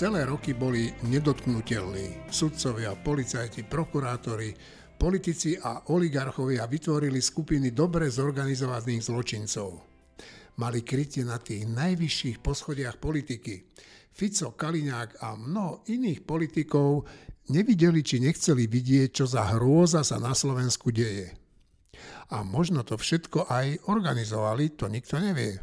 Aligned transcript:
celé 0.00 0.24
roky 0.24 0.56
boli 0.56 0.88
nedotknutelní. 1.12 2.32
Sudcovia, 2.32 2.96
policajti, 2.96 3.68
prokurátori, 3.68 4.48
politici 4.96 5.60
a 5.60 5.92
oligarchovia 5.92 6.64
vytvorili 6.64 7.20
skupiny 7.20 7.76
dobre 7.76 8.08
zorganizovaných 8.08 9.12
zločincov. 9.12 9.84
Mali 10.56 10.80
krytie 10.80 11.28
na 11.28 11.36
tých 11.36 11.68
najvyšších 11.68 12.40
poschodiach 12.40 12.96
politiky. 12.96 13.60
Fico, 14.08 14.56
Kaliňák 14.56 15.20
a 15.20 15.36
mnoho 15.36 15.84
iných 15.92 16.24
politikov 16.24 17.04
nevideli 17.52 18.00
či 18.00 18.24
nechceli 18.24 18.72
vidieť, 18.72 19.20
čo 19.20 19.28
za 19.28 19.52
hrôza 19.52 20.00
sa 20.00 20.16
na 20.16 20.32
Slovensku 20.32 20.88
deje. 20.96 21.28
A 22.32 22.40
možno 22.40 22.88
to 22.88 22.96
všetko 22.96 23.52
aj 23.52 23.84
organizovali, 23.92 24.80
to 24.80 24.88
nikto 24.88 25.20
nevie. 25.20 25.60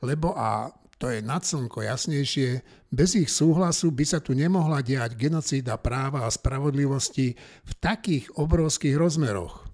Lebo 0.00 0.32
a 0.32 0.72
to 0.98 1.10
je 1.10 1.20
nad 1.20 1.42
slnko 1.42 1.82
jasnejšie, 1.82 2.62
bez 2.94 3.18
ich 3.18 3.30
súhlasu 3.30 3.90
by 3.90 4.04
sa 4.06 4.18
tu 4.22 4.32
nemohla 4.32 4.80
diať 4.80 5.18
genocída 5.18 5.74
práva 5.76 6.26
a 6.26 6.30
spravodlivosti 6.30 7.34
v 7.66 7.72
takých 7.82 8.30
obrovských 8.38 8.94
rozmeroch. 8.94 9.66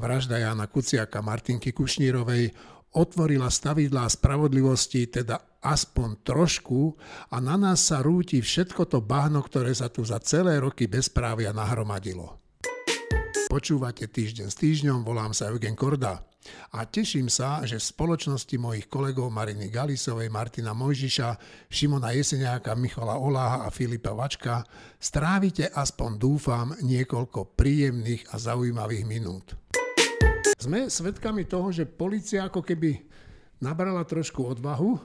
Vražda 0.00 0.40
Jana 0.40 0.66
Kuciaka 0.66 1.20
Martinky 1.20 1.70
Kušnírovej 1.70 2.50
otvorila 2.96 3.52
stavidlá 3.52 4.10
spravodlivosti, 4.10 5.06
teda 5.06 5.38
aspoň 5.60 6.24
trošku, 6.24 6.96
a 7.30 7.36
na 7.38 7.54
nás 7.54 7.84
sa 7.84 8.00
rúti 8.00 8.40
všetko 8.40 8.88
to 8.88 8.98
bahno, 9.04 9.44
ktoré 9.44 9.70
sa 9.76 9.92
tu 9.92 10.02
za 10.02 10.18
celé 10.24 10.58
roky 10.58 10.88
bezprávia 10.88 11.52
nahromadilo. 11.52 12.40
Počúvate 13.50 14.06
týždeň 14.08 14.46
s 14.48 14.56
týždňom, 14.56 15.02
volám 15.02 15.34
sa 15.34 15.50
Eugen 15.52 15.76
Korda. 15.76 16.29
A 16.72 16.88
teším 16.88 17.28
sa, 17.28 17.60
že 17.68 17.76
v 17.76 17.88
spoločnosti 17.92 18.56
mojich 18.56 18.88
kolegov 18.88 19.28
Mariny 19.28 19.68
Galisovej, 19.68 20.32
Martina 20.32 20.72
Mojžiša, 20.72 21.36
Šimona 21.68 22.16
Jeseniáka, 22.16 22.72
Michala 22.78 23.20
Oláha 23.20 23.66
a 23.66 23.68
Filipa 23.68 24.16
Vačka 24.16 24.64
strávite 24.96 25.68
aspoň 25.68 26.10
dúfam 26.16 26.72
niekoľko 26.80 27.52
príjemných 27.52 28.32
a 28.32 28.40
zaujímavých 28.40 29.04
minút. 29.04 29.52
Sme 30.56 30.88
svedkami 30.88 31.44
toho, 31.44 31.72
že 31.72 31.88
policia 31.88 32.48
ako 32.48 32.64
keby 32.64 32.96
nabrala 33.60 34.04
trošku 34.08 34.44
odvahu, 34.44 34.96
e, 34.96 35.00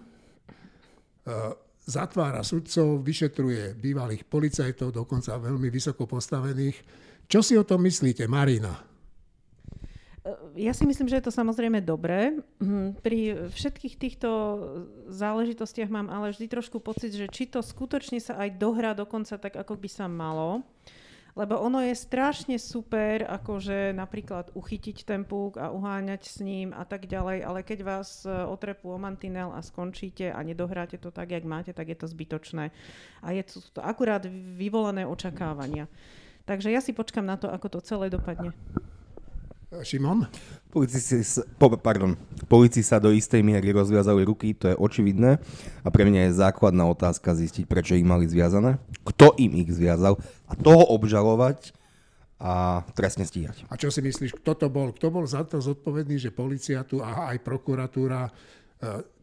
zatvára 1.83 2.41
sudcov, 2.47 3.03
vyšetruje 3.03 3.75
bývalých 3.75 4.23
policajtov, 4.23 4.95
dokonca 4.95 5.35
veľmi 5.35 5.67
vysoko 5.67 6.07
postavených. 6.07 6.79
Čo 7.27 7.39
si 7.43 7.53
o 7.59 7.67
tom 7.67 7.83
myslíte, 7.83 8.25
Marina? 8.25 8.94
Ja 10.57 10.73
si 10.73 10.89
myslím, 10.89 11.05
že 11.05 11.21
je 11.21 11.25
to 11.29 11.33
samozrejme 11.33 11.85
dobré. 11.85 12.33
Mhm, 12.57 12.97
pri 13.05 13.49
všetkých 13.53 13.95
týchto 14.01 14.29
záležitostiach 15.13 15.89
mám 15.93 16.09
ale 16.09 16.33
vždy 16.33 16.49
trošku 16.49 16.81
pocit, 16.81 17.13
že 17.13 17.29
či 17.29 17.45
to 17.45 17.61
skutočne 17.61 18.17
sa 18.17 18.41
aj 18.41 18.57
dohrá 18.57 18.97
dokonca 18.97 19.37
tak, 19.37 19.53
ako 19.53 19.77
by 19.77 19.89
sa 19.89 20.09
malo. 20.09 20.65
Lebo 21.35 21.59
ono 21.59 21.83
je 21.83 21.91
strašne 21.91 22.55
super, 22.55 23.27
akože 23.27 23.91
napríklad 23.91 24.55
uchytiť 24.55 25.03
ten 25.03 25.27
púk 25.27 25.59
a 25.59 25.67
uháňať 25.67 26.31
s 26.31 26.39
ním 26.39 26.71
a 26.71 26.87
tak 26.87 27.11
ďalej, 27.11 27.43
ale 27.43 27.59
keď 27.59 27.79
vás 27.83 28.23
e, 28.23 28.31
otrepú 28.31 28.95
o 28.95 28.95
mantinel 28.95 29.51
a 29.51 29.59
skončíte 29.59 30.31
a 30.31 30.39
nedohráte 30.39 30.95
to 30.95 31.11
tak, 31.11 31.35
jak 31.35 31.43
máte, 31.43 31.75
tak 31.75 31.91
je 31.91 31.97
to 31.99 32.07
zbytočné. 32.07 32.71
A 33.19 33.27
je 33.35 33.43
to, 33.43 33.59
akurát 33.83 34.23
vyvolané 34.55 35.03
očakávania. 35.03 35.91
Takže 36.47 36.71
ja 36.71 36.79
si 36.79 36.95
počkam 36.95 37.27
na 37.27 37.35
to, 37.35 37.51
ako 37.51 37.67
to 37.67 37.79
celé 37.83 38.07
dopadne. 38.07 38.55
Šimon? 39.71 40.29
Policisti, 40.69 41.23
po, 41.55 41.71
pardon, 41.79 42.19
policii 42.51 42.83
sa 42.83 42.99
do 42.99 43.09
istej 43.09 43.41
miery 43.41 43.71
rozviazali 43.71 44.27
ruky, 44.27 44.51
to 44.51 44.71
je 44.71 44.75
očividné. 44.75 45.39
A 45.81 45.87
pre 45.89 46.03
mňa 46.03 46.29
je 46.29 46.39
základná 46.39 46.83
otázka 46.85 47.33
zistiť, 47.33 47.65
prečo 47.65 47.95
ich 47.95 48.05
mali 48.05 48.27
zviazané, 48.27 48.77
kto 49.07 49.33
im 49.39 49.55
ich 49.55 49.71
zviazal 49.71 50.19
a 50.45 50.53
toho 50.53 50.83
obžalovať 50.91 51.71
a 52.35 52.83
trestne 52.93 53.23
stíhať. 53.23 53.63
A 53.71 53.79
čo 53.79 53.87
si 53.87 54.03
myslíš, 54.03 54.35
kto 54.43 54.51
to 54.59 54.67
bol? 54.67 54.91
Kto 54.91 55.07
bol 55.07 55.23
za 55.23 55.47
to 55.47 55.63
zodpovedný, 55.63 56.19
že 56.19 56.35
policia 56.35 56.83
tu 56.83 56.99
a 56.99 57.31
aj 57.31 57.39
prokuratúra 57.39 58.27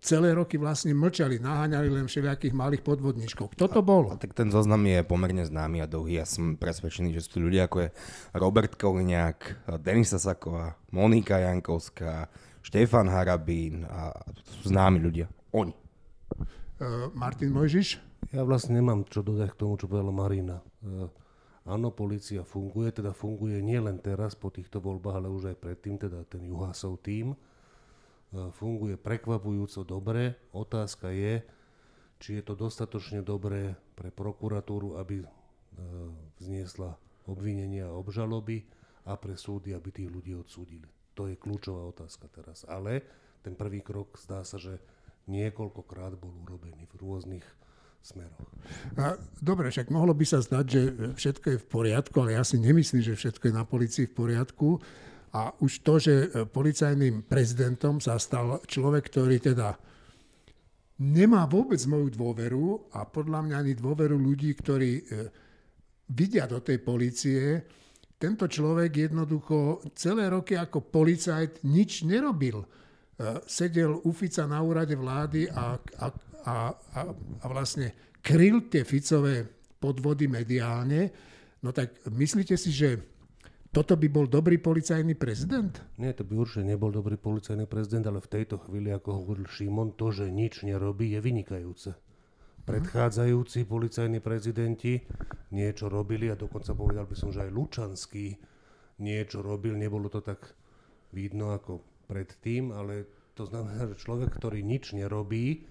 celé 0.03 0.35
roky 0.35 0.59
vlastne 0.59 0.97
mlčali, 0.97 1.39
naháňali 1.39 1.89
len 1.93 2.07
všelijakých 2.09 2.57
malých 2.57 2.83
podvodníčkov. 2.83 3.55
Kto 3.55 3.69
to 3.69 3.81
bol? 3.85 4.11
A, 4.11 4.19
tak 4.19 4.35
ten 4.35 4.51
zoznam 4.51 4.83
je 4.89 5.05
pomerne 5.07 5.45
známy 5.47 5.85
a 5.85 5.87
dlhý. 5.87 6.19
Ja 6.19 6.27
som 6.27 6.59
presvedčený, 6.59 7.15
že 7.15 7.23
sú 7.23 7.39
tu 7.39 7.39
ľudia 7.45 7.71
ako 7.71 7.87
je 7.87 7.89
Robert 8.35 8.75
Koliňák, 8.75 9.71
Denisa 9.79 10.19
Saková, 10.19 10.75
Monika 10.91 11.39
Jankovská, 11.39 12.27
Štefan 12.63 13.11
Harabín 13.11 13.87
a 13.87 14.15
to 14.35 14.51
sú 14.63 14.75
známi 14.75 14.99
ľudia. 15.03 15.27
Oni. 15.55 15.75
Uh, 16.83 17.11
Martin 17.15 17.55
Mojžiš? 17.55 17.99
Ja 18.31 18.47
vlastne 18.47 18.79
nemám 18.79 19.05
čo 19.07 19.21
dodať 19.21 19.55
k 19.55 19.61
tomu, 19.61 19.77
čo 19.77 19.91
povedala 19.91 20.15
Marina. 20.15 20.63
Uh, 20.83 21.11
áno, 21.67 21.91
policia 21.93 22.47
funguje, 22.47 22.91
teda 22.95 23.13
funguje 23.13 23.61
nielen 23.61 23.99
teraz 23.99 24.35
po 24.35 24.51
týchto 24.51 24.79
voľbách, 24.83 25.17
ale 25.23 25.29
už 25.31 25.55
aj 25.55 25.57
predtým, 25.59 25.99
teda 26.01 26.25
ten 26.27 26.43
Juhasov 26.47 27.03
tým 27.03 27.35
funguje 28.33 28.97
prekvapujúco 28.97 29.85
dobre. 29.85 30.37
Otázka 30.57 31.13
je, 31.13 31.45
či 32.23 32.41
je 32.41 32.43
to 32.43 32.55
dostatočne 32.57 33.21
dobré 33.21 33.77
pre 33.93 34.09
prokuratúru, 34.09 34.97
aby 34.97 35.21
e, 35.21 35.27
vzniesla 36.41 36.97
obvinenia 37.29 37.91
a 37.91 37.99
obžaloby 37.99 38.65
a 39.05 39.19
pre 39.19 39.35
súdy, 39.35 39.75
aby 39.75 39.91
tých 39.91 40.11
ľudí 40.11 40.33
odsúdili. 40.33 40.87
To 41.19 41.29
je 41.29 41.37
kľúčová 41.37 41.85
otázka 41.93 42.31
teraz. 42.33 42.65
Ale 42.65 43.05
ten 43.45 43.53
prvý 43.53 43.85
krok 43.85 44.17
zdá 44.17 44.47
sa, 44.47 44.57
že 44.57 44.81
niekoľkokrát 45.29 46.17
bol 46.17 46.33
urobený 46.47 46.89
v 46.89 46.95
rôznych 47.03 47.47
smeroch. 48.03 48.51
A, 48.99 49.15
dobre, 49.39 49.71
však 49.71 49.91
mohlo 49.91 50.11
by 50.15 50.27
sa 50.27 50.43
zdať, 50.43 50.67
že 50.67 50.81
všetko 51.15 51.47
je 51.55 51.59
v 51.63 51.67
poriadku, 51.71 52.17
ale 52.19 52.35
ja 52.35 52.43
si 52.43 52.59
nemyslím, 52.59 53.03
že 53.03 53.15
všetko 53.15 53.51
je 53.51 53.55
na 53.55 53.63
policii 53.63 54.11
v 54.11 54.15
poriadku. 54.15 54.69
A 55.33 55.49
už 55.65 55.81
to, 55.81 55.97
že 55.97 56.15
e, 56.15 56.27
policajným 56.45 57.25
prezidentom 57.25 58.05
sa 58.05 58.21
stal 58.21 58.61
človek, 58.69 59.09
ktorý 59.09 59.41
teda 59.41 59.73
nemá 61.01 61.49
vôbec 61.49 61.81
moju 61.89 62.13
dôveru 62.13 62.93
a 62.93 63.09
podľa 63.09 63.41
mňa 63.49 63.57
ani 63.57 63.73
dôveru 63.73 64.15
ľudí, 64.21 64.53
ktorí 64.53 64.91
e, 64.93 65.03
vidia 66.13 66.45
do 66.45 66.61
tej 66.61 66.85
policie, 66.85 67.65
tento 68.21 68.47
človek 68.47 69.11
jednoducho 69.11 69.83
celé 69.99 70.31
roky 70.31 70.55
ako 70.55 70.85
policajt 70.93 71.65
nič 71.65 72.05
nerobil. 72.05 72.63
E, 72.63 72.67
sedel 73.49 73.99
u 74.05 74.13
Fica 74.13 74.45
na 74.45 74.61
úrade 74.61 74.95
vlády 74.95 75.49
a, 75.49 75.81
a, 75.81 76.07
a, 76.45 76.55
a, 76.77 77.01
a 77.41 77.47
vlastne 77.49 78.21
kryl 78.23 78.69
tie 78.71 78.85
Ficové 78.87 79.43
podvody 79.83 80.31
mediálne. 80.31 81.11
No 81.65 81.75
tak 81.75 81.99
myslíte 82.07 82.55
si, 82.55 82.71
že 82.71 83.12
toto 83.73 83.97
by 83.97 84.09
bol 84.13 84.29
dobrý 84.29 84.61
policajný 84.61 85.17
prezident? 85.17 85.73
Nie, 85.97 86.13
to 86.13 86.29
by 86.29 86.37
určite 86.37 86.69
nebol 86.69 86.93
dobrý 86.93 87.17
policajný 87.17 87.65
prezident, 87.65 88.05
ale 88.05 88.21
v 88.21 88.29
tejto 88.29 88.61
chvíli, 88.61 88.93
ako 88.93 89.25
hovoril 89.25 89.49
Šimon, 89.49 89.97
to, 89.97 90.13
že 90.13 90.29
nič 90.29 90.61
nerobí, 90.69 91.17
je 91.17 91.21
vynikajúce. 91.25 91.97
Predchádzajúci 92.63 93.67
policajní 93.67 94.23
prezidenti 94.23 95.01
niečo 95.51 95.91
robili 95.91 96.31
a 96.31 96.39
dokonca 96.39 96.77
povedal 96.77 97.09
by 97.09 97.17
som, 97.17 97.35
že 97.35 97.49
aj 97.49 97.51
Lučanský 97.51 98.39
niečo 99.03 99.43
robil. 99.43 99.75
Nebolo 99.75 100.07
to 100.07 100.23
tak 100.23 100.55
vidno 101.11 101.51
ako 101.57 101.83
predtým, 102.07 102.71
ale 102.71 103.09
to 103.35 103.49
znamená, 103.49 103.89
že 103.91 103.99
človek, 103.99 104.31
ktorý 104.37 104.61
nič 104.63 104.95
nerobí, 104.95 105.65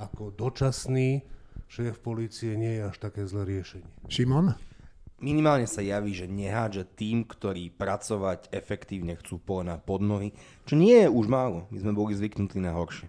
ako 0.00 0.32
dočasný 0.32 1.20
šéf 1.68 2.00
policie 2.00 2.56
nie 2.56 2.80
je 2.80 2.82
až 2.88 2.96
také 2.96 3.28
zlé 3.28 3.60
riešenie. 3.60 3.86
Šimon? 4.08 4.71
Minimálne 5.22 5.70
sa 5.70 5.80
javí, 5.80 6.12
že 6.12 6.26
nehádže 6.26 6.84
tým, 6.98 7.24
ktorí 7.24 7.70
pracovať 7.72 8.50
efektívne 8.50 9.14
chcú 9.16 9.38
na 9.62 9.78
pod 9.78 10.02
nohy, 10.02 10.34
čo 10.66 10.74
nie 10.74 11.06
je 11.06 11.08
už 11.08 11.30
málo. 11.30 11.70
My 11.70 11.78
sme 11.78 11.94
boli 11.94 12.18
zvyknutí 12.18 12.58
na 12.58 12.74
horšie. 12.74 13.06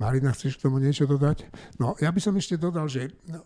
Marina, 0.00 0.32
chceš 0.32 0.58
k 0.58 0.66
tomu 0.66 0.80
niečo 0.80 1.04
dodať? 1.04 1.46
No, 1.76 1.94
ja 2.00 2.08
by 2.08 2.20
som 2.20 2.34
ešte 2.34 2.56
dodal, 2.56 2.88
že 2.88 3.12
no, 3.28 3.44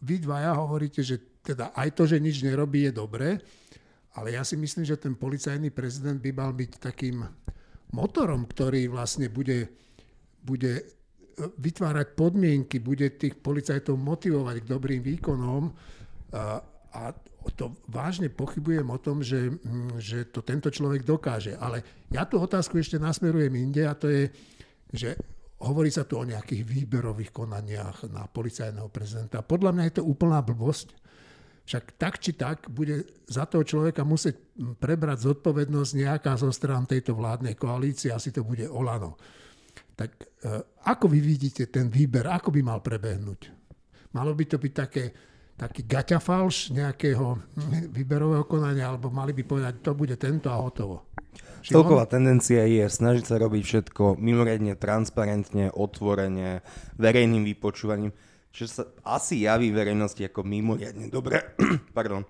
vy 0.00 0.20
dvaja 0.20 0.56
hovoríte, 0.56 1.00
že 1.04 1.40
teda 1.44 1.72
aj 1.76 1.88
to, 1.94 2.08
že 2.08 2.20
nič 2.20 2.42
nerobí, 2.42 2.88
je 2.88 2.92
dobré, 2.92 3.38
ale 4.16 4.34
ja 4.34 4.42
si 4.42 4.56
myslím, 4.56 4.84
že 4.84 4.96
ten 4.96 5.14
policajný 5.14 5.70
prezident 5.70 6.18
by 6.20 6.30
mal 6.32 6.52
byť 6.56 6.70
takým 6.80 7.22
motorom, 7.92 8.48
ktorý 8.48 8.88
vlastne 8.90 9.28
bude, 9.28 9.70
bude 10.42 10.72
e, 10.80 10.84
vytvárať 11.36 12.16
podmienky, 12.16 12.80
bude 12.80 13.14
tých 13.14 13.38
policajtov 13.38 13.94
motivovať 13.96 14.56
k 14.64 14.70
dobrým 14.70 15.00
výkonom 15.04 15.62
a 16.96 17.12
to 17.54 17.76
vážne 17.86 18.32
pochybujem 18.32 18.88
o 18.88 18.98
tom, 18.98 19.20
že, 19.20 19.52
mm, 19.52 20.00
že 20.00 20.26
to 20.32 20.40
tento 20.42 20.72
človek 20.72 21.04
dokáže. 21.04 21.54
Ale 21.60 21.84
ja 22.10 22.24
tú 22.24 22.40
otázku 22.40 22.80
ešte 22.80 22.96
nasmerujem 22.96 23.52
inde 23.54 23.86
a 23.86 23.94
to 23.94 24.08
je, 24.08 24.32
že 24.90 25.14
hovorí 25.62 25.88
sa 25.92 26.04
tu 26.04 26.18
o 26.20 26.26
nejakých 26.26 26.66
výberových 26.66 27.30
konaniach 27.32 28.08
na 28.10 28.26
policajného 28.28 28.88
prezidenta. 28.90 29.46
Podľa 29.46 29.70
mňa 29.72 29.84
je 29.88 29.94
to 30.00 30.08
úplná 30.08 30.42
blbosť. 30.42 30.96
Však 31.66 31.98
tak 31.98 32.22
či 32.22 32.38
tak 32.38 32.70
bude 32.70 33.02
za 33.26 33.42
toho 33.42 33.66
človeka 33.66 34.06
musieť 34.06 34.38
prebrať 34.78 35.26
zodpovednosť 35.26 35.92
nejaká 35.98 36.38
zo 36.38 36.54
stran 36.54 36.86
tejto 36.86 37.18
vládnej 37.18 37.58
koalície, 37.58 38.14
asi 38.14 38.30
to 38.30 38.46
bude 38.46 38.70
Olano. 38.70 39.18
Tak 39.98 40.10
e, 40.14 40.24
ako 40.86 41.10
vy 41.10 41.18
vidíte 41.18 41.66
ten 41.66 41.90
výber, 41.90 42.30
ako 42.30 42.54
by 42.54 42.60
mal 42.62 42.78
prebehnúť? 42.78 43.50
Malo 44.14 44.38
by 44.38 44.44
to 44.46 44.62
byť 44.62 44.72
také, 44.72 45.04
taký 45.56 45.88
gaťafalš 45.88 46.76
nejakého 46.76 47.40
výberového 47.92 48.44
konania, 48.44 48.92
alebo 48.92 49.08
mali 49.08 49.32
by 49.32 49.42
povedať, 49.42 49.74
to 49.80 49.92
bude 49.96 50.12
tento 50.20 50.52
a 50.52 50.60
hotovo. 50.60 51.08
Celková 51.66 52.06
tendencia 52.06 52.62
je 52.62 52.86
snažiť 52.86 53.24
sa 53.26 53.36
robiť 53.42 53.62
všetko 53.64 54.22
mimoriadne 54.22 54.78
transparentne, 54.78 55.74
otvorene, 55.74 56.62
verejným 56.94 57.42
vypočúvaním, 57.42 58.14
čo 58.54 58.70
sa 58.70 58.86
asi 59.02 59.42
javí 59.42 59.74
verejnosti 59.74 60.22
ako 60.22 60.46
mimoriadne 60.46 61.10
dobre. 61.10 61.56
Pardon 61.96 62.22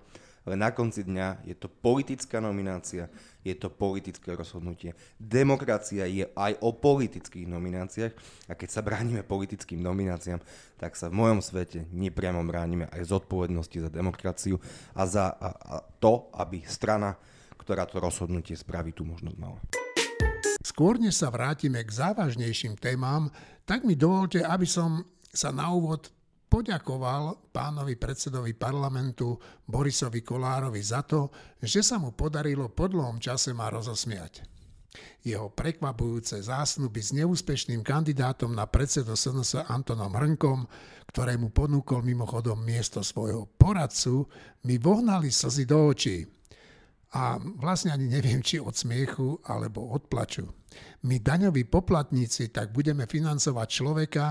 ale 0.47 0.55
na 0.55 0.71
konci 0.71 1.03
dňa 1.03 1.43
je 1.43 1.55
to 1.59 1.67
politická 1.67 2.39
nominácia, 2.39 3.11
je 3.43 3.51
to 3.51 3.67
politické 3.67 4.31
rozhodnutie. 4.31 4.95
Demokracia 5.19 6.07
je 6.07 6.23
aj 6.31 6.63
o 6.63 6.71
politických 6.71 7.43
nomináciách 7.51 8.13
a 8.47 8.55
keď 8.55 8.69
sa 8.71 8.79
bránime 8.79 9.27
politickým 9.27 9.83
nomináciám, 9.83 10.39
tak 10.79 10.95
sa 10.95 11.11
v 11.11 11.19
mojom 11.19 11.43
svete 11.43 11.83
nepriamo 11.91 12.39
bránime 12.47 12.87
aj 12.95 13.11
zodpovednosti 13.11 13.77
za 13.83 13.89
demokraciu 13.91 14.55
a 14.95 15.03
za 15.03 15.35
a, 15.35 15.49
a 15.51 15.75
to, 15.99 16.31
aby 16.39 16.63
strana, 16.63 17.19
ktorá 17.59 17.83
to 17.83 17.99
rozhodnutie 17.99 18.55
spraví, 18.55 18.95
tú 18.95 19.03
možnosť 19.03 19.35
mala. 19.35 19.59
Skôr 20.63 20.95
než 20.95 21.19
sa 21.19 21.27
vrátime 21.27 21.83
k 21.83 21.91
závažnejším 21.91 22.79
témam, 22.79 23.27
tak 23.67 23.83
mi 23.83 23.99
dovolte, 23.99 24.39
aby 24.43 24.63
som 24.63 25.03
sa 25.27 25.51
na 25.51 25.67
úvod 25.75 26.07
poďakoval 26.47 27.51
pánovi 27.51 27.99
predsedovi 27.99 28.55
parlamentu 28.55 29.35
Borisovi 29.67 30.23
Kolárovi 30.23 30.79
za 30.79 31.03
to, 31.03 31.29
že 31.59 31.83
sa 31.83 31.99
mu 31.99 32.15
podarilo 32.15 32.71
po 32.71 32.87
dlhom 32.87 33.19
čase 33.19 33.51
ma 33.51 33.67
rozosmiať. 33.67 34.57
Jeho 35.21 35.51
prekvapujúce 35.51 36.39
zásnuby 36.39 37.03
s 37.03 37.11
neúspešným 37.11 37.83
kandidátom 37.83 38.55
na 38.55 38.65
predsedu 38.65 39.13
SNS 39.13 39.67
Antonom 39.67 40.15
Hrnkom, 40.15 40.65
ktorému 41.11 41.51
ponúkol 41.51 42.01
mimochodom 42.01 42.57
miesto 42.63 43.03
svojho 43.03 43.45
poradcu, 43.59 44.25
mi 44.65 44.79
vohnali 44.79 45.29
slzy 45.29 45.67
do 45.67 45.91
očí. 45.91 46.23
A 47.15 47.39
vlastne 47.39 47.95
ani 47.95 48.07
neviem, 48.07 48.43
či 48.43 48.59
od 48.59 48.75
smiechu 48.75 49.39
alebo 49.47 49.91
od 49.95 50.11
plaču. 50.11 50.47
My 51.07 51.23
daňoví 51.23 51.67
poplatníci 51.67 52.51
tak 52.51 52.75
budeme 52.75 53.07
financovať 53.07 53.67
človeka, 53.67 54.25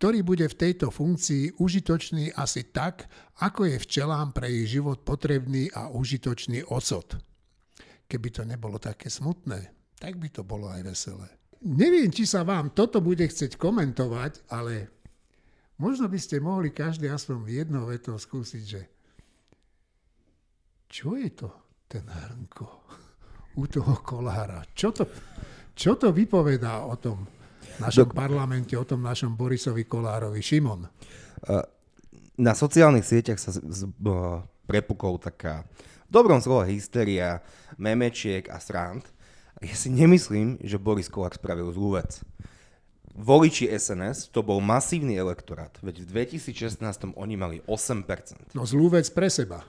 ktorý 0.00 0.24
bude 0.24 0.48
v 0.48 0.56
tejto 0.56 0.88
funkcii 0.88 1.60
užitočný 1.60 2.32
asi 2.32 2.72
tak, 2.72 3.04
ako 3.44 3.68
je 3.68 3.76
včelám 3.76 4.32
pre 4.32 4.48
ich 4.48 4.72
život 4.72 5.04
potrebný 5.04 5.68
a 5.76 5.92
užitočný 5.92 6.64
ocot. 6.72 7.20
Keby 8.08 8.28
to 8.32 8.48
nebolo 8.48 8.80
také 8.80 9.12
smutné, 9.12 9.60
tak 10.00 10.16
by 10.16 10.32
to 10.32 10.40
bolo 10.40 10.72
aj 10.72 10.88
veselé. 10.88 11.28
Neviem, 11.68 12.08
či 12.08 12.24
sa 12.24 12.48
vám 12.48 12.72
toto 12.72 13.04
bude 13.04 13.28
chcieť 13.28 13.60
komentovať, 13.60 14.48
ale 14.48 14.88
možno 15.76 16.08
by 16.08 16.16
ste 16.16 16.40
mohli 16.40 16.72
každý 16.72 17.12
aspoň 17.12 17.44
jednou 17.44 17.84
vetou 17.84 18.16
skúsiť, 18.16 18.64
že 18.64 18.82
čo 20.88 21.12
je 21.20 21.28
to 21.28 21.52
ten 21.84 22.08
hrnko 22.08 22.66
u 23.60 23.68
toho 23.68 24.00
kolára? 24.00 24.64
Čo 24.72 24.96
to, 24.96 25.04
čo 25.76 26.00
to 26.00 26.08
vypovedá 26.08 26.88
o 26.88 26.96
tom 26.96 27.39
našom 27.80 28.08
Do... 28.08 28.14
parlamente, 28.14 28.76
o 28.76 28.84
tom 28.84 29.00
našom 29.00 29.34
Borisovi 29.34 29.88
Kolárovi. 29.88 30.44
Šimon. 30.44 30.86
Na 32.40 32.52
sociálnych 32.52 33.04
sieťach 33.04 33.40
sa 33.40 33.52
z, 33.52 33.64
z, 33.64 33.80
prepukol 34.68 35.18
taká 35.18 35.64
v 36.10 36.10
dobrom 36.18 36.42
slova 36.42 36.66
hysteria, 36.66 37.38
memečiek 37.78 38.50
a 38.50 38.58
srand. 38.58 39.06
Ja 39.62 39.76
si 39.76 39.92
nemyslím, 39.92 40.58
že 40.64 40.80
Boris 40.80 41.06
Kolár 41.06 41.36
spravil 41.36 41.70
zlú 41.70 42.00
vec. 42.00 42.24
Voliči 43.10 43.68
SNS, 43.68 44.32
to 44.32 44.40
bol 44.40 44.62
masívny 44.62 45.18
elektorát, 45.18 45.74
veď 45.82 46.06
v 46.06 46.24
2016 46.30 46.80
oni 47.18 47.34
mali 47.36 47.56
8%. 47.68 48.56
No 48.56 48.64
zlú 48.64 48.88
vec 48.88 49.10
pre 49.12 49.28
seba. 49.28 49.66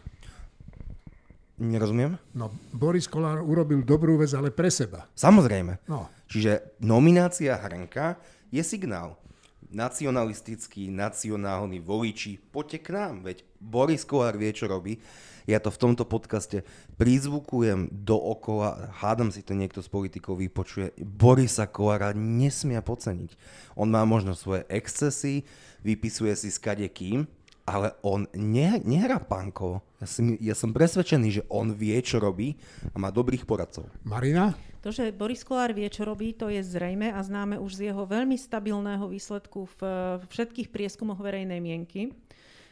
Nerozumiem? 1.62 2.18
No, 2.34 2.50
Boris 2.74 3.06
Kolár 3.06 3.46
urobil 3.46 3.86
dobrú 3.86 4.18
vec, 4.18 4.34
ale 4.34 4.50
pre 4.50 4.74
seba. 4.74 5.06
Samozrejme. 5.14 5.86
No. 5.86 6.10
Čiže 6.26 6.74
nominácia 6.82 7.54
Hrnka 7.54 8.18
je 8.50 8.66
signál. 8.66 9.22
Nacionalistický, 9.70 10.90
nacionálny 10.90 11.78
voliči, 11.78 12.42
poďte 12.50 12.80
k 12.82 12.88
nám, 12.98 13.14
veď 13.22 13.46
Boris 13.62 14.02
Kolár 14.02 14.42
vie, 14.42 14.50
čo 14.50 14.66
robí. 14.66 14.98
Ja 15.46 15.62
to 15.62 15.70
v 15.70 15.82
tomto 15.86 16.02
podcaste 16.06 16.66
prizvukujem 16.98 17.94
dookola, 17.94 18.90
hádam 18.98 19.30
si 19.30 19.46
to 19.46 19.54
niekto 19.54 19.86
z 19.86 19.90
politikov 19.90 20.42
vypočuje. 20.42 20.98
Borisa 20.98 21.70
Kolára 21.70 22.14
nesmia 22.18 22.82
podceniť. 22.82 23.38
On 23.78 23.86
má 23.86 24.02
možno 24.02 24.34
svoje 24.34 24.66
excesy, 24.66 25.46
vypisuje 25.86 26.34
si 26.34 26.50
skade 26.50 26.86
kým, 26.90 27.30
ale 27.66 27.94
on 28.02 28.26
ne, 28.34 28.82
nehrá 28.82 29.22
pánkovo. 29.22 29.86
Ja, 30.02 30.08
si, 30.10 30.22
ja 30.42 30.56
som 30.58 30.74
presvedčený, 30.74 31.28
že 31.30 31.44
on 31.48 31.74
vie, 31.78 31.98
čo 32.02 32.18
robí 32.18 32.58
a 32.92 32.98
má 32.98 33.14
dobrých 33.14 33.46
poradcov. 33.46 33.86
Marina? 34.02 34.58
To, 34.82 34.90
že 34.90 35.14
Boris 35.14 35.46
Kolár 35.46 35.78
vie, 35.78 35.86
čo 35.94 36.10
robí, 36.10 36.34
to 36.34 36.50
je 36.50 36.58
zrejme 36.66 37.14
a 37.14 37.22
známe 37.22 37.62
už 37.62 37.78
z 37.78 37.94
jeho 37.94 38.02
veľmi 38.02 38.34
stabilného 38.34 39.06
výsledku 39.06 39.70
v 39.78 39.82
všetkých 40.26 40.74
prieskumoch 40.74 41.22
verejnej 41.22 41.62
mienky. 41.62 42.10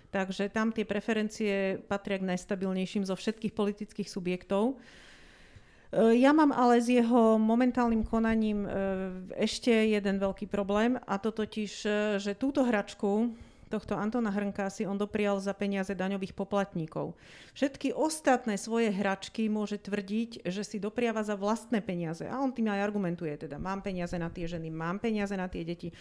Takže 0.10 0.50
tam 0.50 0.74
tie 0.74 0.90
preferencie 0.90 1.78
patria 1.86 2.18
k 2.18 2.34
najstabilnejším 2.34 3.06
zo 3.06 3.14
všetkých 3.14 3.54
politických 3.54 4.10
subjektov. 4.10 4.74
E, 5.94 6.18
ja 6.18 6.34
mám 6.34 6.50
ale 6.50 6.82
s 6.82 6.90
jeho 6.90 7.38
momentálnym 7.38 8.02
konaním 8.02 8.66
e, 8.66 8.70
ešte 9.38 9.70
jeden 9.70 10.18
veľký 10.18 10.50
problém 10.50 10.98
a 11.06 11.22
to 11.22 11.30
totiž, 11.30 11.72
e, 11.86 11.90
že 12.18 12.34
túto 12.34 12.66
hračku 12.66 13.38
tohto 13.70 13.94
Antona 13.94 14.34
Hrnka 14.34 14.68
si 14.74 14.84
on 14.84 14.98
doprial 14.98 15.38
za 15.38 15.54
peniaze 15.54 15.94
daňových 15.94 16.34
poplatníkov. 16.34 17.14
Všetky 17.54 17.94
ostatné 17.94 18.58
svoje 18.58 18.90
hračky 18.90 19.46
môže 19.48 19.78
tvrdiť, 19.78 20.50
že 20.50 20.66
si 20.66 20.82
dopriava 20.82 21.22
za 21.22 21.38
vlastné 21.38 21.86
peniaze. 21.86 22.26
A 22.26 22.42
on 22.42 22.50
tým 22.50 22.74
aj 22.74 22.82
argumentuje, 22.82 23.32
teda 23.38 23.62
mám 23.62 23.86
peniaze 23.86 24.18
na 24.18 24.34
tie 24.34 24.50
ženy, 24.50 24.74
mám 24.74 24.98
peniaze 24.98 25.38
na 25.38 25.46
tie 25.46 25.62
deti. 25.62 25.94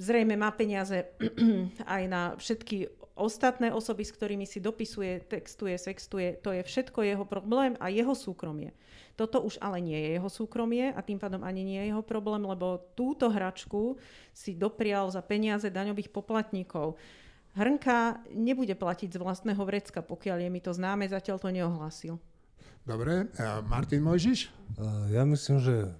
Zrejme 0.00 0.34
má 0.34 0.48
peniaze 0.56 1.12
aj 1.94 2.02
na 2.08 2.34
všetky 2.40 2.88
ostatné 3.18 3.74
osoby, 3.74 4.06
s 4.06 4.14
ktorými 4.14 4.46
si 4.46 4.62
dopisuje, 4.62 5.26
textuje, 5.26 5.74
sextuje, 5.74 6.38
to 6.38 6.54
je 6.54 6.62
všetko 6.62 7.02
jeho 7.02 7.26
problém 7.26 7.74
a 7.82 7.90
jeho 7.90 8.14
súkromie. 8.14 8.70
Toto 9.18 9.42
už 9.42 9.58
ale 9.58 9.82
nie 9.82 9.98
je 9.98 10.14
jeho 10.14 10.30
súkromie 10.30 10.94
a 10.94 11.02
tým 11.02 11.18
pádom 11.18 11.42
ani 11.42 11.66
nie 11.66 11.82
je 11.82 11.90
jeho 11.90 12.06
problém, 12.06 12.46
lebo 12.46 12.78
túto 12.94 13.26
hračku 13.26 13.98
si 14.30 14.54
doprial 14.54 15.10
za 15.10 15.26
peniaze 15.26 15.66
daňových 15.66 16.14
poplatníkov. 16.14 16.94
Hrnka 17.58 18.22
nebude 18.30 18.78
platiť 18.78 19.10
z 19.10 19.18
vlastného 19.18 19.58
vrecka, 19.66 20.06
pokiaľ 20.06 20.46
je 20.46 20.50
mi 20.54 20.62
to 20.62 20.70
známe, 20.70 21.10
zatiaľ 21.10 21.42
to 21.42 21.50
neohlásil. 21.50 22.14
Dobre, 22.86 23.26
a 23.42 23.58
Martin 23.66 24.06
Mojžiš? 24.06 24.54
Ja 25.10 25.26
myslím, 25.26 25.58
že 25.66 25.90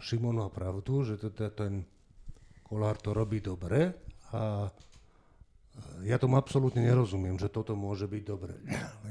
Šimon 0.00 0.40
má 0.40 0.48
pravdu, 0.48 1.04
že 1.04 1.20
ten 1.52 1.84
kolár 2.64 2.96
to 2.96 3.12
robí 3.12 3.44
dobre 3.44 3.92
a 4.32 4.72
ja 6.02 6.16
tomu 6.16 6.40
absolútne 6.40 6.80
nerozumiem, 6.80 7.36
že 7.36 7.52
toto 7.52 7.76
môže 7.76 8.08
byť 8.08 8.22
dobre. 8.24 8.56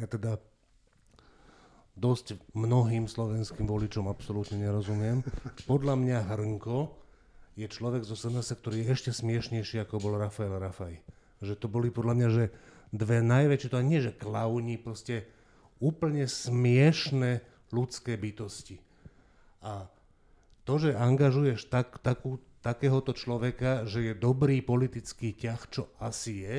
Ja 0.02 0.10
teda 0.10 0.42
dosť 1.98 2.38
mnohým 2.54 3.10
slovenským 3.10 3.66
voličom 3.66 4.06
absolútne 4.06 4.62
nerozumiem. 4.62 5.26
Podľa 5.66 5.98
mňa 5.98 6.18
Hrnko 6.30 6.94
je 7.58 7.66
človek 7.66 8.06
zo 8.06 8.14
SNS, 8.14 8.54
ktorý 8.62 8.86
je 8.86 8.94
ešte 8.94 9.12
smiešnejší, 9.12 9.82
ako 9.82 9.98
bol 9.98 10.14
Rafael 10.22 10.54
Rafaj. 10.62 11.02
Že 11.42 11.58
to 11.58 11.68
boli 11.68 11.90
podľa 11.90 12.14
mňa, 12.14 12.28
že 12.30 12.44
dve 12.94 13.26
najväčšie, 13.26 13.74
to 13.74 13.82
nie 13.82 14.00
že 14.00 14.14
klauni, 14.14 14.78
proste 14.78 15.26
úplne 15.82 16.30
smiešné 16.30 17.42
ľudské 17.74 18.14
bytosti. 18.14 18.78
A 19.66 19.90
to, 20.70 20.74
že 20.78 20.94
angažuješ 20.94 21.66
tak, 21.74 21.98
takú, 22.06 22.38
takéhoto 22.62 23.18
človeka, 23.18 23.90
že 23.90 24.12
je 24.12 24.14
dobrý 24.14 24.62
politický 24.62 25.34
ťah, 25.34 25.62
čo 25.74 25.90
asi 25.98 26.46
je, 26.46 26.58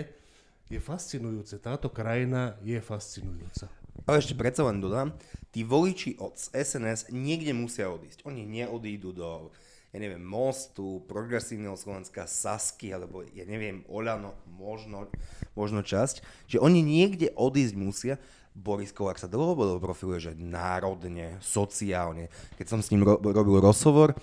je 0.68 0.80
fascinujúce. 0.82 1.62
Táto 1.62 1.88
krajina 1.88 2.58
je 2.60 2.76
fascinujúca. 2.82 3.77
Ale 4.04 4.20
ešte 4.22 4.38
predsa 4.38 4.66
len 4.68 4.78
dodám, 4.78 5.16
tí 5.50 5.64
voliči 5.64 6.20
od 6.20 6.36
SNS 6.36 7.10
niekde 7.10 7.56
musia 7.56 7.88
odísť. 7.88 8.22
Oni 8.28 8.44
neodídu 8.44 9.10
do, 9.16 9.50
ja 9.90 9.98
neviem, 9.98 10.20
Mostu, 10.20 11.02
Progresívneho 11.08 11.74
Slovenska, 11.74 12.28
Sasky, 12.28 12.92
alebo 12.92 13.24
ja 13.32 13.48
neviem, 13.48 13.82
Oľano, 13.88 14.36
možno, 14.46 15.08
možno 15.56 15.80
časť, 15.80 16.22
že 16.46 16.60
oni 16.60 16.84
niekde 16.84 17.32
odísť 17.34 17.74
musia. 17.74 18.14
Boris 18.58 18.90
Kolák 18.90 19.22
sa 19.22 19.30
dlhodobo 19.30 19.78
profiluje, 19.78 20.30
že 20.30 20.32
národne, 20.34 21.38
sociálne. 21.38 22.26
Keď 22.58 22.66
som 22.66 22.80
s 22.82 22.90
ním 22.90 23.06
ro- 23.06 23.22
robil 23.22 23.62
rozhovor, 23.62 24.18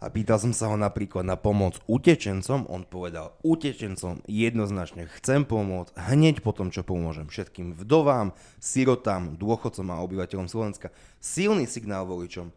a 0.00 0.08
pýtal 0.08 0.40
som 0.40 0.56
sa 0.56 0.72
ho 0.72 0.80
napríklad 0.80 1.28
na 1.28 1.36
pomoc 1.36 1.76
utečencom, 1.84 2.64
on 2.72 2.88
povedal, 2.88 3.36
utečencom 3.44 4.24
jednoznačne 4.24 5.04
chcem 5.20 5.44
pomôcť 5.44 5.92
hneď 5.92 6.40
po 6.40 6.56
tom, 6.56 6.72
čo 6.72 6.80
pomôžem 6.80 7.28
všetkým 7.28 7.76
vdovám, 7.76 8.32
sirotám, 8.56 9.36
dôchodcom 9.36 9.92
a 9.92 10.00
obyvateľom 10.00 10.48
Slovenska. 10.48 10.88
Silný 11.20 11.68
signál 11.68 12.08
voličom. 12.08 12.48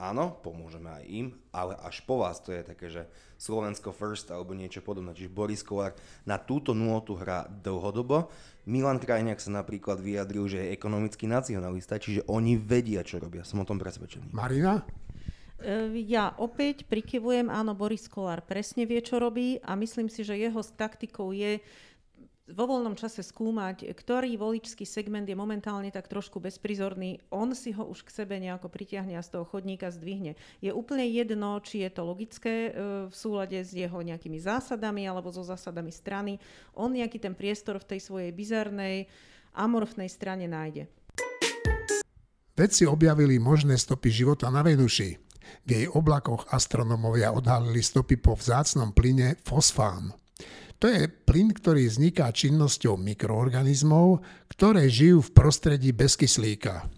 áno, 0.00 0.32
pomôžeme 0.40 0.88
aj 0.88 1.04
im, 1.12 1.26
ale 1.52 1.76
až 1.84 2.00
po 2.08 2.24
vás 2.24 2.40
to 2.40 2.56
je 2.56 2.64
také, 2.64 2.88
že 2.88 3.04
Slovensko 3.36 3.92
first 3.92 4.32
alebo 4.32 4.56
niečo 4.56 4.80
podobné. 4.80 5.12
Čiže 5.12 5.30
Boris 5.30 5.60
Kolár 5.60 5.92
na 6.24 6.40
túto 6.40 6.72
nôtu 6.72 7.14
hrá 7.20 7.44
dlhodobo. 7.44 8.32
Milan 8.64 8.96
Krajniak 8.96 9.44
sa 9.44 9.52
napríklad 9.52 10.00
vyjadril, 10.00 10.48
že 10.48 10.58
je 10.64 10.72
ekonomický 10.72 11.28
nacionalista, 11.28 12.00
čiže 12.00 12.24
oni 12.32 12.56
vedia, 12.56 13.04
čo 13.04 13.20
robia. 13.20 13.44
Som 13.44 13.60
o 13.60 13.68
tom 13.68 13.76
presvedčený. 13.76 14.32
Marina? 14.32 14.80
E, 15.60 15.92
ja 16.08 16.32
opäť 16.40 16.88
prikyvujem, 16.88 17.52
áno, 17.52 17.76
Boris 17.76 18.08
Kolár 18.08 18.40
presne 18.40 18.88
vie, 18.88 19.04
čo 19.04 19.20
robí 19.20 19.60
a 19.60 19.76
myslím 19.76 20.08
si, 20.08 20.24
že 20.24 20.40
jeho 20.40 20.64
taktikou 20.64 21.36
je 21.36 21.60
vo 22.50 22.66
voľnom 22.66 22.98
čase 22.98 23.22
skúmať, 23.22 23.86
ktorý 23.94 24.34
voličský 24.34 24.82
segment 24.82 25.22
je 25.22 25.38
momentálne 25.38 25.86
tak 25.94 26.10
trošku 26.10 26.42
bezprizorný, 26.42 27.22
on 27.30 27.54
si 27.54 27.70
ho 27.70 27.86
už 27.86 28.02
k 28.02 28.10
sebe 28.10 28.42
nejako 28.42 28.66
pritiahne 28.66 29.14
a 29.14 29.22
z 29.22 29.38
toho 29.38 29.46
chodníka 29.46 29.86
zdvihne. 29.94 30.34
Je 30.58 30.74
úplne 30.74 31.06
jedno, 31.06 31.62
či 31.62 31.86
je 31.86 31.90
to 31.94 32.02
logické 32.02 32.54
e, 32.68 32.70
v 33.06 33.14
súlade 33.14 33.58
s 33.60 33.70
jeho 33.70 34.02
nejakými 34.02 34.42
zásadami 34.42 35.06
alebo 35.06 35.30
so 35.30 35.46
zásadami 35.46 35.94
strany. 35.94 36.42
On 36.74 36.90
nejaký 36.90 37.22
ten 37.22 37.38
priestor 37.38 37.78
v 37.78 37.96
tej 37.96 38.00
svojej 38.02 38.30
bizarnej, 38.34 39.06
amorfnej 39.54 40.10
strane 40.10 40.50
nájde. 40.50 40.90
Vedci 42.58 42.84
objavili 42.84 43.40
možné 43.40 43.78
stopy 43.78 44.12
života 44.12 44.50
na 44.52 44.60
Venuši. 44.60 45.29
V 45.64 45.68
jej 45.68 45.86
oblakoch 45.90 46.48
astronomovia 46.50 47.34
odhalili 47.34 47.82
stopy 47.82 48.16
po 48.16 48.36
vzácnom 48.36 48.94
plyne 48.96 49.36
fosfán. 49.44 50.14
To 50.80 50.88
je 50.88 51.08
plyn, 51.08 51.52
ktorý 51.52 51.84
vzniká 51.84 52.32
činnosťou 52.32 52.96
mikroorganizmov, 52.96 54.24
ktoré 54.48 54.88
žijú 54.88 55.20
v 55.20 55.34
prostredí 55.36 55.92
bez 55.92 56.16
kyslíka. 56.16 56.88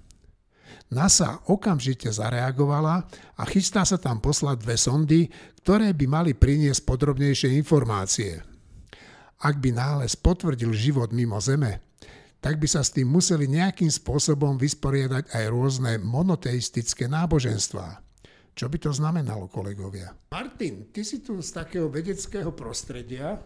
NASA 0.92 1.40
okamžite 1.48 2.12
zareagovala 2.12 3.08
a 3.34 3.42
chystá 3.48 3.82
sa 3.82 3.96
tam 3.98 4.20
poslať 4.20 4.56
dve 4.60 4.76
sondy, 4.76 5.20
ktoré 5.64 5.96
by 5.96 6.06
mali 6.06 6.32
priniesť 6.36 6.84
podrobnejšie 6.84 7.58
informácie. 7.58 8.44
Ak 9.42 9.58
by 9.58 9.74
nález 9.74 10.14
potvrdil 10.14 10.70
život 10.70 11.10
mimo 11.10 11.42
Zeme, 11.42 11.82
tak 12.38 12.58
by 12.62 12.68
sa 12.70 12.82
s 12.82 12.94
tým 12.94 13.10
museli 13.10 13.50
nejakým 13.50 13.90
spôsobom 13.90 14.58
vysporiadať 14.58 15.30
aj 15.30 15.44
rôzne 15.50 15.92
monoteistické 16.02 17.10
náboženstvá. 17.10 18.02
Čo 18.52 18.68
by 18.68 18.76
to 18.76 18.90
znamenalo, 18.92 19.48
kolegovia? 19.48 20.12
Martin, 20.28 20.92
ty 20.92 21.00
si 21.02 21.24
tu 21.24 21.40
z 21.40 21.50
takého 21.56 21.88
vedeckého 21.88 22.52
prostredia. 22.52 23.40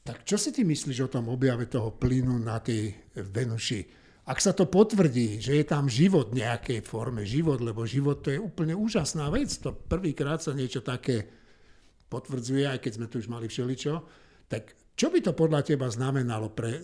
Tak 0.00 0.24
čo 0.24 0.40
si 0.40 0.48
ty 0.48 0.64
myslíš 0.64 1.04
o 1.04 1.12
tom 1.12 1.28
objave 1.28 1.68
toho 1.68 1.92
plynu 1.92 2.40
na 2.40 2.56
tej 2.64 2.96
Venuši? 3.12 3.84
Ak 4.28 4.40
sa 4.40 4.52
to 4.52 4.68
potvrdí, 4.68 5.40
že 5.40 5.60
je 5.60 5.64
tam 5.64 5.88
život 5.88 6.32
v 6.32 6.44
nejakej 6.44 6.80
forme, 6.84 7.24
život, 7.24 7.60
lebo 7.60 7.88
život 7.88 8.20
to 8.24 8.32
je 8.32 8.40
úplne 8.40 8.76
úžasná 8.76 9.28
vec, 9.32 9.48
to 9.60 9.72
prvýkrát 9.72 10.40
sa 10.40 10.52
niečo 10.52 10.84
také 10.84 11.28
potvrdzuje, 12.08 12.64
aj 12.64 12.80
keď 12.80 12.92
sme 12.96 13.06
tu 13.08 13.20
už 13.20 13.28
mali 13.28 13.48
všeličo, 13.48 13.94
tak 14.48 14.72
čo 14.96 15.12
by 15.12 15.20
to 15.20 15.32
podľa 15.36 15.60
teba 15.64 15.88
znamenalo 15.92 16.52
pre 16.52 16.80
e, 16.80 16.82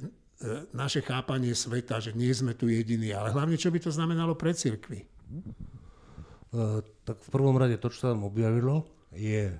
naše 0.76 1.00
chápanie 1.00 1.56
sveta, 1.56 2.00
že 2.00 2.12
nie 2.12 2.32
sme 2.32 2.52
tu 2.52 2.68
jediní, 2.68 3.12
ale 3.12 3.32
hlavne 3.32 3.56
čo 3.56 3.72
by 3.72 3.80
to 3.80 3.92
znamenalo 3.92 4.36
pre 4.36 4.52
cirkvi? 4.52 5.04
E, 6.54 6.86
tak 7.02 7.18
v 7.18 7.30
prvom 7.34 7.58
rade 7.58 7.74
to, 7.82 7.90
čo 7.90 7.98
sa 7.98 8.08
tam 8.14 8.30
objavilo, 8.30 8.86
je 9.10 9.50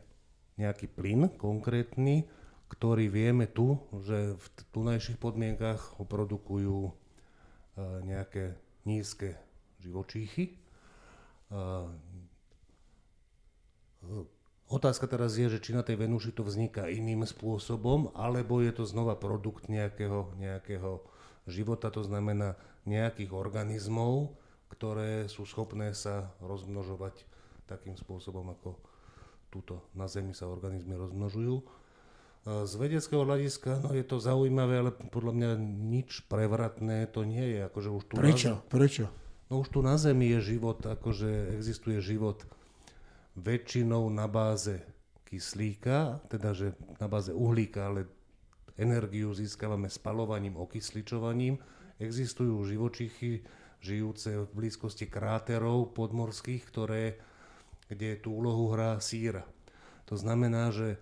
nejaký 0.55 0.87
plyn 0.87 1.27
konkrétny, 1.35 2.23
ktorý 2.71 3.11
vieme 3.11 3.51
tu, 3.51 3.83
že 4.07 4.39
v 4.39 4.47
tunajších 4.71 5.19
podmienkach 5.19 5.99
ho 5.99 6.07
produkujú 6.07 6.79
e, 6.87 6.93
nejaké 8.07 8.55
nízke 8.87 9.35
živočíchy. 9.83 10.55
E, 10.55 10.57
otázka 14.71 15.11
teraz 15.11 15.35
je, 15.35 15.51
že 15.51 15.59
či 15.59 15.75
na 15.75 15.83
tej 15.83 15.99
Venuši 15.99 16.31
to 16.31 16.47
vzniká 16.47 16.87
iným 16.87 17.27
spôsobom, 17.27 18.15
alebo 18.15 18.63
je 18.63 18.71
to 18.71 18.87
znova 18.87 19.19
produkt 19.19 19.67
nejakého, 19.67 20.31
nejakého 20.39 21.03
života, 21.51 21.91
to 21.91 22.07
znamená 22.07 22.55
nejakých 22.87 23.35
organizmov, 23.35 24.39
ktoré 24.75 25.31
sú 25.31 25.47
schopné 25.47 25.95
sa 25.95 26.35
rozmnožovať 26.43 27.23
takým 27.71 27.95
spôsobom, 27.95 28.51
ako 28.51 28.75
tuto 29.55 29.87
na 29.95 30.11
Zemi 30.11 30.35
sa 30.35 30.51
organizmy 30.51 30.99
rozmnožujú. 30.99 31.63
Z 32.45 32.73
vedeckého 32.77 33.25
hľadiska 33.25 33.81
no 33.81 33.97
je 33.97 34.05
to 34.05 34.21
zaujímavé, 34.21 34.85
ale 34.85 34.91
podľa 34.93 35.33
mňa 35.33 35.51
nič 35.95 36.29
prevratné 36.29 37.09
to 37.09 37.25
nie 37.25 37.57
je. 37.57 37.59
Akože 37.65 37.89
už 37.89 38.05
tu 38.05 38.15
Prečo? 38.21 38.61
Na, 38.61 38.69
Prečo? 38.69 39.09
No 39.49 39.65
už 39.65 39.73
tu 39.73 39.81
na 39.81 39.97
Zemi 39.97 40.29
je 40.37 40.53
život, 40.53 40.83
akože 40.85 41.57
existuje 41.57 42.05
život 42.05 42.45
väčšinou 43.39 44.13
na 44.13 44.29
báze 44.29 44.83
kyslíka, 45.25 46.21
teda 46.29 46.53
že 46.53 46.77
na 47.01 47.09
báze 47.09 47.33
uhlíka, 47.33 47.89
ale 47.89 48.11
energiu 48.77 49.33
získavame 49.33 49.89
spalovaním, 49.89 50.61
okysličovaním. 50.61 51.57
Existujú 51.97 52.61
živočichy 52.67 53.41
žijúce 53.85 54.49
v 54.49 54.49
blízkosti 54.57 55.05
kráterov 55.05 55.93
podmorských, 55.93 56.65
ktoré, 56.65 57.21
kde 57.93 58.17
tú 58.17 58.33
úlohu 58.41 58.73
hrá 58.73 58.97
síra. 59.05 59.45
To 60.09 60.17
znamená, 60.17 60.73
že 60.73 60.97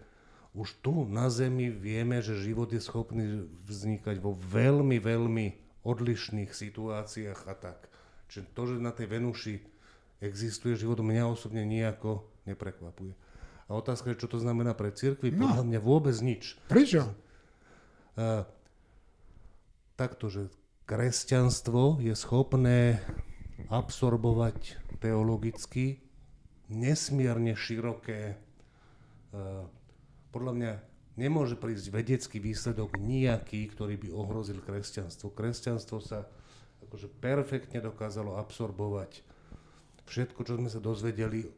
už 0.53 0.83
tu 0.85 1.07
na 1.09 1.33
Zemi 1.33 1.71
vieme, 1.73 2.21
že 2.21 2.43
život 2.43 2.69
je 2.75 2.83
schopný 2.83 3.49
vznikať 3.65 4.21
vo 4.21 4.35
veľmi, 4.37 5.01
veľmi 5.01 5.47
odlišných 5.87 6.53
situáciách 6.53 7.41
a 7.49 7.55
tak. 7.57 7.89
Čiže 8.29 8.53
to, 8.53 8.63
že 8.69 8.77
na 8.85 8.93
tej 8.93 9.07
Venuši 9.09 9.55
existuje 10.21 10.77
život, 10.79 11.01
mňa 11.01 11.25
osobne 11.27 11.65
nejako 11.65 12.23
neprekvapuje. 12.45 13.17
A 13.67 13.71
otázka 13.75 14.13
je, 14.13 14.21
čo 14.21 14.29
to 14.29 14.39
znamená 14.39 14.77
pre 14.77 14.93
církvy? 14.93 15.33
No. 15.33 15.49
Podľa 15.49 15.65
mňa 15.65 15.81
vôbec 15.81 16.17
nič. 16.21 16.61
Prečo? 16.69 17.09
A, 18.21 18.45
takto, 19.97 20.29
že 20.29 20.53
kresťanstvo 20.85 22.03
je 22.03 22.15
schopné 22.17 23.03
absorbovať 23.71 24.79
teologicky 25.01 26.03
nesmierne 26.73 27.55
široké 27.57 28.39
podľa 30.33 30.53
mňa 30.57 30.73
nemôže 31.17 31.57
prísť 31.57 31.93
vedecký 31.93 32.41
výsledok 32.41 32.97
nejaký, 33.01 33.69
ktorý 33.73 34.01
by 34.01 34.09
ohrozil 34.13 34.61
kresťanstvo. 34.65 35.33
Kresťanstvo 35.33 35.99
sa 36.01 36.29
akože 36.89 37.09
perfektne 37.21 37.81
dokázalo 37.85 38.37
absorbovať 38.41 39.25
všetko, 40.09 40.41
čo 40.45 40.57
sme 40.61 40.69
sa 40.69 40.81
dozvedeli 40.81 41.49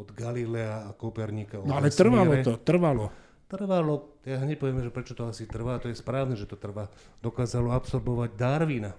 od 0.00 0.08
Galilea 0.12 0.88
a 0.88 0.90
Kopernika. 0.96 1.60
No 1.64 1.76
ale 1.76 1.92
trvalo 1.92 2.32
to, 2.40 2.56
trvalo. 2.60 3.12
Trvalo, 3.52 4.16
ja 4.24 4.40
hneď 4.40 4.56
že 4.64 4.88
prečo 4.88 5.12
to 5.12 5.28
asi 5.28 5.44
trvá, 5.44 5.76
to 5.76 5.92
je 5.92 6.00
správne, 6.00 6.32
že 6.40 6.48
to 6.48 6.56
trvá. 6.56 6.88
Dokázalo 7.20 7.76
absorbovať 7.76 8.32
Darwina. 8.32 8.96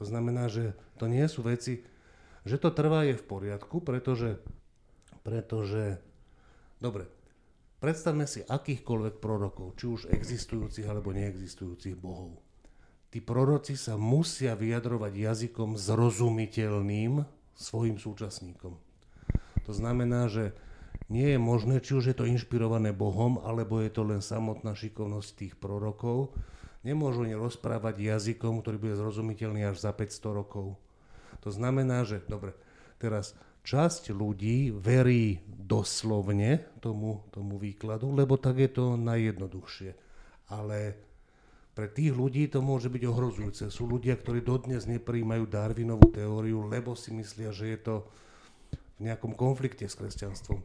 To 0.00 0.08
znamená, 0.08 0.48
že 0.48 0.72
to 0.96 1.04
nie 1.04 1.28
sú 1.28 1.44
veci, 1.44 1.84
že 2.48 2.56
to 2.56 2.72
trvá 2.72 3.04
je 3.04 3.20
v 3.20 3.28
poriadku, 3.28 3.84
pretože, 3.84 4.40
pretože, 5.20 6.00
dobre, 6.80 7.12
Predstavme 7.78 8.26
si 8.26 8.42
akýchkoľvek 8.42 9.22
prorokov, 9.22 9.78
či 9.78 9.86
už 9.86 10.10
existujúcich 10.10 10.82
alebo 10.90 11.14
neexistujúcich 11.14 11.94
bohov. 11.94 12.34
Tí 13.14 13.22
proroci 13.22 13.78
sa 13.78 13.94
musia 13.94 14.58
vyjadrovať 14.58 15.14
jazykom 15.14 15.78
zrozumiteľným 15.78 17.22
svojim 17.54 17.96
súčasníkom. 18.02 18.74
To 19.62 19.72
znamená, 19.72 20.26
že 20.26 20.58
nie 21.08 21.34
je 21.34 21.40
možné, 21.40 21.80
či 21.80 21.96
už 21.96 22.12
je 22.12 22.16
to 22.16 22.28
inšpirované 22.28 22.92
Bohom, 22.92 23.40
alebo 23.40 23.80
je 23.80 23.88
to 23.88 24.04
len 24.04 24.20
samotná 24.20 24.76
šikovnosť 24.76 25.28
tých 25.40 25.54
prorokov. 25.56 26.36
Nemôžu 26.84 27.24
oni 27.24 27.32
rozprávať 27.32 28.00
jazykom, 28.00 28.60
ktorý 28.60 28.76
bude 28.76 28.94
zrozumiteľný 28.94 29.72
až 29.72 29.80
za 29.80 29.90
500 29.96 30.40
rokov. 30.40 30.76
To 31.40 31.48
znamená, 31.48 32.04
že, 32.04 32.20
dobre, 32.28 32.52
teraz 33.00 33.32
časť 33.64 34.12
ľudí 34.12 34.72
verí 34.72 35.40
doslovne 35.48 36.68
tomu, 36.84 37.24
tomu 37.32 37.56
výkladu, 37.56 38.12
lebo 38.12 38.36
tak 38.36 38.60
je 38.60 38.70
to 38.70 39.00
najjednoduchšie. 39.00 39.90
Ale 40.52 40.96
pre 41.72 41.88
tých 41.88 42.12
ľudí 42.12 42.52
to 42.52 42.60
môže 42.60 42.92
byť 42.92 43.02
ohrozujúce. 43.08 43.64
Sú 43.72 43.88
ľudia, 43.88 44.16
ktorí 44.16 44.44
dodnes 44.44 44.84
nepríjmajú 44.84 45.44
Darwinovú 45.48 46.10
teóriu, 46.12 46.68
lebo 46.68 46.92
si 46.92 47.16
myslia, 47.16 47.48
že 47.54 47.70
je 47.72 47.78
to 47.80 47.94
v 48.98 49.08
nejakom 49.08 49.32
konflikte 49.32 49.86
s 49.86 49.94
kresťanstvom. 49.94 50.58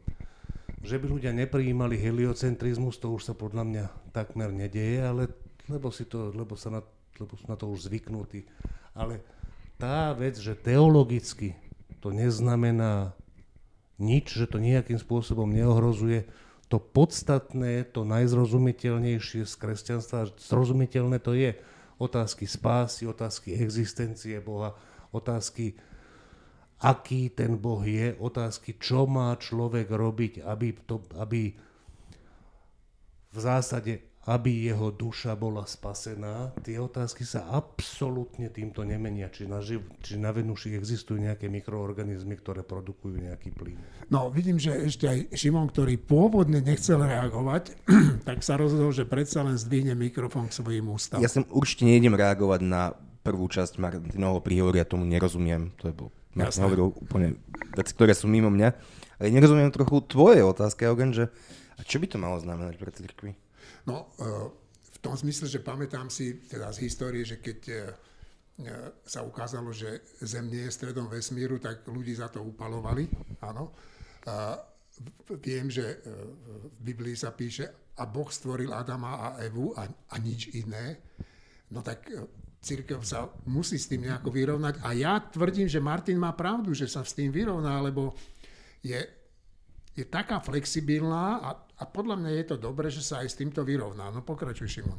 Že 0.84 1.00
by 1.00 1.06
ľudia 1.16 1.32
neprijímali 1.32 1.96
heliocentrizmus, 1.96 3.00
to 3.00 3.16
už 3.16 3.32
sa 3.32 3.34
podľa 3.34 3.64
mňa 3.64 3.84
takmer 4.12 4.52
nedeje, 4.52 5.00
ale 5.00 5.32
lebo, 5.68 5.88
si 5.88 6.04
to, 6.04 6.28
lebo, 6.36 6.60
sa 6.60 6.68
na, 6.68 6.80
lebo 7.16 7.32
sú 7.40 7.48
na 7.48 7.56
to 7.56 7.72
už 7.72 7.88
zvyknutí. 7.88 8.44
Ale 8.92 9.24
tá 9.80 10.12
vec, 10.12 10.36
že 10.36 10.52
teologicky 10.52 11.56
to 12.04 12.12
neznamená 12.12 13.16
nič, 13.96 14.36
že 14.36 14.44
to 14.44 14.60
nejakým 14.60 15.00
spôsobom 15.00 15.48
neohrozuje. 15.48 16.28
To 16.68 16.76
podstatné, 16.76 17.88
to 17.88 18.04
najzrozumiteľnejšie 18.04 19.48
z 19.48 19.54
kresťanstva, 19.56 20.36
zrozumiteľné 20.36 21.16
to 21.22 21.32
je 21.32 21.56
otázky 21.96 22.44
spásy, 22.44 23.08
otázky 23.08 23.56
existencie 23.56 24.36
Boha, 24.42 24.76
otázky 25.14 25.78
aký 26.84 27.32
ten 27.32 27.56
Boh 27.56 27.80
je, 27.80 28.12
otázky, 28.20 28.76
čo 28.76 29.08
má 29.08 29.32
človek 29.40 29.88
robiť, 29.88 30.44
aby, 30.44 30.76
to, 30.84 31.00
aby 31.16 31.56
v 33.34 33.38
zásade 33.40 34.14
aby 34.24 34.72
jeho 34.72 34.88
duša 34.88 35.36
bola 35.36 35.68
spasená, 35.68 36.56
tie 36.64 36.80
otázky 36.80 37.28
sa 37.28 37.44
absolútne 37.52 38.48
týmto 38.48 38.80
nemenia. 38.80 39.28
Či 39.28 39.44
na, 39.44 39.60
živ- 39.60 39.84
či 40.00 40.16
na 40.16 40.32
Venuši 40.32 40.72
existujú 40.72 41.20
nejaké 41.20 41.52
mikroorganizmy, 41.52 42.40
ktoré 42.40 42.64
produkujú 42.64 43.20
nejaký 43.20 43.52
plyn. 43.52 43.76
No, 44.08 44.32
vidím, 44.32 44.56
že 44.56 44.88
ešte 44.88 45.04
aj 45.04 45.18
Šimon, 45.36 45.68
ktorý 45.68 46.00
pôvodne 46.00 46.64
nechcel 46.64 47.04
reagovať, 47.04 47.76
tak 48.28 48.40
sa 48.40 48.56
rozhodol, 48.56 48.96
že 48.96 49.04
predsa 49.04 49.44
len 49.44 49.60
zdvihne 49.60 49.92
mikrofón 49.92 50.48
k 50.48 50.56
svojim 50.56 50.88
ústavom. 50.88 51.20
Ja 51.20 51.28
sem 51.28 51.44
určite 51.52 51.84
nejdem 51.84 52.16
reagovať 52.16 52.60
na 52.64 52.96
prvú 53.24 53.48
časť 53.48 53.76
Martinovho 53.76 54.40
príhovoru, 54.40 54.80
ja 54.80 54.88
tomu 54.88 55.04
nerozumiem. 55.04 55.72
To 55.80 55.88
je 55.88 55.94
bol, 55.96 56.08
Martin 56.34 56.66
hovoril 56.66 56.90
úplne 56.90 57.38
veci, 57.74 57.92
ktoré 57.94 58.12
sú 58.14 58.26
mimo 58.26 58.50
mňa. 58.50 58.68
Ale 59.22 59.30
nerozumiem 59.30 59.70
trochu 59.70 60.02
tvojej 60.10 60.42
otázke, 60.42 60.86
Eugen, 60.86 61.14
že 61.14 61.30
a 61.78 61.82
čo 61.82 61.98
by 61.98 62.06
to 62.10 62.18
malo 62.18 62.38
znamenať 62.38 62.74
pre 62.78 62.90
cirkvi? 62.94 63.32
No, 63.86 64.10
e, 64.18 64.50
v 64.94 64.98
tom 65.02 65.14
zmysle, 65.14 65.50
že 65.50 65.62
pamätám 65.62 66.10
si 66.10 66.46
teda 66.46 66.70
z 66.70 66.86
histórie, 66.86 67.22
že 67.26 67.38
keď 67.38 67.58
e, 67.66 67.74
e, 67.74 67.82
sa 69.06 69.22
ukázalo, 69.26 69.70
že 69.74 70.02
Zem 70.22 70.50
nie 70.50 70.66
je 70.66 70.74
stredom 70.74 71.10
vesmíru, 71.10 71.58
tak 71.58 71.86
ľudí 71.86 72.14
za 72.14 72.30
to 72.30 72.42
upalovali, 72.42 73.06
áno. 73.42 73.74
A 74.24 74.58
viem, 75.42 75.68
že 75.68 76.00
v 76.06 76.78
Biblii 76.80 77.18
sa 77.18 77.34
píše, 77.34 77.66
a 77.98 78.06
Boh 78.06 78.26
stvoril 78.30 78.74
Adama 78.74 79.20
a 79.20 79.28
Evu 79.42 79.74
a, 79.74 79.86
a 79.86 80.16
nič 80.18 80.54
iné. 80.54 80.98
No 81.70 81.82
tak 81.82 82.10
církev 82.64 83.04
sa 83.04 83.28
musí 83.44 83.76
s 83.76 83.92
tým 83.92 84.08
nejako 84.08 84.32
vyrovnať. 84.32 84.80
A 84.80 84.96
ja 84.96 85.20
tvrdím, 85.20 85.68
že 85.68 85.84
Martin 85.84 86.16
má 86.16 86.32
pravdu, 86.32 86.72
že 86.72 86.88
sa 86.88 87.04
s 87.04 87.12
tým 87.12 87.28
vyrovná, 87.28 87.84
lebo 87.84 88.16
je, 88.80 89.04
je 89.92 90.04
taká 90.08 90.40
flexibilná 90.40 91.44
a 91.44 91.50
a 91.74 91.82
podľa 91.90 92.22
mňa 92.22 92.30
je 92.38 92.44
to 92.54 92.56
dobré, 92.56 92.86
že 92.86 93.02
sa 93.02 93.26
aj 93.26 93.34
s 93.34 93.38
týmto 93.38 93.66
vyrovná. 93.66 94.06
No 94.14 94.22
pokračuj, 94.22 94.70
Šimon. 94.70 94.98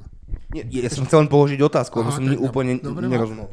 Nie, 0.51 0.67
ja 0.67 0.91
som 0.91 1.07
chcel 1.07 1.23
len 1.23 1.31
položiť 1.31 1.59
otázku, 1.63 2.03
lebo 2.03 2.11
som 2.11 2.27
úplne 2.43 2.83
dobre, 2.83 3.07
nerozumel. 3.07 3.47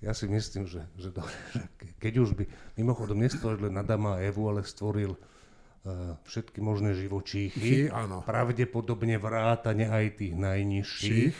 Ja 0.00 0.16
si 0.16 0.24
myslím, 0.26 0.64
že, 0.64 0.88
že, 0.96 1.12
to, 1.12 1.20
že 1.52 1.60
keď 2.00 2.12
už 2.24 2.30
by 2.32 2.44
mimochodom 2.80 3.20
nestvoril 3.20 3.68
len 3.68 3.76
Adama 3.76 4.16
a 4.16 4.24
Evu, 4.24 4.48
ale 4.48 4.64
stvoril 4.64 5.12
uh, 5.12 6.16
všetky 6.24 6.64
možné 6.64 6.96
živočíchy, 6.96 7.92
áno. 7.92 8.24
pravdepodobne 8.24 9.20
vrátane 9.20 9.92
aj 9.92 10.24
tých 10.24 10.32
najnižších 10.32 11.36
Ších. 11.36 11.38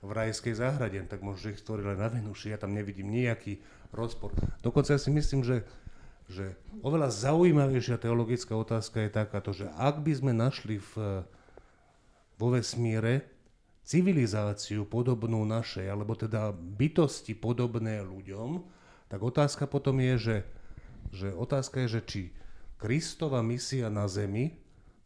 V 0.00 0.10
rajskej 0.10 0.56
záhrade, 0.56 1.00
tak 1.06 1.20
možno 1.20 1.52
ich 1.52 1.60
stvoril 1.60 1.92
aj 1.92 1.98
na 2.00 2.08
Venuši, 2.08 2.52
ja 2.52 2.58
tam 2.60 2.72
nevidím 2.72 3.12
nejaký 3.12 3.60
rozpor. 3.92 4.32
Dokonca 4.64 4.96
ja 4.96 5.00
si 5.00 5.12
myslím, 5.12 5.44
že 5.44 5.64
že 6.30 6.54
oveľa 6.86 7.10
zaujímavejšia 7.10 7.98
teologická 7.98 8.54
otázka 8.54 9.02
je 9.02 9.10
takáto, 9.10 9.50
že 9.50 9.66
ak 9.74 9.98
by 9.98 10.12
sme 10.14 10.30
našli 10.30 10.78
v, 10.78 11.26
vo 12.38 12.48
vesmíre 12.54 13.26
civilizáciu 13.82 14.86
podobnú 14.86 15.42
našej, 15.42 15.90
alebo 15.90 16.14
teda 16.14 16.54
bytosti 16.54 17.34
podobné 17.34 17.98
ľuďom, 18.06 18.62
tak 19.10 19.18
otázka 19.18 19.66
potom 19.66 19.98
je, 19.98 20.14
že, 20.22 20.36
že 21.10 21.28
otázka 21.34 21.82
je, 21.84 21.98
že 21.98 22.00
či 22.06 22.22
Kristova 22.78 23.42
misia 23.42 23.90
na 23.90 24.06
Zemi 24.06 24.54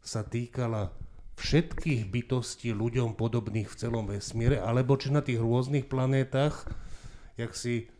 sa 0.05 0.21
týkala 0.21 0.93
všetkých 1.35 2.07
bytostí 2.07 2.71
ľuďom 2.71 3.19
podobných 3.19 3.67
v 3.67 3.77
celom 3.79 4.07
vesmíre, 4.07 4.59
alebo 4.59 4.95
či 4.95 5.11
na 5.11 5.19
tých 5.19 5.39
rôznych 5.43 5.91
planétach, 5.91 6.67
jak 7.35 7.51
si 7.51 7.91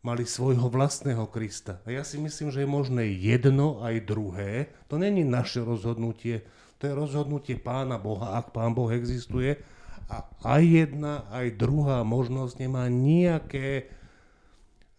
mali 0.00 0.24
svojho 0.24 0.72
vlastného 0.72 1.28
Krista. 1.28 1.84
A 1.84 1.92
ja 1.92 2.02
si 2.06 2.16
myslím, 2.16 2.48
že 2.48 2.64
je 2.64 2.70
možné 2.70 3.04
jedno 3.12 3.84
aj 3.84 4.08
druhé. 4.08 4.72
To 4.88 4.96
není 4.96 5.26
naše 5.26 5.60
rozhodnutie, 5.60 6.46
to 6.78 6.88
je 6.88 6.94
rozhodnutie 6.94 7.58
Pána 7.58 7.98
Boha, 7.98 8.38
ak 8.38 8.54
Pán 8.54 8.72
Boh 8.72 8.88
existuje. 8.88 9.58
A 10.08 10.24
aj 10.46 10.62
jedna, 10.64 11.28
aj 11.28 11.60
druhá 11.60 12.00
možnosť 12.00 12.64
nemá 12.64 12.88
nejaké, 12.88 13.92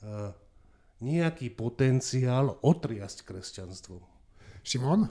uh, 0.05 0.35
nejaký 1.01 1.49
potenciál 1.49 2.61
otriasť 2.61 3.25
kresťanstvo. 3.25 3.97
Šimon? 4.61 5.09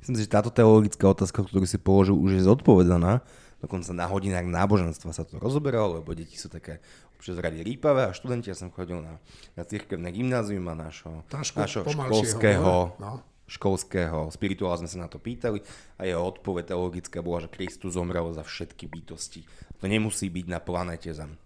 Myslím 0.00 0.16
si, 0.16 0.24
že 0.24 0.32
táto 0.32 0.48
teologická 0.48 1.12
otázka, 1.12 1.44
ktorú 1.44 1.68
si 1.68 1.76
položil, 1.76 2.16
už 2.16 2.40
je 2.40 2.42
zodpovedaná. 2.48 3.20
Dokonca 3.60 3.92
na 3.92 4.08
hodinách 4.08 4.48
náboženstva 4.48 5.12
sa 5.12 5.28
to 5.28 5.36
rozoberalo, 5.36 6.00
lebo 6.00 6.16
deti 6.16 6.40
sú 6.40 6.48
také 6.48 6.80
občas 7.20 7.36
radi 7.36 7.60
rýpavé 7.60 8.08
a 8.08 8.16
študenti, 8.16 8.48
ja 8.48 8.56
som 8.56 8.72
chodil 8.72 9.04
na, 9.04 9.20
na 9.52 9.62
cirkevné 9.68 10.08
gymnázium 10.08 10.64
a 10.72 10.88
našho, 10.88 11.20
našho 11.28 11.84
školského, 11.84 12.96
no. 12.96 13.20
školského 13.44 14.32
spirituála 14.32 14.80
sme 14.80 14.88
sa 14.88 15.04
na 15.04 15.08
to 15.12 15.20
pýtali 15.20 15.60
a 16.00 16.08
jeho 16.08 16.24
odpoveď 16.24 16.72
teologická 16.72 17.20
bola, 17.20 17.44
že 17.44 17.52
Kristus 17.52 18.00
zomrel 18.00 18.32
za 18.32 18.40
všetky 18.40 18.88
bytosti. 18.88 19.44
To 19.76 19.84
nemusí 19.84 20.32
byť 20.32 20.46
na 20.48 20.64
planete 20.64 21.12
Zem. 21.12 21.36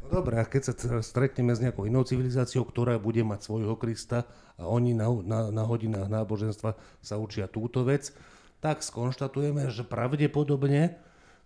No 0.00 0.22
dobré, 0.22 0.40
a 0.40 0.48
keď 0.48 0.62
sa 0.72 0.74
stretneme 1.04 1.52
s 1.52 1.60
nejakou 1.60 1.84
inou 1.84 2.06
civilizáciou, 2.06 2.64
ktorá 2.64 2.96
bude 2.96 3.20
mať 3.20 3.44
svojho 3.44 3.76
Krista 3.76 4.24
a 4.56 4.64
oni 4.70 4.96
na, 4.96 5.12
na, 5.22 5.40
na 5.52 5.64
hodinách 5.68 6.08
náboženstva 6.08 6.78
sa 7.04 7.14
učia 7.20 7.50
túto 7.50 7.84
vec, 7.84 8.14
tak 8.62 8.80
skonštatujeme, 8.80 9.68
že 9.68 9.82
pravdepodobne 9.82 10.96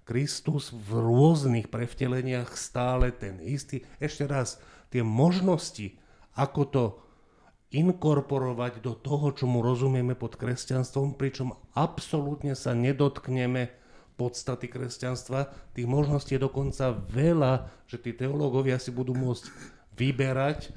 Kristus 0.06 0.70
v 0.70 1.02
rôznych 1.02 1.66
prevteleniach 1.66 2.54
stále 2.54 3.10
ten 3.10 3.42
istý. 3.42 3.82
Ešte 3.98 4.28
raz, 4.28 4.62
tie 4.94 5.02
možnosti, 5.02 5.98
ako 6.38 6.62
to 6.70 6.84
inkorporovať 7.74 8.78
do 8.78 8.94
toho, 8.94 9.34
čo 9.34 9.50
mu 9.50 9.58
rozumieme 9.58 10.14
pod 10.14 10.38
kresťanstvom, 10.38 11.18
pričom 11.18 11.58
absolútne 11.74 12.54
sa 12.54 12.76
nedotkneme 12.76 13.74
podstaty 14.16 14.66
kresťanstva. 14.66 15.72
Tých 15.76 15.88
možností 15.88 16.36
je 16.36 16.44
dokonca 16.48 16.96
veľa, 17.12 17.68
že 17.86 18.00
tí 18.00 18.16
teológovia 18.16 18.80
si 18.80 18.90
budú 18.90 19.12
môcť 19.12 19.44
vyberať, 19.96 20.72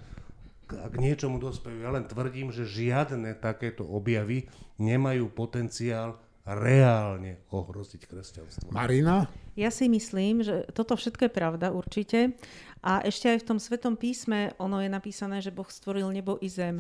k 0.69 0.93
niečomu 1.01 1.41
dospejú. 1.41 1.81
Ja 1.81 1.89
len 1.89 2.05
tvrdím, 2.05 2.53
že 2.53 2.69
žiadne 2.69 3.33
takéto 3.41 3.81
objavy 3.81 4.45
nemajú 4.77 5.33
potenciál 5.33 6.21
reálne 6.45 7.41
ohroziť 7.53 8.09
kresťanstvo. 8.09 8.73
Marina? 8.73 9.29
Ja 9.53 9.69
si 9.69 9.91
myslím, 9.91 10.41
že 10.41 10.65
toto 10.71 10.95
všetko 10.95 11.27
je 11.27 11.31
pravda 11.33 11.69
určite. 11.69 12.37
A 12.79 13.03
ešte 13.03 13.27
aj 13.27 13.43
v 13.43 13.47
tom 13.51 13.59
Svetom 13.59 13.99
písme 13.99 14.55
ono 14.55 14.79
je 14.79 14.87
napísané, 14.87 15.43
že 15.43 15.51
Boh 15.51 15.67
stvoril 15.67 16.07
nebo 16.15 16.39
i 16.39 16.47
zem. 16.47 16.79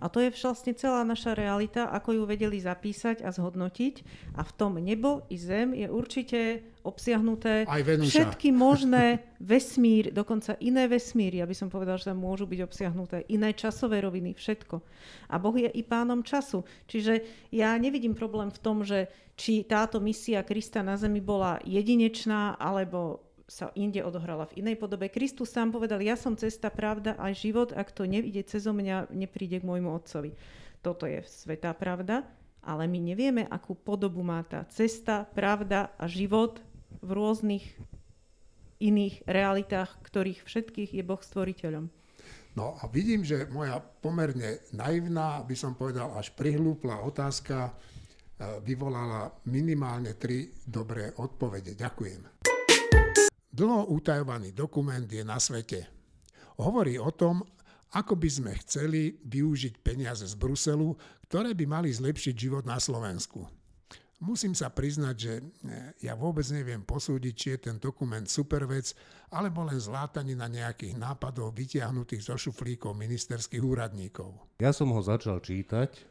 A 0.00 0.08
to 0.08 0.22
je 0.22 0.32
vlastne 0.32 0.72
celá 0.72 1.04
naša 1.04 1.36
realita, 1.36 1.90
ako 1.92 2.16
ju 2.16 2.22
vedeli 2.24 2.56
zapísať 2.56 3.20
a 3.20 3.28
zhodnotiť. 3.28 3.94
A 4.38 4.46
v 4.46 4.52
tom 4.56 4.80
nebo 4.80 5.26
i 5.28 5.36
zem 5.36 5.76
je 5.76 5.90
určite 5.92 6.64
obsiahnuté 6.80 7.68
všetky 8.08 8.48
možné 8.48 9.20
vesmír, 9.52 10.08
dokonca 10.08 10.56
iné 10.64 10.88
vesmíry, 10.88 11.44
aby 11.44 11.52
som 11.52 11.68
povedal, 11.68 12.00
že 12.00 12.08
tam 12.08 12.24
môžu 12.24 12.48
byť 12.48 12.60
obsiahnuté 12.64 13.28
iné 13.28 13.52
časové 13.52 14.00
roviny, 14.00 14.32
všetko. 14.32 14.80
A 15.28 15.36
Boh 15.36 15.56
je 15.58 15.68
i 15.68 15.82
pánom 15.84 16.24
času. 16.24 16.64
Čiže 16.88 17.20
ja 17.52 17.76
nevidím 17.76 18.16
problém 18.16 18.48
v 18.48 18.62
tom, 18.62 18.80
že 18.86 19.12
či 19.36 19.64
táto 19.64 20.00
misia 20.00 20.44
Krista 20.44 20.84
na 20.84 20.96
zemi 20.96 21.20
bola 21.20 21.60
jedinečná, 21.64 22.56
alebo 22.60 23.29
sa 23.50 23.74
inde 23.74 23.98
odohrala 24.06 24.46
v 24.46 24.62
inej 24.62 24.78
podobe. 24.78 25.10
Kristus 25.10 25.50
sám 25.50 25.74
povedal, 25.74 25.98
ja 25.98 26.14
som 26.14 26.38
cesta, 26.38 26.70
pravda 26.70 27.18
a 27.18 27.34
život, 27.34 27.74
ak 27.74 27.90
to 27.90 28.06
nevidie 28.06 28.46
cez 28.46 28.62
mňa, 28.62 29.10
nepríde 29.10 29.58
k 29.58 29.66
môjmu 29.66 29.90
otcovi. 29.90 30.38
Toto 30.80 31.04
je 31.10 31.18
svetá 31.26 31.74
pravda, 31.74 32.22
ale 32.62 32.86
my 32.86 33.02
nevieme, 33.02 33.50
akú 33.50 33.74
podobu 33.74 34.22
má 34.22 34.46
tá 34.46 34.62
cesta, 34.70 35.26
pravda 35.34 35.90
a 35.98 36.06
život 36.06 36.62
v 37.02 37.10
rôznych 37.10 37.66
iných 38.80 39.26
realitách, 39.26 39.98
ktorých 40.06 40.46
všetkých 40.46 40.96
je 40.96 41.02
Boh 41.04 41.20
stvoriteľom. 41.20 41.90
No 42.54 42.78
a 42.78 42.86
vidím, 42.90 43.22
že 43.22 43.46
moja 43.50 43.78
pomerne 43.78 44.62
naivná, 44.74 45.42
by 45.42 45.54
som 45.58 45.74
povedal 45.74 46.14
až 46.14 46.34
prihlúpla 46.34 47.02
otázka 47.02 47.70
eh, 47.70 47.72
vyvolala 48.62 49.30
minimálne 49.50 50.14
tri 50.14 50.50
dobré 50.66 51.10
odpovede. 51.18 51.74
Ďakujem. 51.74 52.59
Dlho 53.50 53.90
utajovaný 53.90 54.54
dokument 54.54 55.06
je 55.06 55.26
na 55.26 55.42
svete. 55.42 55.90
Hovorí 56.62 57.02
o 57.02 57.10
tom, 57.10 57.42
ako 57.90 58.14
by 58.14 58.30
sme 58.30 58.52
chceli 58.62 59.18
využiť 59.26 59.82
peniaze 59.82 60.22
z 60.22 60.38
Bruselu, 60.38 60.94
ktoré 61.26 61.54
by 61.58 61.66
mali 61.66 61.90
zlepšiť 61.90 62.34
život 62.38 62.62
na 62.62 62.78
Slovensku. 62.78 63.42
Musím 64.20 64.52
sa 64.52 64.68
priznať, 64.68 65.16
že 65.16 65.34
eh, 65.40 65.42
ja 66.04 66.12
vôbec 66.12 66.44
neviem 66.52 66.84
posúdiť, 66.84 67.34
či 67.34 67.46
je 67.56 67.58
ten 67.72 67.76
dokument 67.80 68.22
super 68.28 68.68
vec, 68.68 68.92
alebo 69.32 69.64
len 69.64 69.80
na 70.36 70.46
nejakých 70.46 70.94
nápadov 71.00 71.56
vytiahnutých 71.56 72.28
zo 72.28 72.36
šuflíkov 72.36 72.92
ministerských 72.94 73.64
úradníkov. 73.64 74.60
Ja 74.60 74.76
som 74.76 74.92
ho 74.92 75.00
začal 75.00 75.40
čítať 75.40 76.04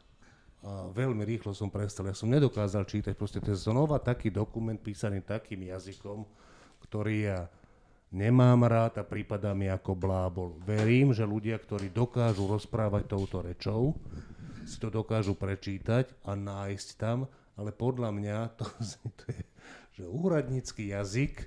a 0.66 0.90
veľmi 0.90 1.22
rýchlo 1.22 1.54
som 1.54 1.70
prestal. 1.70 2.10
Ja 2.10 2.16
som 2.18 2.28
nedokázal 2.28 2.84
čítať, 2.84 3.14
proste 3.14 3.38
to 3.38 3.54
je 3.54 3.62
znova 3.62 4.02
taký 4.02 4.28
dokument 4.28 4.76
písaný 4.76 5.22
takým 5.22 5.70
jazykom, 5.70 6.26
ktorý 6.90 7.16
ja 7.30 7.40
nemám 8.10 8.66
rád 8.66 8.98
a 8.98 9.06
prípada 9.06 9.54
mi 9.54 9.70
ako 9.70 9.94
blábol. 9.94 10.58
Verím, 10.66 11.14
že 11.14 11.22
ľudia, 11.22 11.54
ktorí 11.54 11.94
dokážu 11.94 12.50
rozprávať 12.50 13.06
touto 13.06 13.46
rečou, 13.46 13.94
si 14.66 14.76
to 14.82 14.90
dokážu 14.90 15.38
prečítať 15.38 16.10
a 16.26 16.34
nájsť 16.34 16.88
tam, 16.98 17.30
ale 17.54 17.70
podľa 17.70 18.10
mňa 18.10 18.36
to, 18.58 18.66
to 19.22 19.24
je, 19.30 19.42
že 20.02 20.04
úradnícky 20.10 20.90
jazyk 20.90 21.46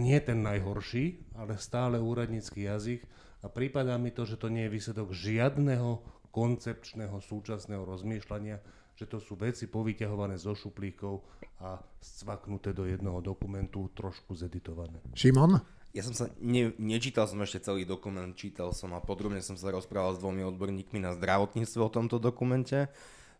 nie 0.00 0.16
je 0.16 0.24
ten 0.32 0.40
najhorší, 0.40 1.20
ale 1.36 1.60
stále 1.60 2.00
úradnícky 2.00 2.64
jazyk 2.64 3.04
a 3.44 3.52
prípada 3.52 4.00
mi 4.00 4.08
to, 4.08 4.24
že 4.24 4.40
to 4.40 4.48
nie 4.48 4.64
je 4.64 4.74
výsledok 4.80 5.12
žiadneho 5.12 6.00
koncepčného 6.32 7.20
súčasného 7.20 7.84
rozmýšľania, 7.84 8.64
že 8.94 9.10
to 9.10 9.18
sú 9.18 9.34
veci 9.34 9.66
povyťahované 9.66 10.38
zo 10.38 10.54
šuplíkov 10.54 11.26
a 11.62 11.78
scvaknuté 11.98 12.70
do 12.70 12.86
jednoho 12.86 13.18
dokumentu, 13.18 13.90
trošku 13.94 14.38
zeditované. 14.38 15.02
Šimon? 15.18 15.58
Ja 15.94 16.02
som 16.02 16.14
sa, 16.14 16.26
ne, 16.42 16.74
nečítal 16.74 17.30
som 17.30 17.38
ešte 17.38 17.70
celý 17.70 17.86
dokument, 17.86 18.34
čítal 18.34 18.74
som 18.74 18.90
a 18.98 19.02
podrobne 19.02 19.38
som 19.38 19.54
sa 19.54 19.70
rozprával 19.70 20.18
s 20.18 20.22
dvomi 20.22 20.42
odborníkmi 20.42 20.98
na 20.98 21.14
zdravotníctvo 21.14 21.86
o 21.86 21.94
tomto 21.94 22.18
dokumente. 22.18 22.90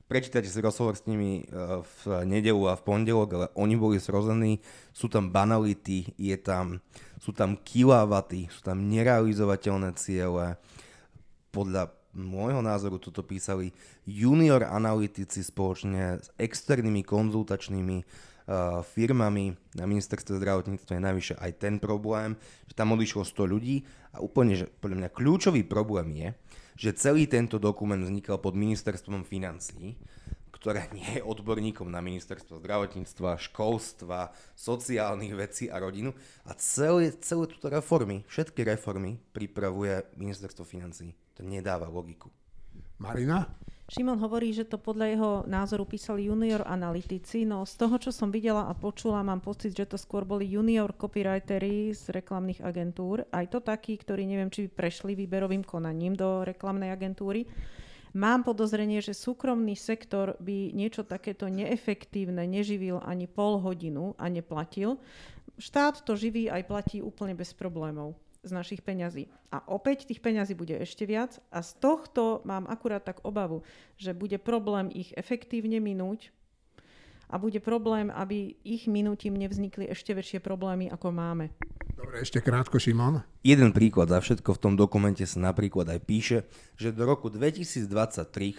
Prečítajte 0.06 0.46
si 0.46 0.62
rozhovor 0.62 0.94
s 0.94 1.08
nimi 1.10 1.42
e, 1.42 1.44
v 1.82 2.00
nedelu 2.22 2.62
a 2.70 2.78
v 2.78 2.84
pondelok, 2.86 3.28
ale 3.34 3.46
oni 3.58 3.74
boli 3.74 3.98
zrození, 3.98 4.62
sú 4.94 5.10
tam 5.10 5.34
banality, 5.34 6.14
je 6.14 6.36
tam, 6.38 6.78
sú 7.18 7.34
tam 7.34 7.58
kilavaty, 7.58 8.46
sú 8.52 8.62
tam 8.62 8.86
nerealizovateľné 8.86 9.90
ciele. 9.98 10.60
Podľa 11.50 11.90
môjho 12.14 12.62
názoru 12.62 12.96
toto 13.02 13.26
písali 13.26 13.74
junior 14.06 14.62
analytici 14.64 15.42
spoločne 15.42 16.22
s 16.22 16.30
externými 16.38 17.02
konzultačnými 17.02 17.96
uh, 18.00 18.80
firmami. 18.86 19.58
Na 19.74 19.84
ministerstve 19.84 20.38
zdravotníctva 20.38 20.96
je 20.96 21.06
najvyššie 21.10 21.36
aj 21.42 21.52
ten 21.58 21.74
problém, 21.82 22.38
že 22.70 22.74
tam 22.78 22.94
odišlo 22.94 23.26
100 23.26 23.52
ľudí 23.52 23.76
a 24.14 24.22
úplne, 24.22 24.54
že 24.54 24.70
podľa 24.78 25.04
mňa 25.04 25.10
kľúčový 25.10 25.62
problém 25.66 26.08
je, 26.14 26.28
že 26.74 26.98
celý 26.98 27.26
tento 27.26 27.58
dokument 27.58 28.00
vznikal 28.00 28.38
pod 28.38 28.54
ministerstvom 28.54 29.26
financí, 29.26 29.98
ktoré 30.64 30.88
nie 30.96 31.20
je 31.20 31.20
odborníkom 31.20 31.92
na 31.92 32.00
ministerstvo 32.00 32.56
zdravotníctva, 32.56 33.36
školstva, 33.36 34.32
sociálnych 34.56 35.36
vecí 35.36 35.68
a 35.68 35.76
rodinu 35.76 36.16
a 36.48 36.56
celé, 36.56 37.12
celé 37.20 37.44
túto 37.52 37.68
reformy, 37.68 38.24
všetky 38.24 38.64
reformy 38.64 39.20
pripravuje 39.36 40.08
ministerstvo 40.16 40.64
financí. 40.64 41.12
To 41.36 41.44
nedáva 41.44 41.84
logiku. 41.92 42.32
Marina? 42.96 43.44
Šimon 43.92 44.16
hovorí, 44.24 44.56
že 44.56 44.64
to 44.64 44.80
podľa 44.80 45.06
jeho 45.12 45.32
názoru 45.44 45.84
písali 45.84 46.32
junior 46.32 46.64
analytici, 46.64 47.44
no 47.44 47.68
z 47.68 47.84
toho, 47.84 48.00
čo 48.00 48.08
som 48.08 48.32
videla 48.32 48.64
a 48.64 48.72
počula, 48.72 49.20
mám 49.20 49.44
pocit, 49.44 49.76
že 49.76 49.84
to 49.84 50.00
skôr 50.00 50.24
boli 50.24 50.48
junior 50.48 50.96
copywritery 50.96 51.92
z 51.92 52.08
reklamných 52.08 52.64
agentúr, 52.64 53.28
aj 53.28 53.52
to 53.52 53.60
takí, 53.60 54.00
ktorí 54.00 54.24
neviem, 54.24 54.48
či 54.48 54.72
prešli 54.72 55.12
výberovým 55.12 55.60
konaním 55.60 56.16
do 56.16 56.40
reklamnej 56.40 56.88
agentúry. 56.88 57.44
Mám 58.14 58.46
podozrenie, 58.46 59.02
že 59.02 59.10
súkromný 59.10 59.74
sektor 59.74 60.38
by 60.38 60.70
niečo 60.70 61.02
takéto 61.02 61.50
neefektívne 61.50 62.46
neživil 62.46 63.02
ani 63.02 63.26
pol 63.26 63.58
hodinu 63.58 64.14
a 64.14 64.30
neplatil. 64.30 65.02
Štát 65.58 66.06
to 66.06 66.14
živí 66.14 66.46
aj 66.46 66.62
platí 66.62 67.02
úplne 67.02 67.34
bez 67.34 67.50
problémov 67.58 68.14
z 68.46 68.54
našich 68.54 68.86
peňazí. 68.86 69.26
A 69.50 69.66
opäť 69.66 70.06
tých 70.06 70.22
peňazí 70.22 70.54
bude 70.54 70.78
ešte 70.78 71.10
viac 71.10 71.42
a 71.50 71.58
z 71.58 71.74
tohto 71.82 72.46
mám 72.46 72.70
akurát 72.70 73.02
tak 73.02 73.18
obavu, 73.26 73.66
že 73.98 74.14
bude 74.14 74.38
problém 74.38 74.94
ich 74.94 75.10
efektívne 75.18 75.82
minúť 75.82 76.30
a 77.34 77.38
bude 77.42 77.58
problém, 77.58 78.14
aby 78.14 78.54
ich 78.62 78.86
minútim 78.86 79.34
nevznikli 79.34 79.90
ešte 79.90 80.14
väčšie 80.14 80.38
problémy, 80.38 80.86
ako 80.86 81.10
máme. 81.10 81.50
Dobre, 81.98 82.22
ešte 82.22 82.38
krátko, 82.38 82.78
Šimon. 82.78 83.26
Jeden 83.42 83.74
príklad 83.74 84.06
za 84.06 84.22
všetko 84.22 84.54
v 84.54 84.62
tom 84.62 84.74
dokumente 84.78 85.26
sa 85.26 85.42
napríklad 85.42 85.90
aj 85.90 86.00
píše, 86.06 86.38
že 86.78 86.94
do 86.94 87.02
roku 87.02 87.34
2023 87.34 87.90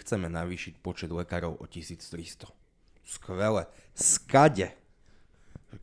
chceme 0.04 0.28
navýšiť 0.28 0.84
počet 0.84 1.08
lekárov 1.08 1.56
o 1.56 1.64
1300. 1.64 2.52
Skvelé. 3.08 3.72
Skade? 3.96 4.76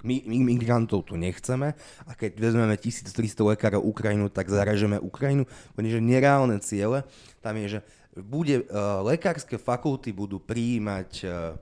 My, 0.05 0.25
my 0.29 0.53
migrantov 0.53 1.09
tu 1.09 1.17
nechceme 1.17 1.73
a 2.05 2.11
keď 2.13 2.41
vezmeme 2.41 2.77
1300 2.77 3.13
lekárov 3.57 3.85
Ukrajinu, 3.89 4.29
tak 4.29 4.53
zaražeme 4.53 5.01
Ukrajinu, 5.01 5.49
pretože 5.73 6.01
nereálne 6.01 6.61
ciele 6.61 7.09
tam 7.41 7.57
je, 7.57 7.77
že 7.77 7.81
bude, 8.17 8.69
uh, 8.69 9.01
lekárske 9.05 9.57
fakulty 9.57 10.13
budú 10.13 10.41
prijímať 10.41 11.11
uh, 11.25 11.57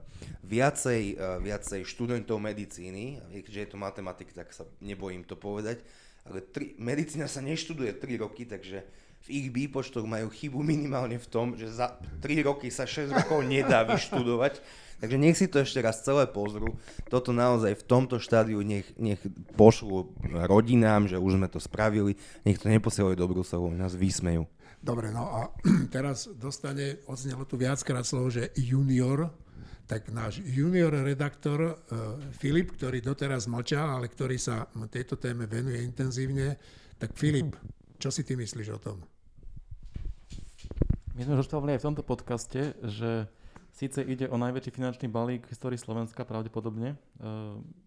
viacej, 0.51 1.15
uh, 1.15 1.39
viacej 1.39 1.87
študentov 1.87 2.43
medicíny, 2.43 3.23
keďže 3.31 3.61
je 3.63 3.69
to 3.71 3.77
matematik, 3.79 4.35
tak 4.35 4.51
sa 4.51 4.67
nebojím 4.83 5.23
to 5.23 5.39
povedať, 5.39 5.79
ale 6.27 6.43
tri, 6.43 6.75
medicína 6.75 7.31
sa 7.31 7.39
neštuduje 7.39 7.95
3 7.95 8.19
roky, 8.19 8.43
takže 8.43 8.83
v 9.21 9.27
ich 9.31 9.47
výpočtoch 9.53 10.03
majú 10.03 10.27
chybu 10.27 10.59
minimálne 10.59 11.15
v 11.15 11.27
tom, 11.29 11.55
že 11.55 11.71
za 11.71 11.95
3 12.19 12.43
roky 12.43 12.67
sa 12.67 12.83
6 12.83 13.15
rokov 13.15 13.47
nedá 13.47 13.87
vyštudovať 13.87 14.59
Takže 15.01 15.17
nech 15.17 15.33
si 15.33 15.49
to 15.49 15.65
ešte 15.65 15.81
raz 15.81 16.05
celé 16.05 16.29
pozrú. 16.29 16.77
Toto 17.09 17.33
naozaj 17.33 17.73
v 17.73 17.87
tomto 17.89 18.21
štádiu 18.21 18.61
nech, 18.61 18.85
nech 19.01 19.17
pošlu 19.57 20.13
rodinám, 20.29 21.09
že 21.09 21.17
už 21.17 21.41
sme 21.41 21.49
to 21.49 21.57
spravili. 21.57 22.21
Nech 22.45 22.61
to 22.61 22.69
neposielajú 22.69 23.17
do 23.17 23.25
Bruselu, 23.25 23.65
nás 23.73 23.97
vysmejú. 23.97 24.45
Dobre, 24.77 25.09
no 25.09 25.25
a 25.25 25.39
teraz 25.95 26.29
dostane, 26.29 27.01
odznelo 27.09 27.49
tu 27.49 27.57
viackrát 27.57 28.05
slovo, 28.05 28.29
že 28.29 28.53
junior, 28.53 29.33
tak 29.87 30.11
náš 30.13 30.39
junior 30.43 30.91
redaktor 30.91 31.59
uh, 31.61 32.17
Filip, 32.35 32.75
ktorý 32.75 33.03
doteraz 33.03 33.47
mlčal, 33.47 33.99
ale 33.99 34.07
ktorý 34.07 34.37
sa 34.39 34.67
tejto 34.87 35.19
téme 35.19 35.45
venuje 35.45 35.83
intenzívne, 35.83 36.55
tak 36.97 37.13
Filip, 37.17 37.57
čo 37.97 38.09
si 38.13 38.23
ty 38.23 38.39
myslíš 38.39 38.69
o 38.75 38.79
tom? 38.79 38.97
My 41.17 41.27
sme 41.27 41.35
rozprávali 41.35 41.75
aj 41.75 41.81
v 41.83 41.87
tomto 41.91 42.03
podcaste, 42.07 42.77
že 42.81 43.27
Síce 43.71 44.03
ide 44.03 44.27
o 44.27 44.37
najväčší 44.37 44.71
finančný 44.75 45.07
balík 45.07 45.47
v 45.47 45.51
histórii 45.55 45.79
Slovenska 45.79 46.27
pravdepodobne, 46.27 46.93
e, 46.93 46.95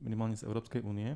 minimálne 0.01 0.35
z 0.35 0.49
Európskej 0.49 0.81
únie, 0.81 1.15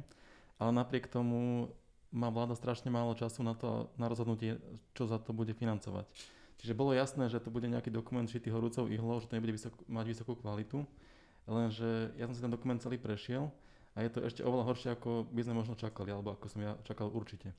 ale 0.60 0.70
napriek 0.70 1.08
tomu 1.08 1.72
má 2.12 2.28
vláda 2.28 2.52
strašne 2.54 2.92
málo 2.92 3.16
času 3.16 3.42
na 3.42 3.56
to, 3.56 3.88
na 3.96 4.06
rozhodnutie, 4.06 4.60
čo 4.92 5.08
za 5.08 5.18
to 5.18 5.32
bude 5.32 5.56
financovať. 5.56 6.04
Čiže 6.58 6.74
bolo 6.74 6.90
jasné, 6.90 7.30
že 7.30 7.38
to 7.38 7.54
bude 7.54 7.70
nejaký 7.70 7.94
dokument 7.94 8.26
šitý 8.26 8.50
horúcou 8.50 8.90
ihlou, 8.90 9.22
že 9.22 9.30
to 9.30 9.38
nebude 9.38 9.54
vysok, 9.54 9.74
mať 9.86 10.06
vysokú 10.10 10.34
kvalitu, 10.34 10.82
lenže 11.46 12.10
ja 12.18 12.26
som 12.26 12.34
si 12.34 12.42
ten 12.42 12.50
dokument 12.50 12.82
celý 12.82 12.98
prešiel 12.98 13.46
a 13.94 14.02
je 14.02 14.10
to 14.10 14.26
ešte 14.26 14.42
oveľa 14.42 14.74
horšie, 14.74 14.88
ako 14.98 15.30
by 15.30 15.40
sme 15.46 15.54
možno 15.54 15.78
čakali, 15.78 16.10
alebo 16.10 16.34
ako 16.34 16.46
som 16.50 16.60
ja 16.62 16.74
čakal 16.82 17.14
určite. 17.14 17.54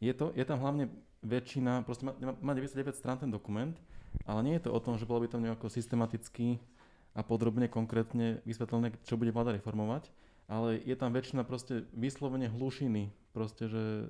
Je, 0.00 0.12
to, 0.16 0.32
je 0.32 0.44
tam 0.48 0.64
hlavne 0.64 0.88
väčšina, 1.20 1.84
proste 1.84 2.08
má, 2.08 2.16
má 2.40 2.52
99 2.56 2.96
strán 2.96 3.20
ten 3.20 3.28
dokument, 3.28 3.76
ale 4.24 4.40
nie 4.40 4.54
je 4.56 4.64
to 4.64 4.72
o 4.72 4.80
tom, 4.80 4.96
že 4.96 5.04
bolo 5.04 5.20
by 5.20 5.28
to 5.28 5.36
nejako 5.36 5.68
systematicky 5.68 6.56
a 7.12 7.20
podrobne, 7.20 7.68
konkrétne 7.68 8.40
vysvetlené, 8.48 8.96
čo 9.04 9.20
bude 9.20 9.36
vláda 9.36 9.52
reformovať, 9.52 10.08
ale 10.48 10.80
je 10.82 10.96
tam 10.96 11.12
väčšina 11.12 11.44
proste 11.44 11.84
vyslovene 11.92 12.48
hlušiny, 12.48 13.12
proste, 13.36 13.68
že 13.68 14.08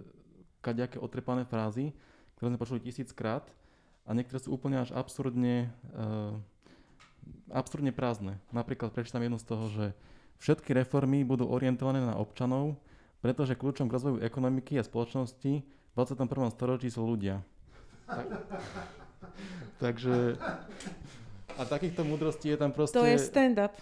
kaďaké 0.62 1.02
otrepané 1.02 1.42
frázy, 1.44 1.90
ktoré 2.38 2.54
sme 2.54 2.62
počuli 2.62 2.80
tisíckrát 2.80 3.44
a 4.06 4.10
niektoré 4.16 4.38
sú 4.40 4.54
úplne 4.54 4.82
až 4.82 4.90
absurdne, 4.96 5.70
uh, 5.94 6.34
absurdne 7.52 7.92
prázdne. 7.94 8.40
Napríklad 8.50 8.92
prečítam 8.94 9.22
jednu 9.22 9.38
z 9.38 9.46
toho, 9.46 9.64
že 9.70 9.84
všetky 10.40 10.72
reformy 10.72 11.22
budú 11.22 11.46
orientované 11.46 12.00
na 12.00 12.16
občanov, 12.16 12.80
pretože 13.20 13.58
kľúčom 13.58 13.86
k 13.86 13.94
rozvoju 13.96 14.16
ekonomiky 14.24 14.80
a 14.80 14.86
spoločnosti 14.86 15.52
v 15.62 15.94
21. 15.94 16.54
storočí 16.54 16.88
sú 16.88 17.04
ľudia. 17.04 17.44
Tak, 18.08 18.26
Takže... 19.80 20.36
A 21.58 21.62
takýchto 21.68 22.04
múdrostí 22.04 22.48
je 22.52 22.58
tam 22.60 22.72
proste... 22.72 22.96
To 22.96 23.04
je 23.04 23.20
stand-up. 23.20 23.76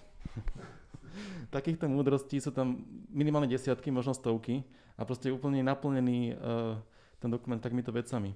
takýchto 1.55 1.87
múdrostí 1.87 2.43
sú 2.43 2.51
tam 2.51 2.83
minimálne 3.11 3.47
desiatky, 3.47 3.91
možno 3.95 4.15
stovky 4.15 4.67
a 4.99 5.07
proste 5.07 5.31
je 5.31 5.37
úplne 5.37 5.63
naplnený 5.63 6.35
uh, 6.35 6.75
ten 7.23 7.31
dokument 7.31 7.63
takýmito 7.63 7.95
vecami. 7.95 8.35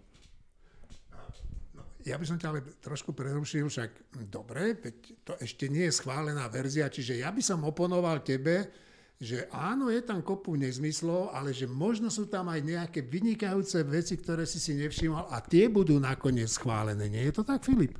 Ja 2.02 2.18
by 2.18 2.24
som 2.26 2.38
ťa 2.38 2.48
ale 2.50 2.60
trošku 2.82 3.14
prerušil, 3.14 3.70
však 3.70 4.14
dobre, 4.26 4.74
to 5.22 5.38
ešte 5.38 5.70
nie 5.70 5.86
je 5.86 5.94
schválená 5.94 6.50
verzia, 6.50 6.90
čiže 6.90 7.22
ja 7.22 7.30
by 7.30 7.38
som 7.38 7.62
oponoval 7.62 8.26
tebe, 8.26 8.70
že 9.22 9.46
áno, 9.54 9.86
je 9.86 10.02
tam 10.02 10.18
kopu 10.18 10.58
nezmyslov, 10.58 11.30
ale 11.30 11.54
že 11.54 11.70
možno 11.70 12.10
sú 12.10 12.26
tam 12.26 12.50
aj 12.50 12.58
nejaké 12.58 13.06
vynikajúce 13.06 13.78
veci, 13.86 14.18
ktoré 14.18 14.42
si 14.42 14.58
si 14.58 14.74
nevšimol 14.74 15.30
a 15.30 15.38
tie 15.38 15.70
budú 15.70 15.94
nakoniec 16.02 16.50
schválené. 16.50 17.06
Nie 17.06 17.30
je 17.30 17.38
to 17.38 17.46
tak, 17.46 17.62
Filip? 17.62 17.94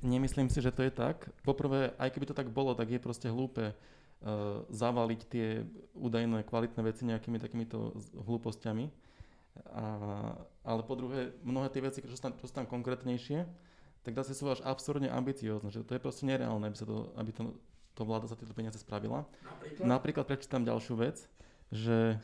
Nemyslím 0.00 0.48
si, 0.48 0.64
že 0.64 0.72
to 0.72 0.80
je 0.80 0.88
tak. 0.88 1.28
Poprvé, 1.44 1.92
aj 2.00 2.08
keby 2.08 2.24
to 2.24 2.32
tak 2.32 2.48
bolo, 2.48 2.72
tak 2.72 2.88
je 2.88 2.96
proste 2.96 3.28
hlúpe 3.28 3.68
uh, 3.68 4.64
zavaliť 4.72 5.20
tie 5.28 5.60
údajné 5.92 6.40
kvalitné 6.48 6.80
veci 6.80 7.04
nejakými 7.04 7.36
takýmito 7.36 7.92
hlúpostiami. 8.16 8.88
A, 9.70 9.84
ale 10.62 10.80
po 10.86 10.94
druhé, 10.94 11.34
mnohé 11.42 11.68
tie 11.72 11.82
veci, 11.82 12.02
čo 12.04 12.14
sú 12.14 12.22
tam, 12.22 12.32
čo 12.38 12.46
sú 12.46 12.54
tam 12.54 12.66
konkrétnejšie, 12.66 13.46
tak 14.02 14.12
zase 14.14 14.32
sú 14.32 14.48
až 14.48 14.62
absurdne 14.64 15.10
ambiciózne. 15.10 15.68
Že 15.74 15.84
to 15.84 15.92
je 15.96 16.00
proste 16.00 16.24
nereálne, 16.24 16.70
aby, 16.70 16.76
sa 16.78 16.86
to, 16.86 17.12
aby 17.18 17.30
to 17.34 17.52
to 17.98 18.06
vláda 18.06 18.30
za 18.30 18.38
tieto 18.38 18.54
peniaze 18.54 18.78
spravila. 18.78 19.26
Napríklad? 19.26 19.82
Napríklad 19.82 20.24
prečítam 20.30 20.62
ďalšiu 20.62 20.94
vec, 21.02 21.26
že 21.74 22.22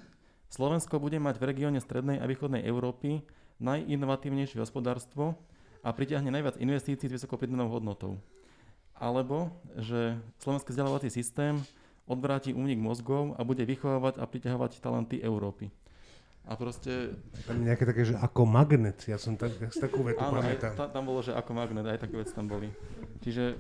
Slovensko 0.54 1.02
bude 1.02 1.18
mať 1.18 1.42
v 1.42 1.50
regióne 1.50 1.82
strednej 1.82 2.22
a 2.22 2.30
východnej 2.30 2.62
Európy 2.62 3.26
najinovatívnejšie 3.58 4.62
hospodárstvo 4.62 5.34
a 5.82 5.90
pritiahne 5.90 6.30
najviac 6.30 6.62
investícií 6.62 7.10
s 7.10 7.18
vysokou 7.18 7.34
pridanou 7.34 7.66
hodnotou. 7.74 8.22
Alebo, 8.94 9.50
že 9.74 10.14
slovenský 10.38 10.70
vzdelávací 10.70 11.10
systém 11.10 11.58
odvráti 12.06 12.54
únik 12.54 12.78
mozgov 12.78 13.34
a 13.34 13.42
bude 13.42 13.66
vychovávať 13.66 14.22
a 14.22 14.24
priťahovať 14.30 14.78
talenty 14.78 15.18
Európy. 15.18 15.74
A 16.44 16.60
proste... 16.60 17.16
Tam 17.48 17.56
nejaké 17.64 17.88
také, 17.88 18.04
že 18.04 18.14
ako 18.20 18.44
magnet, 18.44 19.00
ja 19.08 19.16
som 19.16 19.32
tak, 19.32 19.56
takú 19.72 20.04
vetu 20.04 20.20
Áno, 20.20 20.44
aj, 20.44 20.60
pamätám. 20.60 20.72
ta, 20.76 20.84
tam 20.92 21.08
bolo, 21.08 21.24
že 21.24 21.32
ako 21.32 21.56
magnet, 21.56 21.88
aj 21.88 22.04
také 22.04 22.20
veci 22.20 22.36
tam 22.36 22.44
boli. 22.44 22.68
Čiže 23.24 23.56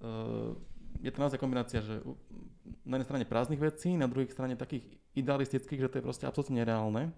uh, 0.00 0.56
je 1.04 1.10
to 1.12 1.20
naozaj 1.20 1.36
kombinácia, 1.36 1.84
že 1.84 2.00
na 2.88 2.96
jednej 2.96 3.08
strane 3.08 3.28
prázdnych 3.28 3.60
vecí, 3.60 3.92
na 4.00 4.08
druhej 4.08 4.32
strane 4.32 4.56
takých 4.56 4.96
idealistických, 5.12 5.84
že 5.84 5.90
to 5.92 5.98
je 6.00 6.06
proste 6.08 6.24
absolútne 6.24 6.56
nereálne. 6.56 7.12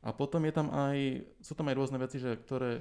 A 0.00 0.16
potom 0.16 0.40
je 0.48 0.52
tam 0.56 0.72
aj, 0.72 1.28
sú 1.44 1.52
tam 1.52 1.68
aj 1.68 1.76
rôzne 1.76 2.00
veci, 2.00 2.16
že 2.16 2.40
ktoré, 2.40 2.80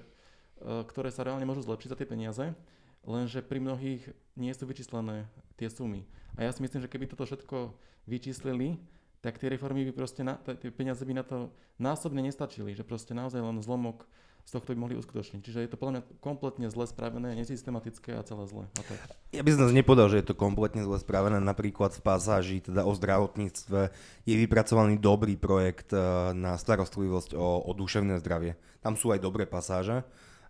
uh, 0.64 0.88
ktoré 0.88 1.12
sa 1.12 1.28
reálne 1.28 1.44
môžu 1.44 1.68
zlepšiť 1.68 1.92
za 1.92 2.00
tie 2.00 2.08
peniaze, 2.08 2.56
lenže 3.04 3.44
pri 3.44 3.60
mnohých 3.60 4.08
nie 4.40 4.56
sú 4.56 4.64
vyčíslené 4.64 5.28
tie 5.60 5.68
sumy. 5.68 6.08
A 6.40 6.48
ja 6.48 6.56
si 6.56 6.64
myslím, 6.64 6.88
že 6.88 6.92
keby 6.92 7.12
toto 7.12 7.28
všetko 7.28 7.76
vyčíslili, 8.08 8.80
tak 9.20 9.36
tie 9.36 9.52
reformy 9.52 9.84
by 9.90 9.94
proste, 9.96 10.24
na, 10.24 10.40
tie 10.40 10.72
peniaze 10.72 11.04
by 11.04 11.14
na 11.14 11.26
to 11.28 11.52
násobne 11.76 12.24
nestačili, 12.24 12.72
že 12.72 12.88
proste 12.88 13.12
naozaj 13.12 13.44
len 13.44 13.60
zlomok 13.60 14.08
z 14.50 14.58
tohto 14.58 14.74
by 14.74 14.82
mohli 14.82 14.96
uskutočniť. 14.98 15.46
Čiže 15.46 15.60
je 15.62 15.70
to 15.70 15.78
podľa 15.78 15.94
mňa 15.94 16.04
kompletne 16.26 16.68
zle 16.74 16.90
spravené, 16.90 17.38
nesystematické 17.38 18.18
a 18.18 18.26
celé 18.26 18.50
zle. 18.50 18.66
A 18.66 18.82
tak. 18.82 18.98
Ja 19.30 19.46
by 19.46 19.50
som 19.54 19.62
zase 19.70 19.78
nepovedal, 19.78 20.10
že 20.10 20.26
je 20.26 20.28
to 20.34 20.40
kompletne 20.40 20.82
zle 20.82 20.98
spravené. 20.98 21.38
Napríklad 21.38 21.94
v 21.94 22.02
pasáži 22.02 22.58
teda 22.58 22.82
o 22.82 22.92
zdravotníctve 22.98 23.94
je 24.26 24.36
vypracovaný 24.42 24.98
dobrý 24.98 25.38
projekt 25.38 25.94
eh, 25.94 26.02
na 26.34 26.58
starostlivosť 26.58 27.38
o, 27.38 27.62
o 27.62 27.72
duševné 27.78 28.18
zdravie. 28.26 28.58
Tam 28.82 28.98
sú 28.98 29.14
aj 29.14 29.22
dobré 29.22 29.46
pasáže, 29.46 30.02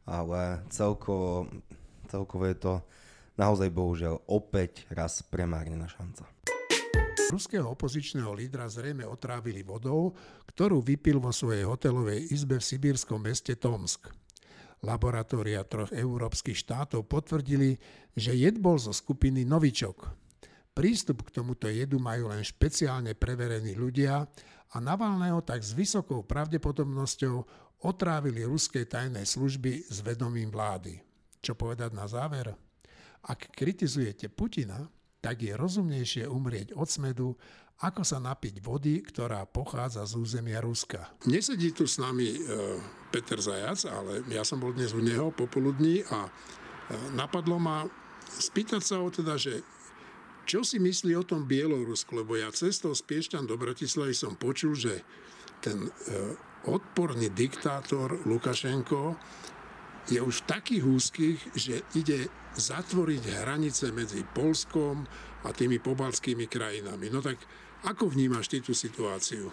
ale 0.07 0.63
celkovo, 0.71 1.51
celkovo 2.07 2.47
je 2.47 2.55
to 2.55 2.73
naozaj 3.35 3.67
bohužiaľ 3.67 4.23
opäť 4.31 4.87
raz 4.95 5.19
premárnená 5.27 5.91
šanca. 5.91 6.23
Ruského 7.29 7.69
opozičného 7.77 8.33
lídra 8.33 8.65
zrejme 8.65 9.05
otrávili 9.05 9.61
vodou, 9.61 10.17
ktorú 10.49 10.81
vypil 10.81 11.21
vo 11.21 11.29
svojej 11.29 11.61
hotelovej 11.61 12.33
izbe 12.33 12.57
v 12.57 12.65
sibírskom 12.65 13.21
meste 13.21 13.53
Tomsk. 13.53 14.09
Laboratória 14.81 15.61
troch 15.61 15.93
európskych 15.93 16.57
štátov 16.57 17.05
potvrdili, 17.05 17.77
že 18.17 18.33
jed 18.33 18.57
bol 18.57 18.81
zo 18.81 18.89
skupiny 18.89 19.45
Novičok. 19.45 20.09
Prístup 20.73 21.27
k 21.27 21.37
tomuto 21.37 21.69
jedu 21.69 22.01
majú 22.01 22.33
len 22.33 22.41
špeciálne 22.41 23.13
preverení 23.13 23.77
ľudia 23.77 24.25
a 24.73 24.77
Navalného 24.81 25.45
tak 25.45 25.61
s 25.61 25.77
vysokou 25.77 26.25
pravdepodobnosťou 26.25 27.35
otrávili 27.85 28.41
ruskej 28.41 28.89
tajnej 28.89 29.29
služby 29.29 29.85
s 29.85 30.01
vedomím 30.01 30.49
vlády. 30.49 30.97
Čo 31.45 31.53
povedať 31.53 31.93
na 31.93 32.09
záver? 32.09 32.57
Ak 33.21 33.53
kritizujete 33.53 34.33
Putina, 34.33 34.81
tak 35.19 35.43
je 35.43 35.53
rozumnejšie 35.55 36.27
umrieť 36.27 36.75
od 36.75 36.87
smedu, 36.87 37.35
ako 37.79 38.03
sa 38.03 38.19
napiť 38.19 38.59
vody, 38.59 38.99
ktorá 38.99 39.47
pochádza 39.47 40.03
z 40.03 40.19
územia 40.19 40.59
Ruska. 40.59 41.15
Nesedí 41.27 41.71
tu 41.71 41.87
s 41.87 41.95
nami 41.95 42.27
e, 42.27 42.39
Peter 43.07 43.39
Zajac, 43.39 43.87
ale 43.87 44.27
ja 44.27 44.43
som 44.43 44.59
bol 44.59 44.75
dnes 44.75 44.91
u 44.91 44.99
neho 44.99 45.31
popoludní 45.31 46.03
a 46.11 46.27
e, 46.27 46.31
napadlo 47.15 47.55
ma 47.55 47.87
spýtať 48.27 48.83
sa 48.83 48.99
ho 48.99 49.07
teda, 49.07 49.39
že 49.39 49.63
čo 50.43 50.65
si 50.65 50.81
myslí 50.81 51.13
o 51.15 51.23
tom 51.23 51.47
Bielorusku, 51.47 52.19
lebo 52.19 52.35
ja 52.35 52.51
cestou 52.51 52.91
z 52.91 53.05
Piešťan 53.05 53.47
do 53.47 53.55
Bratislavy 53.55 54.11
som 54.11 54.35
počul, 54.35 54.75
že 54.75 55.05
ten 55.63 55.87
e, 55.87 55.91
odporný 56.67 57.31
diktátor 57.31 58.27
Lukašenko 58.27 59.15
je 60.07 60.23
už 60.23 60.47
takých 60.47 60.83
úzkých, 60.87 61.39
že 61.57 61.83
ide 61.97 62.31
zatvoriť 62.55 63.43
hranice 63.43 63.91
medzi 63.91 64.23
Polskom 64.23 65.03
a 65.43 65.49
tými 65.51 65.81
pobalskými 65.83 66.47
krajinami. 66.47 67.11
No 67.11 67.19
tak 67.19 67.41
ako 67.83 68.11
vnímaš 68.11 68.51
ty 68.51 68.63
tú 68.63 68.71
situáciu? 68.71 69.51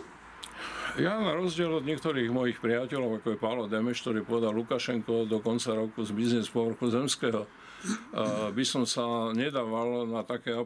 Ja 0.97 1.21
na 1.21 1.37
rozdiel 1.37 1.69
od 1.69 1.85
niektorých 1.85 2.33
mojich 2.33 2.57
priateľov, 2.57 3.21
ako 3.21 3.37
je 3.37 3.43
Pálo 3.43 3.65
Demeš, 3.69 4.01
ktorý 4.01 4.25
povedal 4.25 4.57
Lukašenko 4.57 5.29
do 5.29 5.45
konca 5.45 5.77
roku 5.77 6.01
z 6.01 6.11
biznes 6.17 6.49
povrchu 6.49 6.89
zemského, 6.89 7.45
by 8.57 8.65
som 8.65 8.89
sa 8.89 9.31
nedával 9.37 10.09
na 10.09 10.25
také 10.25 10.57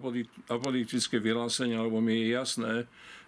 apolitické 0.46 1.18
vyhlásenia, 1.18 1.82
lebo 1.82 1.98
mi 1.98 2.22
je 2.22 2.38
jasné, 2.38 2.74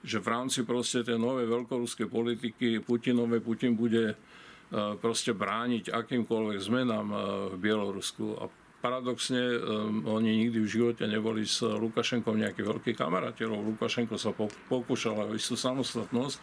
že 0.06 0.22
v 0.22 0.30
rámci 0.30 0.62
proste 0.62 1.02
tej 1.02 1.18
novej 1.18 1.50
veľkoruskej 1.50 2.06
politiky 2.06 2.78
Putinové 2.78 3.42
Putin 3.42 3.74
bude 3.74 4.14
proste 4.96 5.36
brániť 5.36 5.92
akýmkoľvek 5.92 6.58
zmenám 6.64 7.06
e, 7.12 7.16
v 7.52 7.56
Bielorusku. 7.60 8.40
A 8.40 8.48
paradoxne 8.82 9.38
um, 9.38 10.02
oni 10.10 10.42
nikdy 10.42 10.58
v 10.58 10.72
živote 10.72 11.06
neboli 11.06 11.46
s 11.46 11.62
Lukašenkom 11.62 12.34
nejakí 12.34 12.66
veľkí 12.66 12.98
kamaráti, 12.98 13.46
lebo 13.46 13.62
Lukašenko 13.76 14.18
sa 14.18 14.34
po- 14.34 14.50
pokúšal 14.66 15.30
o 15.30 15.36
istú 15.38 15.54
samostatnosť. 15.54 16.42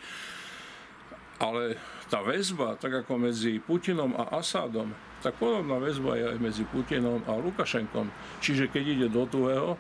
Ale 1.40 1.76
tá 2.08 2.24
väzba, 2.24 2.80
tak 2.80 3.04
ako 3.04 3.20
medzi 3.20 3.60
Putinom 3.60 4.16
a 4.16 4.40
Asádom, 4.40 4.92
tak 5.20 5.36
podobná 5.36 5.80
väzba 5.84 6.16
je 6.16 6.26
aj 6.32 6.38
medzi 6.40 6.64
Putinom 6.64 7.20
a 7.28 7.36
Lukašenkom. 7.36 8.08
Čiže 8.40 8.72
keď 8.72 8.84
ide 8.88 9.08
do 9.12 9.28
tuhého, 9.28 9.76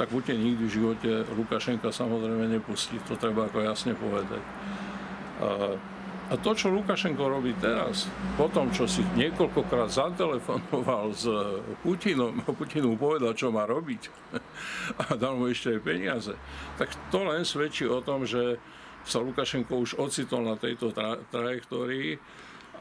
tak 0.00 0.08
Putin 0.08 0.40
nikdy 0.40 0.64
v 0.64 0.72
živote 0.72 1.10
Lukašenka 1.36 1.92
samozrejme 1.92 2.48
nepustí. 2.48 2.96
To 3.04 3.20
treba 3.20 3.52
ako 3.52 3.60
jasne 3.60 3.92
povedať. 3.92 4.40
A, 6.30 6.38
to, 6.38 6.54
čo 6.54 6.70
Lukašenko 6.70 7.26
robí 7.26 7.58
teraz, 7.58 8.06
po 8.38 8.46
tom, 8.46 8.70
čo 8.70 8.86
si 8.86 9.02
niekoľkokrát 9.18 9.90
zatelefonoval 9.90 11.10
s 11.10 11.26
Putinom 11.82 12.38
a 12.46 12.54
Putin 12.58 12.86
mu 12.86 12.94
povedal, 12.94 13.34
čo 13.34 13.50
má 13.50 13.66
robiť 13.66 14.02
a 15.10 15.18
dal 15.18 15.34
mu 15.34 15.50
ešte 15.50 15.74
aj 15.74 15.80
peniaze, 15.82 16.32
tak 16.78 16.94
to 17.10 17.26
len 17.26 17.42
svedčí 17.42 17.82
o 17.90 17.98
tom, 17.98 18.22
že 18.22 18.62
sa 19.02 19.18
Lukašenko 19.18 19.74
už 19.82 19.98
ocitol 19.98 20.46
na 20.46 20.54
tejto 20.54 20.94
tra- 20.94 21.18
trajektórii 21.34 22.22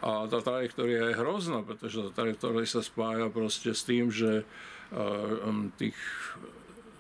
a 0.06 0.30
tá 0.30 0.40
trajektória 0.46 1.10
je 1.10 1.18
hrozná, 1.18 1.66
pretože 1.66 2.06
tá 2.06 2.24
trajektória 2.24 2.70
sa 2.70 2.86
spája 2.86 3.34
proste 3.34 3.74
s 3.74 3.82
tým, 3.82 4.14
že 4.14 4.46
uh, 4.46 5.50
tých 5.76 5.98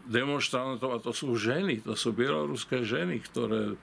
demonstrantov, 0.10 0.98
a 0.98 1.00
to 1.00 1.14
sú 1.14 1.38
ženy, 1.38 1.86
to 1.86 1.94
sú 1.94 2.12
bieloruské 2.12 2.82
ženy, 2.82 3.22
ktoré 3.22 3.78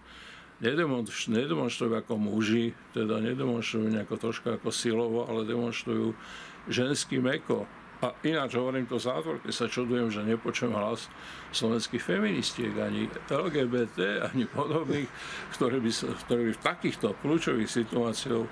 nedemonstrujú, 0.62 1.92
ako 1.92 2.16
muži, 2.16 2.72
teda 2.96 3.20
nedemonstrujú 3.20 3.92
nejako 3.92 4.16
troška 4.16 4.56
ako 4.56 4.72
silovo, 4.72 5.28
ale 5.28 5.44
demonstrujú 5.44 6.16
ženský 6.70 7.20
meko. 7.20 7.68
A 8.04 8.12
ináč 8.28 8.60
hovorím 8.60 8.84
to 8.84 9.00
zátvorke, 9.00 9.48
sa 9.48 9.72
čudujem, 9.72 10.12
že 10.12 10.20
nepočujem 10.20 10.76
hlas 10.76 11.08
slovenských 11.56 12.04
feministiek, 12.04 12.76
ani 12.76 13.08
LGBT, 13.24 14.28
ani 14.28 14.44
podobných, 14.44 15.08
ktorí 15.56 15.80
by, 15.80 15.90
ktorí 16.28 16.42
by 16.44 16.52
v 16.52 16.64
takýchto 16.64 17.16
kľúčových 17.24 17.72
situáciách 17.72 18.44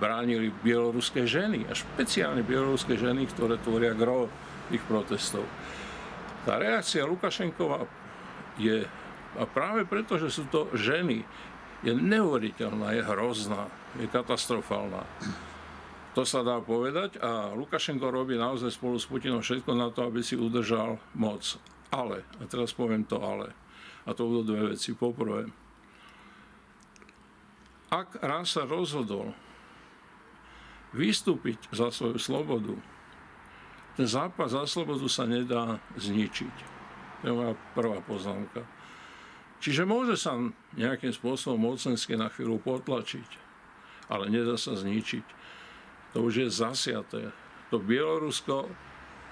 bránili 0.00 0.48
bieloruské 0.64 1.28
ženy, 1.28 1.68
a 1.68 1.76
špeciálne 1.76 2.40
bieloruské 2.40 2.96
ženy, 2.96 3.28
ktoré 3.36 3.60
tvoria 3.60 3.92
gro 3.92 4.32
tých 4.72 4.80
protestov. 4.88 5.44
Tá 6.48 6.56
reakcia 6.56 7.04
Lukašenkova 7.04 7.84
je, 8.56 8.84
a 9.38 9.44
práve 9.46 9.82
preto, 9.86 10.18
že 10.18 10.30
sú 10.30 10.46
to 10.50 10.70
ženy, 10.74 11.26
je 11.84 11.92
neuveriteľná, 11.92 12.96
je 12.96 13.02
hrozná, 13.04 13.68
je 14.00 14.06
katastrofálna. 14.08 15.04
To 16.14 16.22
sa 16.22 16.46
dá 16.46 16.62
povedať 16.62 17.18
a 17.18 17.52
Lukašenko 17.52 18.06
robí 18.08 18.38
naozaj 18.38 18.70
spolu 18.70 18.96
s 18.96 19.10
Putinom 19.10 19.42
všetko 19.42 19.74
na 19.74 19.90
to, 19.90 20.06
aby 20.06 20.22
si 20.22 20.38
udržal 20.38 20.96
moc. 21.18 21.58
Ale, 21.90 22.22
a 22.38 22.46
teraz 22.46 22.70
poviem 22.70 23.02
to 23.02 23.18
ale, 23.18 23.50
a 24.06 24.10
to 24.14 24.22
budú 24.26 24.54
dve 24.54 24.74
veci. 24.74 24.94
Poprvé, 24.94 25.50
ak 27.90 28.22
raz 28.22 28.54
sa 28.54 28.66
rozhodol 28.66 29.34
vystúpiť 30.94 31.58
za 31.74 31.90
svoju 31.90 32.18
slobodu, 32.22 32.74
ten 33.94 34.06
zápas 34.06 34.54
za 34.54 34.66
slobodu 34.66 35.06
sa 35.06 35.26
nedá 35.26 35.78
zničiť. 35.98 36.54
To 37.22 37.22
je 37.26 37.32
moja 37.34 37.54
prvá 37.74 37.98
poznámka. 38.02 38.66
Čiže 39.64 39.88
môže 39.88 40.20
sa 40.20 40.36
nejakým 40.76 41.08
spôsobom 41.08 41.72
mocensky 41.72 42.20
na 42.20 42.28
chvíľu 42.28 42.60
potlačiť, 42.60 43.28
ale 44.12 44.28
nedá 44.28 44.60
sa 44.60 44.76
zničiť. 44.76 45.24
To 46.12 46.28
už 46.28 46.44
je 46.44 46.48
zasiaté. 46.52 47.32
To 47.72 47.80
Bielorusko 47.80 48.68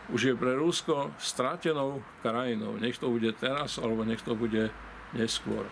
už 0.09 0.33
je 0.33 0.35
pre 0.35 0.57
Rusko 0.57 1.14
stratenou 1.21 2.03
krajinou. 2.25 2.75
Nech 2.81 2.99
to 2.99 3.12
bude 3.12 3.29
teraz, 3.38 3.79
alebo 3.79 4.03
nech 4.03 4.25
to 4.25 4.33
bude 4.35 4.73
neskôr. 5.14 5.68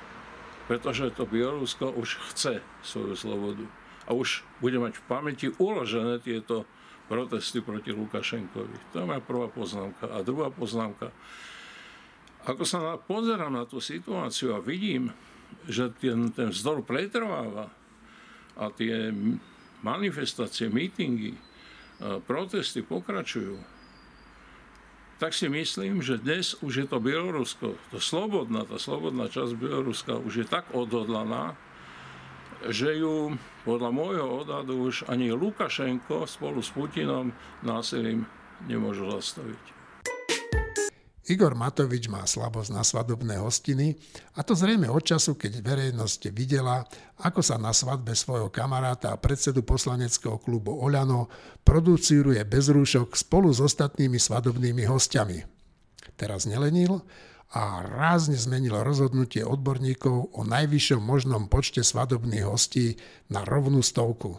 Pretože 0.68 1.11
to 1.16 1.27
Bielorusko 1.27 1.90
už 1.96 2.20
chce 2.31 2.62
svoju 2.85 3.16
slobodu. 3.16 3.66
A 4.07 4.14
už 4.14 4.46
bude 4.62 4.79
mať 4.79 5.01
v 5.01 5.07
pamäti 5.09 5.46
uložené 5.57 6.23
tieto 6.23 6.68
protesty 7.11 7.59
proti 7.59 7.90
Lukašenkovi. 7.90 8.94
To 8.94 9.03
je 9.03 9.09
moja 9.09 9.25
prvá 9.25 9.51
poznámka. 9.51 10.07
A 10.07 10.23
druhá 10.23 10.53
poznámka. 10.53 11.11
Ako 12.48 12.64
sa 12.64 12.79
na, 12.81 12.92
pozerám 12.96 13.53
na 13.53 13.68
tú 13.68 13.83
situáciu 13.83 14.57
a 14.57 14.64
vidím, 14.64 15.12
že 15.68 15.92
ten, 16.00 16.33
ten 16.33 16.48
vzdor 16.55 16.81
pretrváva 16.87 17.68
a 18.57 18.64
tie 18.72 19.12
manifestácie, 19.85 20.72
mítingy, 20.72 21.37
protesty 22.24 22.81
pokračujú, 22.81 23.61
tak 25.20 25.37
si 25.37 25.53
myslím, 25.53 26.00
že 26.00 26.16
dnes 26.16 26.57
už 26.64 26.72
je 26.81 26.87
to 26.88 26.96
Bielorusko, 26.96 27.76
to 27.92 28.00
slobodná, 28.00 28.64
tá 28.64 28.81
slobodná 28.81 29.29
časť 29.29 29.53
Bieloruska 29.53 30.16
už 30.16 30.33
je 30.44 30.46
tak 30.48 30.72
odhodlaná, 30.72 31.61
že 32.72 32.96
ju 32.96 33.37
podľa 33.68 33.92
môjho 33.92 34.26
odhadu 34.44 34.88
už 34.88 35.05
ani 35.12 35.29
Lukašenko 35.33 36.24
spolu 36.24 36.64
s 36.64 36.72
Putinom 36.72 37.37
násilím 37.61 38.24
nemôžu 38.64 39.12
zastaviť. 39.12 39.80
Igor 41.31 41.55
Matovič 41.55 42.11
má 42.11 42.27
slabosť 42.27 42.75
na 42.75 42.83
svadobné 42.83 43.38
hostiny 43.38 43.95
a 44.35 44.43
to 44.43 44.59
zrejme 44.59 44.90
od 44.90 44.99
času, 44.99 45.38
keď 45.38 45.62
verejnosť 45.62 46.35
videla, 46.35 46.83
ako 47.23 47.38
sa 47.38 47.55
na 47.55 47.71
svadbe 47.71 48.19
svojho 48.19 48.51
kamaráta 48.51 49.14
a 49.14 49.21
predsedu 49.23 49.62
poslaneckého 49.62 50.43
klubu 50.43 50.75
Oľano 50.75 51.31
producíruje 51.62 52.43
bez 52.43 52.66
rúšok 52.75 53.14
spolu 53.14 53.55
s 53.55 53.62
ostatnými 53.62 54.19
svadobnými 54.19 54.90
hostiami. 54.90 55.47
Teraz 56.19 56.51
nelenil 56.51 56.99
a 57.55 57.87
rázne 57.87 58.35
zmenil 58.35 58.83
rozhodnutie 58.83 59.47
odborníkov 59.47 60.35
o 60.35 60.43
najvyššom 60.43 60.99
možnom 60.99 61.47
počte 61.47 61.87
svadobných 61.87 62.43
hostí 62.43 62.99
na 63.31 63.47
rovnú 63.47 63.87
stovku. 63.87 64.35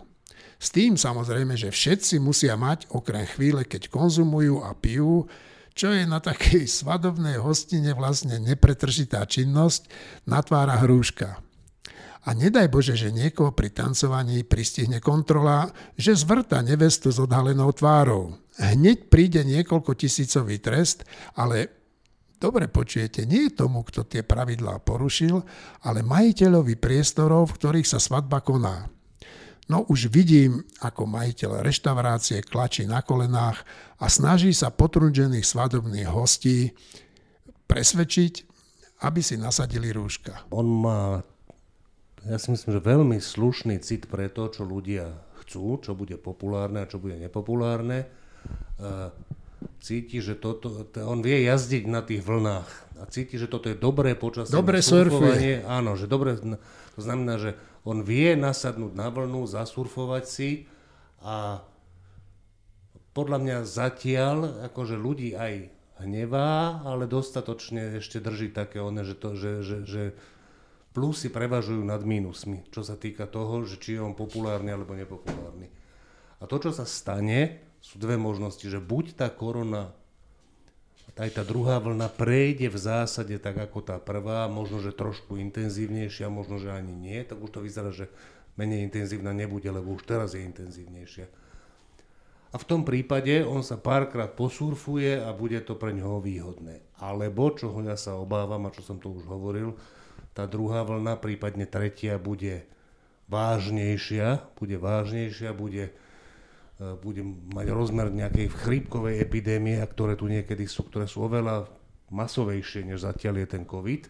S 0.60 0.76
tým 0.76 1.00
samozrejme, 1.00 1.56
že 1.56 1.72
všetci 1.72 2.20
musia 2.20 2.60
mať, 2.60 2.92
okrem 2.92 3.24
chvíle, 3.32 3.64
keď 3.64 3.88
konzumujú 3.88 4.60
a 4.62 4.76
pijú, 4.76 5.32
čo 5.72 5.92
je 5.96 6.04
na 6.04 6.20
takej 6.20 6.68
svadobnej 6.68 7.40
hostine 7.40 7.96
vlastne 7.96 8.38
nepretržitá 8.40 9.24
činnosť, 9.24 9.88
natvára 10.28 10.84
hrúška. 10.84 11.40
A 12.22 12.38
nedaj 12.38 12.70
Bože, 12.70 12.94
že 12.94 13.10
niekoho 13.10 13.50
pri 13.50 13.74
tancovaní 13.74 14.46
pristihne 14.46 15.02
kontrola, 15.02 15.74
že 15.98 16.14
zvrta 16.14 16.62
nevestu 16.62 17.10
s 17.10 17.18
odhalenou 17.18 17.74
tvárou. 17.74 18.38
Hneď 18.62 19.10
príde 19.10 19.42
niekoľko 19.42 19.98
tisícový 19.98 20.62
trest, 20.62 21.02
ale 21.34 21.74
dobre 22.38 22.70
počujete, 22.70 23.26
nie 23.26 23.50
tomu, 23.50 23.82
kto 23.82 24.06
tie 24.06 24.22
pravidlá 24.22 24.86
porušil, 24.86 25.42
ale 25.82 26.06
majiteľovi 26.06 26.78
priestorov, 26.78 27.50
v 27.50 27.58
ktorých 27.58 27.90
sa 27.90 27.98
svadba 27.98 28.46
koná. 28.46 28.86
No 29.72 29.88
už 29.88 30.12
vidím, 30.12 30.68
ako 30.84 31.08
majiteľ 31.08 31.64
reštaurácie 31.64 32.44
klačí 32.44 32.84
na 32.84 33.00
kolenách 33.00 33.64
a 34.04 34.12
snaží 34.12 34.52
sa 34.52 34.68
potrunžených 34.68 35.48
svadobných 35.48 36.12
hostí 36.12 36.76
presvedčiť, 37.72 38.34
aby 39.08 39.24
si 39.24 39.40
nasadili 39.40 39.96
rúška. 39.96 40.44
On 40.52 40.68
má, 40.68 41.24
ja 42.28 42.36
si 42.36 42.52
myslím, 42.52 42.76
že 42.76 42.84
veľmi 42.84 43.18
slušný 43.24 43.80
cit 43.80 44.12
pre 44.12 44.28
to, 44.28 44.52
čo 44.52 44.68
ľudia 44.68 45.08
chcú, 45.40 45.80
čo 45.80 45.96
bude 45.96 46.20
populárne 46.20 46.84
a 46.84 46.90
čo 46.92 47.00
bude 47.00 47.16
nepopulárne. 47.16 48.12
Cíti, 49.80 50.20
že 50.20 50.36
toto, 50.36 50.84
on 51.00 51.24
vie 51.24 51.48
jazdiť 51.48 51.84
na 51.88 52.04
tých 52.04 52.28
vlnách 52.28 52.70
a 53.00 53.08
cíti, 53.08 53.40
že 53.40 53.48
toto 53.48 53.72
je 53.72 53.80
dobré 53.80 54.20
počasie. 54.20 54.52
Dobre 54.52 54.84
surfuje. 54.84 55.64
Áno, 55.64 55.96
že 55.96 56.12
dobre, 56.12 56.36
to 56.94 57.00
znamená, 57.02 57.40
že 57.40 57.56
on 57.82 58.06
vie 58.06 58.38
nasadnúť 58.38 58.94
na 58.94 59.10
vlnu, 59.10 59.46
zasurfovať 59.50 60.24
si 60.26 60.50
a 61.22 61.66
podľa 63.12 63.38
mňa 63.44 63.58
zatiaľ 63.68 64.38
akože 64.72 64.96
ľudí 64.96 65.36
aj 65.36 65.68
hnevá, 66.02 66.82
ale 66.88 67.06
dostatočne 67.06 68.02
ešte 68.02 68.24
drží 68.24 68.50
také 68.56 68.82
one, 68.82 69.06
že, 69.06 69.16
to, 69.18 69.38
že, 69.38 69.52
že, 69.62 69.78
že 69.86 70.04
plusy 70.96 71.30
prevažujú 71.30 71.84
nad 71.86 72.02
mínusmi, 72.02 72.66
čo 72.74 72.82
sa 72.82 72.98
týka 72.98 73.30
toho, 73.30 73.64
že 73.68 73.78
či 73.78 73.98
je 73.98 74.02
on 74.02 74.18
populárny 74.18 74.74
alebo 74.74 74.98
nepopulárny. 74.98 75.70
A 76.42 76.50
to, 76.50 76.58
čo 76.58 76.72
sa 76.74 76.90
stane, 76.90 77.62
sú 77.82 78.02
dve 78.02 78.18
možnosti, 78.18 78.66
že 78.66 78.82
buď 78.82 79.18
tá 79.18 79.28
korona 79.30 79.94
aj 81.22 81.38
tá 81.38 81.46
druhá 81.46 81.78
vlna 81.78 82.10
prejde 82.10 82.66
v 82.66 82.78
zásade 82.82 83.38
tak 83.38 83.62
ako 83.62 83.86
tá 83.86 84.02
prvá, 84.02 84.50
možno, 84.50 84.82
že 84.82 84.90
trošku 84.90 85.38
intenzívnejšia, 85.38 86.34
možno, 86.34 86.58
že 86.58 86.74
ani 86.74 86.98
nie, 86.98 87.22
tak 87.22 87.38
už 87.38 87.54
to 87.54 87.62
vyzerá, 87.62 87.94
že 87.94 88.10
menej 88.58 88.82
intenzívna 88.90 89.30
nebude, 89.30 89.70
lebo 89.70 89.94
už 89.94 90.10
teraz 90.10 90.34
je 90.34 90.42
intenzívnejšia. 90.42 91.30
A 92.52 92.60
v 92.60 92.68
tom 92.68 92.82
prípade 92.84 93.46
on 93.46 93.62
sa 93.64 93.80
párkrát 93.80 94.34
posurfuje 94.34 95.22
a 95.22 95.32
bude 95.32 95.62
to 95.64 95.78
pre 95.78 95.96
ňoho 95.96 96.20
výhodné. 96.20 96.84
Alebo, 97.00 97.54
čo 97.56 97.72
ja 97.86 97.96
sa 97.96 98.18
obávam, 98.20 98.68
a 98.68 98.74
čo 98.74 98.84
som 98.84 99.00
to 99.00 99.14
už 99.14 99.24
hovoril, 99.24 99.78
tá 100.36 100.50
druhá 100.50 100.84
vlna, 100.84 101.22
prípadne 101.22 101.64
tretia, 101.70 102.20
bude 102.20 102.68
vážnejšia, 103.32 104.52
bude 104.60 104.76
vážnejšia, 104.76 105.56
bude 105.56 105.96
bude 106.82 107.22
mať 107.54 107.68
rozmer 107.70 108.10
nejakej 108.10 108.48
chrípkovej 108.50 109.22
epidémie, 109.22 109.78
ktoré 109.86 110.18
tu 110.18 110.26
niekedy 110.26 110.66
sú, 110.66 110.90
ktoré 110.90 111.06
sú 111.06 111.30
oveľa 111.30 111.70
masovejšie, 112.10 112.90
než 112.90 113.06
zatiaľ 113.06 113.46
je 113.46 113.48
ten 113.54 113.64
COVID. 113.64 114.10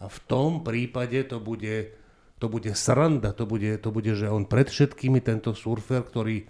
A 0.00 0.06
v 0.08 0.18
tom 0.24 0.64
prípade 0.64 1.20
to 1.28 1.36
bude, 1.42 1.92
to 2.40 2.46
bude 2.48 2.70
sranda, 2.72 3.36
to 3.36 3.44
bude, 3.44 3.82
to 3.84 3.90
bude, 3.92 4.12
že 4.16 4.30
on 4.30 4.48
pred 4.48 4.72
všetkými 4.72 5.20
tento 5.20 5.52
surfer, 5.52 6.00
ktorý 6.00 6.48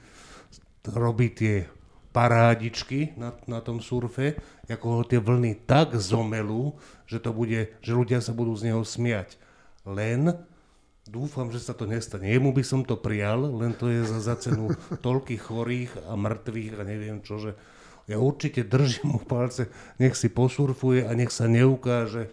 robí 0.89 1.35
tie 1.35 1.67
parádičky 2.15 3.19
na, 3.21 3.37
na 3.45 3.61
tom 3.61 3.85
surfe, 3.85 4.41
ako 4.69 4.87
ho 5.01 5.03
tie 5.05 5.21
vlny 5.21 5.69
tak 5.69 5.97
zomelú, 5.97 6.77
že, 7.05 7.21
to 7.21 7.37
bude, 7.37 7.77
že 7.85 7.93
ľudia 7.93 8.25
sa 8.25 8.33
budú 8.33 8.57
z 8.57 8.73
neho 8.73 8.83
smiať. 8.85 9.37
Len 9.85 10.39
Dúfam, 11.09 11.49
že 11.49 11.65
sa 11.65 11.73
to 11.73 11.89
nestane. 11.89 12.29
Jemu 12.29 12.53
by 12.53 12.61
som 12.61 12.85
to 12.85 12.93
prijal, 13.01 13.49
len 13.49 13.73
to 13.73 13.89
je 13.89 14.05
za, 14.05 14.21
za 14.21 14.37
cenu 14.37 14.77
toľkých 15.01 15.41
chorých 15.41 15.93
a 16.05 16.13
mŕtvych 16.21 16.75
a 16.77 16.83
neviem 16.85 17.25
čo, 17.25 17.41
že 17.41 17.57
ja 18.05 18.21
určite 18.21 18.65
držím 18.65 19.17
mu 19.17 19.21
palce, 19.25 19.73
nech 19.97 20.13
si 20.13 20.29
posurfuje 20.29 21.09
a 21.09 21.13
nech 21.17 21.33
sa 21.33 21.49
neukáže, 21.49 22.29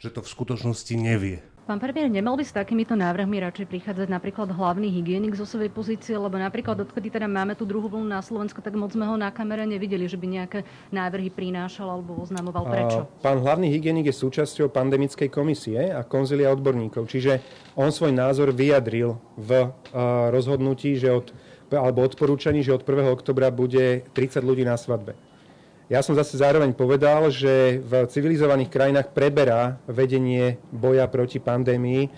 že 0.00 0.08
to 0.08 0.24
v 0.24 0.32
skutočnosti 0.32 0.94
nevie. 0.96 1.44
Pán 1.68 1.84
premiér, 1.84 2.08
nemal 2.08 2.32
by 2.32 2.48
s 2.48 2.56
takýmito 2.56 2.96
návrhmi 2.96 3.44
radšej 3.44 3.68
prichádzať 3.68 4.08
napríklad 4.08 4.48
hlavný 4.48 4.88
hygienik 4.88 5.36
zo 5.36 5.44
svojej 5.44 5.68
pozície, 5.68 6.16
lebo 6.16 6.40
napríklad 6.40 6.80
odkedy 6.80 7.12
teda 7.12 7.28
máme 7.28 7.52
tú 7.52 7.68
druhú 7.68 7.92
vlnu 7.92 8.08
na 8.08 8.24
Slovensku, 8.24 8.64
tak 8.64 8.72
moc 8.72 8.96
sme 8.96 9.04
ho 9.04 9.20
na 9.20 9.28
kamere 9.28 9.68
nevideli, 9.68 10.08
že 10.08 10.16
by 10.16 10.26
nejaké 10.32 10.64
návrhy 10.88 11.28
prinášal 11.28 11.92
alebo 11.92 12.24
oznamoval. 12.24 12.64
Prečo? 12.72 13.04
Pán 13.20 13.44
hlavný 13.44 13.68
hygienik 13.68 14.08
je 14.08 14.16
súčasťou 14.16 14.72
pandemickej 14.72 15.28
komisie 15.28 15.92
a 15.92 16.08
konzilia 16.08 16.48
odborníkov, 16.56 17.04
čiže 17.04 17.44
on 17.76 17.92
svoj 17.92 18.16
názor 18.16 18.56
vyjadril 18.56 19.20
v 19.36 19.68
rozhodnutí, 20.32 20.96
že 20.96 21.12
od, 21.12 21.36
alebo 21.68 22.00
odporúčaní, 22.00 22.64
že 22.64 22.72
od 22.72 22.80
1. 22.80 23.12
oktobra 23.12 23.52
bude 23.52 24.08
30 24.16 24.40
ľudí 24.40 24.64
na 24.64 24.80
svadbe. 24.80 25.27
Ja 25.88 26.04
som 26.04 26.12
zase 26.12 26.36
zároveň 26.36 26.76
povedal, 26.76 27.32
že 27.32 27.80
v 27.80 28.04
civilizovaných 28.12 28.68
krajinách 28.68 29.08
preberá 29.16 29.80
vedenie 29.88 30.60
boja 30.68 31.08
proti 31.08 31.40
pandémii, 31.40 32.12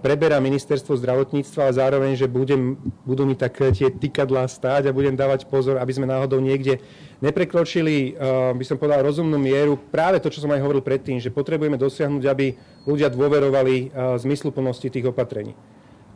preberá 0.00 0.40
ministerstvo 0.40 0.96
zdravotníctva 0.96 1.68
a 1.68 1.76
zároveň, 1.76 2.16
že 2.16 2.24
budem, 2.24 2.80
budú 3.04 3.28
mi 3.28 3.36
tak 3.36 3.52
tie 3.76 3.92
tykadlá 3.92 4.48
stáť 4.48 4.88
a 4.88 4.96
budem 4.96 5.12
dávať 5.12 5.44
pozor, 5.44 5.76
aby 5.76 5.92
sme 5.92 6.08
náhodou 6.08 6.40
niekde 6.40 6.80
neprekročili, 7.20 8.16
by 8.56 8.64
som 8.64 8.80
povedal, 8.80 9.04
rozumnú 9.04 9.36
mieru. 9.36 9.76
Práve 9.76 10.16
to, 10.16 10.32
čo 10.32 10.40
som 10.40 10.48
aj 10.56 10.64
hovoril 10.64 10.80
predtým, 10.80 11.20
že 11.20 11.28
potrebujeme 11.28 11.76
dosiahnuť, 11.76 12.24
aby 12.24 12.56
ľudia 12.88 13.12
dôverovali 13.12 13.92
zmysluplnosti 14.24 14.88
tých 14.88 15.04
opatrení. 15.04 15.52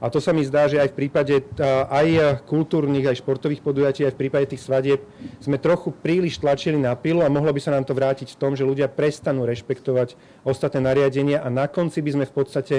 A 0.00 0.08
to 0.08 0.16
sa 0.16 0.32
mi 0.32 0.40
zdá, 0.48 0.64
že 0.64 0.80
aj 0.80 0.96
v 0.96 0.98
prípade 1.04 1.44
aj 1.60 2.40
kultúrnych, 2.48 3.04
aj 3.04 3.20
športových 3.20 3.60
podujatí, 3.60 4.08
aj 4.08 4.16
v 4.16 4.20
prípade 4.24 4.56
tých 4.56 4.64
svadieb 4.64 5.04
sme 5.44 5.60
trochu 5.60 5.92
príliš 5.92 6.40
tlačili 6.40 6.80
na 6.80 6.96
pilu 6.96 7.20
a 7.20 7.28
mohlo 7.28 7.52
by 7.52 7.60
sa 7.60 7.76
nám 7.76 7.84
to 7.84 7.92
vrátiť 7.92 8.32
v 8.32 8.40
tom, 8.40 8.56
že 8.56 8.64
ľudia 8.64 8.88
prestanú 8.88 9.44
rešpektovať 9.44 10.16
ostatné 10.40 10.80
nariadenia 10.80 11.44
a 11.44 11.52
na 11.52 11.68
konci 11.68 12.00
by 12.00 12.16
sme 12.16 12.24
v 12.24 12.32
podstate 12.32 12.76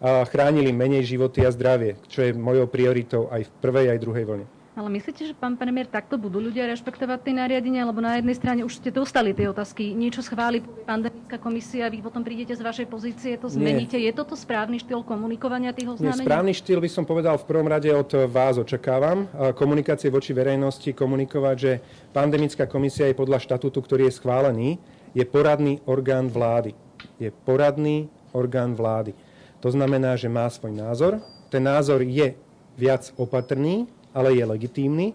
chránili 0.00 0.70
menej 0.70 1.10
životy 1.10 1.42
a 1.42 1.50
zdravie, 1.50 1.98
čo 2.06 2.22
je 2.22 2.38
mojou 2.38 2.70
prioritou 2.70 3.26
aj 3.34 3.44
v 3.44 3.50
prvej, 3.58 3.86
aj 3.90 3.98
druhej 3.98 4.24
vlne. 4.24 4.59
Ale 4.80 4.88
myslíte, 4.96 5.28
že 5.28 5.36
pán 5.36 5.60
premiér, 5.60 5.92
takto 5.92 6.16
budú 6.16 6.40
ľudia 6.40 6.64
rešpektovať 6.72 7.20
tie 7.20 7.36
nariadenia? 7.36 7.84
Lebo 7.84 8.00
na 8.00 8.16
jednej 8.16 8.32
strane 8.32 8.64
už 8.64 8.80
ste 8.80 8.88
dostali 8.88 9.36
tie 9.36 9.52
otázky, 9.52 9.92
niečo 9.92 10.24
schváli 10.24 10.64
pandemická 10.64 11.36
komisia, 11.36 11.92
vy 11.92 12.00
potom 12.00 12.24
prídete 12.24 12.56
z 12.56 12.64
vašej 12.64 12.88
pozície, 12.88 13.36
to 13.36 13.52
zmeníte. 13.52 14.00
Nie. 14.00 14.08
Je 14.08 14.16
toto 14.16 14.32
správny 14.32 14.80
štýl 14.80 15.04
komunikovania 15.04 15.76
tých 15.76 15.84
oznámení? 15.84 16.24
Nie, 16.24 16.32
správny 16.32 16.52
štýl 16.56 16.80
by 16.80 16.88
som 16.88 17.04
povedal 17.04 17.36
v 17.36 17.44
prvom 17.44 17.68
rade 17.68 17.92
od 17.92 18.08
vás 18.32 18.56
očakávam. 18.56 19.28
Komunikácie 19.52 20.08
voči 20.08 20.32
verejnosti, 20.32 20.96
komunikovať, 20.96 21.56
že 21.60 21.84
pandemická 22.16 22.64
komisia 22.64 23.04
je 23.04 23.20
podľa 23.20 23.36
štatútu, 23.36 23.84
ktorý 23.84 24.08
je 24.08 24.16
schválený, 24.16 24.80
je 25.12 25.28
poradný 25.28 25.84
orgán 25.84 26.32
vlády. 26.32 26.72
Je 27.20 27.28
poradný 27.28 28.08
orgán 28.32 28.72
vlády. 28.72 29.12
To 29.60 29.68
znamená, 29.68 30.16
že 30.16 30.32
má 30.32 30.48
svoj 30.48 30.72
názor. 30.72 31.20
Ten 31.52 31.68
názor 31.68 32.00
je 32.00 32.32
viac 32.80 33.12
opatrný, 33.20 33.84
ale 34.14 34.34
je 34.36 34.44
legitímny. 34.44 35.14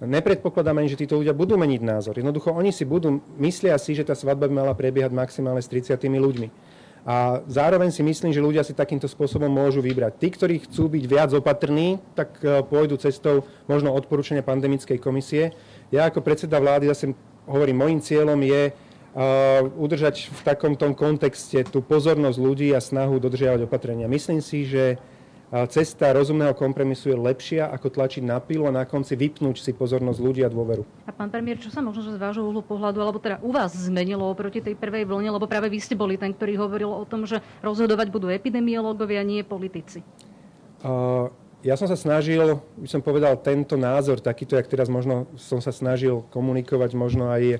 Nepredpokladáme 0.00 0.88
že 0.88 0.96
títo 0.96 1.20
ľudia 1.20 1.36
budú 1.36 1.60
meniť 1.60 1.80
názor. 1.84 2.16
Jednoducho 2.16 2.56
oni 2.56 2.72
si 2.72 2.88
budú, 2.88 3.20
myslia 3.36 3.76
si, 3.76 3.92
že 3.92 4.08
tá 4.08 4.16
svadba 4.16 4.48
by 4.48 4.54
mala 4.64 4.72
prebiehať 4.72 5.12
maximálne 5.12 5.60
s 5.60 5.68
30 5.68 6.00
ľuďmi. 6.00 6.48
A 7.04 7.40
zároveň 7.48 7.88
si 7.92 8.04
myslím, 8.04 8.32
že 8.32 8.44
ľudia 8.44 8.60
si 8.60 8.76
takýmto 8.76 9.08
spôsobom 9.08 9.48
môžu 9.48 9.80
vybrať. 9.80 10.20
Tí, 10.20 10.28
ktorí 10.36 10.54
chcú 10.68 10.88
byť 10.92 11.04
viac 11.08 11.30
opatrní, 11.32 11.96
tak 12.12 12.36
e, 12.44 12.60
pôjdu 12.60 13.00
cestou 13.00 13.48
možno 13.64 13.96
odporúčania 13.96 14.44
pandemickej 14.44 15.00
komisie. 15.00 15.56
Ja 15.88 16.12
ako 16.12 16.20
predseda 16.20 16.60
vlády 16.60 16.92
zase 16.92 17.16
hovorím, 17.48 17.80
môjim 17.82 18.00
cieľom 18.04 18.38
je 18.46 18.70
uh, 18.70 19.64
udržať 19.74 20.30
v 20.30 20.40
takom 20.46 20.78
tom 20.78 20.94
kontexte 20.94 21.66
tú 21.66 21.82
pozornosť 21.82 22.38
ľudí 22.38 22.70
a 22.70 22.78
snahu 22.78 23.18
dodržiavať 23.18 23.66
opatrenia. 23.66 24.06
Myslím 24.06 24.38
si, 24.38 24.70
že 24.70 25.02
cesta 25.50 26.14
rozumného 26.14 26.54
kompromisu 26.54 27.10
je 27.10 27.18
lepšia, 27.18 27.74
ako 27.74 27.90
tlačiť 27.90 28.22
na 28.22 28.38
pilu 28.38 28.70
a 28.70 28.72
na 28.72 28.86
konci 28.86 29.18
vypnúť 29.18 29.58
si 29.58 29.74
pozornosť 29.74 30.18
ľudí 30.22 30.46
a 30.46 30.50
dôveru. 30.50 30.86
A 31.06 31.10
pán 31.10 31.26
premiér, 31.26 31.58
čo 31.58 31.74
sa 31.74 31.82
možno 31.82 32.06
z 32.06 32.22
vášho 32.22 32.46
uhlu 32.46 32.62
pohľadu, 32.62 33.02
alebo 33.02 33.18
teda 33.18 33.42
u 33.42 33.50
vás 33.50 33.74
zmenilo 33.74 34.22
oproti 34.30 34.62
tej 34.62 34.78
prvej 34.78 35.10
vlne, 35.10 35.34
lebo 35.34 35.50
práve 35.50 35.66
vy 35.66 35.82
ste 35.82 35.98
boli 35.98 36.14
ten, 36.14 36.30
ktorý 36.30 36.54
hovoril 36.54 36.90
o 36.94 37.02
tom, 37.02 37.26
že 37.26 37.42
rozhodovať 37.66 38.14
budú 38.14 38.30
epidemiológovia, 38.30 39.26
nie 39.26 39.42
politici? 39.42 40.06
Uh, 40.86 41.26
ja 41.66 41.74
som 41.74 41.90
sa 41.90 41.98
snažil, 41.98 42.62
by 42.78 42.88
som 42.88 43.02
povedal, 43.02 43.34
tento 43.42 43.74
názor, 43.74 44.22
takýto, 44.22 44.54
jak 44.54 44.70
teraz 44.70 44.86
možno 44.86 45.26
som 45.34 45.58
sa 45.58 45.74
snažil 45.74 46.22
komunikovať 46.30 46.90
možno 46.94 47.26
aj 47.26 47.58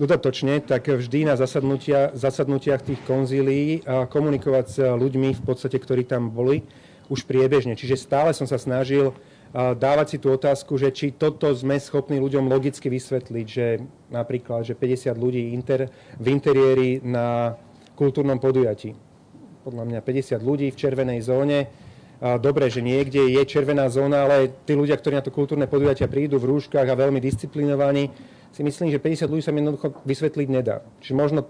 dodatočne, 0.00 0.64
tak 0.64 0.88
vždy 0.88 1.28
na 1.28 1.36
zasadnutia, 1.36 2.14
zasadnutiach 2.16 2.88
tých 2.88 3.02
konzílií 3.04 3.84
a 3.84 4.08
komunikovať 4.08 4.64
s 4.64 4.78
ľuďmi 4.80 5.36
v 5.36 5.42
podstate, 5.44 5.76
ktorí 5.76 6.08
tam 6.08 6.32
boli 6.32 6.64
už 7.08 7.24
priebežne. 7.24 7.76
Čiže 7.76 7.96
stále 8.00 8.30
som 8.36 8.44
sa 8.44 8.60
snažil 8.60 9.16
dávať 9.56 10.06
si 10.12 10.18
tú 10.20 10.28
otázku, 10.28 10.76
že 10.76 10.92
či 10.92 11.08
toto 11.16 11.48
sme 11.56 11.80
schopní 11.80 12.20
ľuďom 12.20 12.52
logicky 12.52 12.92
vysvetliť, 12.92 13.46
že 13.48 13.80
napríklad, 14.12 14.68
že 14.68 14.76
50 14.76 15.16
ľudí 15.16 15.56
inter, 15.56 15.88
v 16.20 16.26
interiéri 16.28 17.00
na 17.00 17.56
kultúrnom 17.96 18.36
podujatí. 18.36 18.92
Podľa 19.64 19.84
mňa 19.88 20.00
50 20.04 20.44
ľudí 20.44 20.68
v 20.68 20.76
červenej 20.76 21.24
zóne. 21.24 21.68
Dobre, 22.18 22.68
že 22.68 22.84
niekde 22.84 23.24
je 23.30 23.42
červená 23.48 23.88
zóna, 23.88 24.28
ale 24.28 24.52
tí 24.68 24.76
ľudia, 24.76 25.00
ktorí 25.00 25.16
na 25.16 25.24
to 25.24 25.32
kultúrne 25.32 25.64
podujatia 25.64 26.10
prídu 26.10 26.36
v 26.36 26.50
rúškach 26.50 26.84
a 26.84 26.98
veľmi 26.98 27.22
disciplinovaní, 27.22 28.10
si 28.52 28.60
myslím, 28.60 28.92
že 28.92 29.00
50 29.00 29.32
ľudí 29.32 29.42
sa 29.44 29.54
mi 29.54 29.64
jednoducho 29.64 30.02
vysvetliť 30.04 30.48
nedá. 30.50 30.84
Čiže 31.00 31.14
možno 31.16 31.48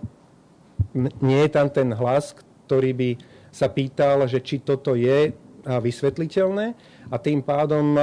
nie 1.24 1.40
je 1.42 1.50
tam 1.50 1.66
ten 1.72 1.90
hlas, 1.96 2.36
ktorý 2.68 2.90
by 2.94 3.10
sa 3.48 3.66
pýtal, 3.72 4.28
že 4.28 4.44
či 4.44 4.60
toto 4.60 4.92
je 4.92 5.32
vysvetliteľné 5.66 6.66
a 7.08 7.16
tým 7.18 7.42
pádom 7.42 7.98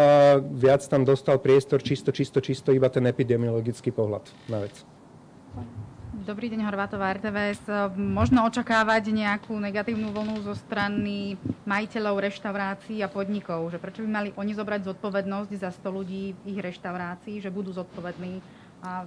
viac 0.56 0.84
tam 0.88 1.08
dostal 1.08 1.40
priestor 1.40 1.80
čisto, 1.80 2.12
čisto, 2.12 2.44
čisto 2.44 2.76
iba 2.76 2.92
ten 2.92 3.06
epidemiologický 3.08 3.94
pohľad 3.96 4.28
na 4.52 4.66
vec. 4.66 4.74
Dobrý 6.26 6.50
deň, 6.50 6.66
Horvátová 6.66 7.14
RTVS. 7.22 7.94
Možno 8.02 8.50
očakávať 8.50 9.14
nejakú 9.14 9.54
negatívnu 9.62 10.10
vlnu 10.10 10.42
zo 10.42 10.58
strany 10.58 11.38
majiteľov 11.70 12.18
reštaurácií 12.18 13.06
a 13.06 13.08
podnikov, 13.14 13.70
že 13.70 13.78
prečo 13.78 14.02
by 14.02 14.10
mali 14.10 14.30
oni 14.34 14.58
zobrať 14.58 14.90
zodpovednosť 14.90 15.52
za 15.54 15.70
100 15.70 15.86
ľudí 15.86 16.34
ich 16.50 16.58
reštaurácií, 16.58 17.46
že 17.46 17.54
budú 17.54 17.78
zodpovední 17.78 18.42
a 18.82 19.06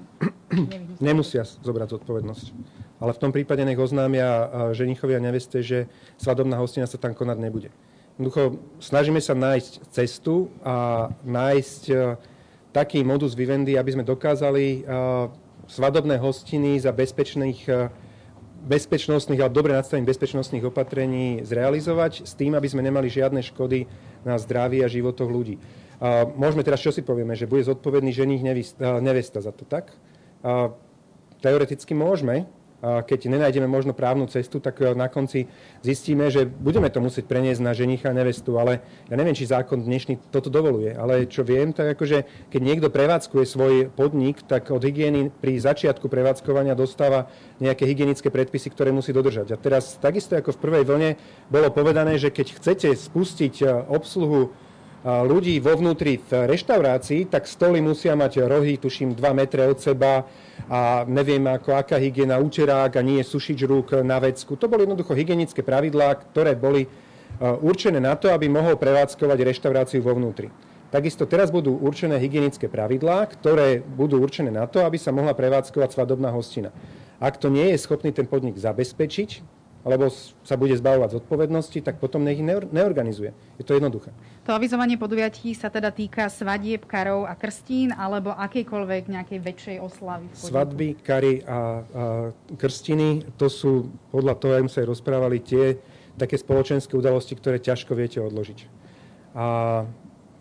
Nemusia 1.03 1.42
zobrať 1.42 1.99
zodpovednosť. 1.99 2.46
Ale 3.03 3.11
v 3.14 3.20
tom 3.20 3.30
prípade 3.34 3.66
nech 3.66 3.78
oznámia 3.78 4.49
ženichovia 4.70 5.18
neveste, 5.18 5.59
že 5.59 5.90
svadobná 6.16 6.57
hostina 6.59 6.86
sa 6.86 7.03
tam 7.03 7.18
konať 7.18 7.38
nebude. 7.38 7.70
Jednoducho 8.18 8.58
snažíme 8.82 9.22
sa 9.22 9.38
nájsť 9.38 9.94
cestu 9.94 10.50
a 10.66 11.06
nájsť 11.22 11.82
uh, 11.94 12.18
taký 12.74 13.06
modus 13.06 13.38
vivendi, 13.38 13.78
aby 13.78 13.94
sme 13.94 14.02
dokázali 14.02 14.82
uh, 14.82 15.30
svadobné 15.70 16.18
hostiny 16.18 16.82
za 16.82 16.90
bezpečných, 16.90 17.62
uh, 17.70 17.94
bezpečnostných 18.66 19.38
a 19.38 19.46
dobre 19.46 19.70
nastavených 19.70 20.10
bezpečnostných 20.18 20.66
opatrení 20.66 21.46
zrealizovať 21.46 22.26
s 22.26 22.34
tým, 22.34 22.58
aby 22.58 22.66
sme 22.66 22.82
nemali 22.82 23.06
žiadne 23.06 23.38
škody 23.38 23.86
na 24.26 24.34
zdraví 24.34 24.82
a 24.82 24.90
životoch 24.90 25.30
ľudí. 25.30 25.62
Môžeme 26.34 26.66
teraz 26.66 26.82
čo 26.82 26.90
si 26.90 27.06
povieme, 27.06 27.38
že 27.38 27.46
bude 27.46 27.62
zodpovedný 27.62 28.10
ženich 28.10 28.42
nevesta 28.78 29.38
za 29.38 29.54
to, 29.54 29.62
tak? 29.62 29.94
Teoreticky 31.38 31.94
môžeme, 31.94 32.50
keď 32.78 33.26
nenájdeme 33.26 33.66
možno 33.66 33.90
právnu 33.90 34.30
cestu, 34.30 34.62
tak 34.62 34.78
e, 34.78 34.94
na 34.94 35.10
konci 35.10 35.50
zistíme, 35.82 36.30
že 36.30 36.46
budeme 36.46 36.86
to 36.86 37.02
musieť 37.02 37.26
preniesť 37.26 37.58
na 37.58 37.74
ženicha 37.74 38.10
a 38.10 38.14
nevestu. 38.14 38.54
Ale 38.54 38.78
ja 39.10 39.18
neviem, 39.18 39.34
či 39.34 39.50
zákon 39.50 39.82
dnešný 39.82 40.30
toto 40.30 40.46
dovoluje. 40.46 40.94
Ale 40.94 41.26
čo 41.26 41.42
viem, 41.42 41.74
tak 41.74 41.98
akože 41.98 42.50
keď 42.54 42.60
niekto 42.62 42.88
prevádzkuje 42.94 43.44
svoj 43.50 43.74
podnik, 43.90 44.46
tak 44.46 44.70
od 44.70 44.86
hygieny 44.86 45.26
pri 45.26 45.58
začiatku 45.58 46.06
prevádzkovania 46.06 46.78
dostáva 46.78 47.26
nejaké 47.58 47.82
hygienické 47.82 48.30
predpisy, 48.30 48.70
ktoré 48.70 48.94
musí 48.94 49.10
dodržať. 49.10 49.54
A 49.54 49.56
teraz 49.58 49.98
takisto 49.98 50.38
ako 50.38 50.54
v 50.54 50.62
prvej 50.62 50.84
vlne 50.86 51.10
bolo 51.50 51.74
povedané, 51.74 52.14
že 52.14 52.30
keď 52.30 52.62
chcete 52.62 52.88
spustiť 52.94 53.54
e, 53.58 53.66
obsluhu 53.90 54.54
ľudí 55.07 55.62
vo 55.62 55.78
vnútri 55.78 56.18
v 56.18 56.51
reštaurácii, 56.51 57.30
tak 57.30 57.46
stoly 57.46 57.78
musia 57.78 58.18
mať 58.18 58.42
rohy, 58.51 58.80
tuším, 58.82 59.14
2 59.14 59.22
metre 59.30 59.62
od 59.70 59.78
seba 59.78 60.26
a 60.66 61.07
neviem 61.07 61.42
ako, 61.46 61.78
aká 61.78 61.96
hygiena, 62.03 62.42
účerák 62.42 62.99
a 62.99 63.03
nie 63.03 63.22
sušič 63.22 63.62
rúk 63.62 63.94
na 64.03 64.18
vecku. 64.18 64.59
To 64.59 64.66
boli 64.66 64.84
jednoducho 64.84 65.14
hygienické 65.14 65.62
pravidlá, 65.62 66.18
ktoré 66.28 66.59
boli 66.59 66.84
e, 66.84 66.88
určené 67.40 68.03
na 68.03 68.18
to, 68.18 68.34
aby 68.34 68.51
mohol 68.51 68.74
prevádzkovať 68.74 69.38
reštauráciu 69.38 70.03
vo 70.03 70.18
vnútri. 70.18 70.51
Takisto 70.88 71.28
teraz 71.28 71.53
budú 71.53 71.76
určené 71.78 72.16
hygienické 72.16 72.66
pravidlá, 72.66 73.28
ktoré 73.38 73.84
budú 73.84 74.18
určené 74.18 74.49
na 74.49 74.64
to, 74.64 74.82
aby 74.82 74.96
sa 74.96 75.12
mohla 75.12 75.36
prevádzkovať 75.36 75.94
svadobná 75.94 76.32
hostina. 76.32 76.72
Ak 77.20 77.36
to 77.36 77.53
nie 77.53 77.70
je 77.70 77.78
schopný 77.78 78.11
ten 78.11 78.24
podnik 78.24 78.57
zabezpečiť, 78.57 79.57
alebo 79.89 80.12
sa 80.45 80.61
bude 80.61 80.76
zbavovať 80.76 81.16
zodpovednosti, 81.16 81.80
tak 81.80 81.97
potom 81.97 82.20
nech 82.28 82.36
ich 82.36 82.45
neorganizuje. 82.45 83.32
Je 83.57 83.64
to 83.64 83.72
jednoduché. 83.72 84.12
To 84.45 84.53
avizovanie 84.53 85.01
podujatí 85.01 85.57
sa 85.57 85.72
teda 85.72 85.89
týka 85.89 86.28
svadieb, 86.28 86.84
karov 86.84 87.24
a 87.24 87.32
krstín 87.32 87.97
alebo 87.97 88.36
akejkoľvek 88.36 89.09
nejakej 89.09 89.39
väčšej 89.41 89.76
oslavy? 89.80 90.28
Svadby, 90.36 91.01
kary 91.01 91.41
a, 91.41 91.49
a 91.49 91.61
krstiny, 92.61 93.24
to 93.41 93.49
sú 93.49 93.89
podľa 94.12 94.36
toho, 94.36 94.53
ako 94.61 94.68
sa 94.68 94.84
aj 94.84 94.89
rozprávali, 94.93 95.41
tie 95.41 95.80
také 96.20 96.36
spoločenské 96.36 96.93
udalosti, 96.93 97.32
ktoré 97.32 97.57
ťažko 97.57 97.97
viete 97.97 98.20
odložiť. 98.20 98.59
A 99.32 99.47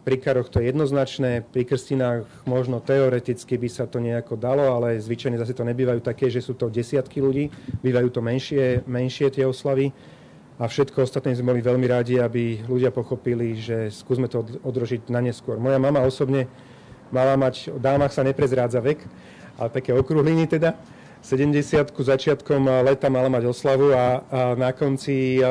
pri 0.07 0.23
karoch 0.23 0.47
to 0.47 0.63
je 0.63 0.71
jednoznačné, 0.71 1.43
pri 1.51 1.67
krstinách 1.67 2.47
možno 2.47 2.79
teoreticky 2.79 3.59
by 3.59 3.67
sa 3.67 3.91
to 3.91 3.99
nejako 3.99 4.39
dalo, 4.39 4.63
ale 4.71 4.95
zvyčajne 5.03 5.35
zase 5.35 5.51
to 5.51 5.67
nebývajú 5.67 5.99
také, 5.99 6.31
že 6.31 6.39
sú 6.39 6.55
to 6.55 6.71
desiatky 6.71 7.19
ľudí, 7.19 7.51
bývajú 7.83 8.15
to 8.15 8.23
menšie, 8.23 8.87
menšie 8.87 9.27
tie 9.35 9.43
oslavy. 9.43 9.91
A 10.63 10.71
všetko 10.71 11.03
ostatné 11.03 11.35
sme 11.35 11.51
boli 11.51 11.59
veľmi 11.59 11.83
rádi, 11.91 12.23
aby 12.23 12.63
ľudia 12.71 12.87
pochopili, 12.87 13.59
že 13.59 13.91
skúsme 13.91 14.31
to 14.31 14.47
odrožiť 14.63 15.11
na 15.11 15.19
neskôr. 15.19 15.59
Moja 15.59 15.75
mama 15.75 15.99
osobne 15.99 16.47
mala 17.11 17.35
mať, 17.35 17.75
o 17.75 17.77
dámach 17.77 18.15
sa 18.15 18.23
neprezrádza 18.23 18.79
vek, 18.79 19.03
ale 19.59 19.69
také 19.75 19.91
okrúhliny 19.91 20.47
teda 20.47 20.71
70 21.27 21.91
začiatkom 21.91 22.87
leta 22.87 23.11
mala 23.11 23.27
mať 23.27 23.51
oslavu 23.51 23.91
a, 23.91 24.23
a 24.23 24.39
na 24.55 24.71
konci 24.71 25.43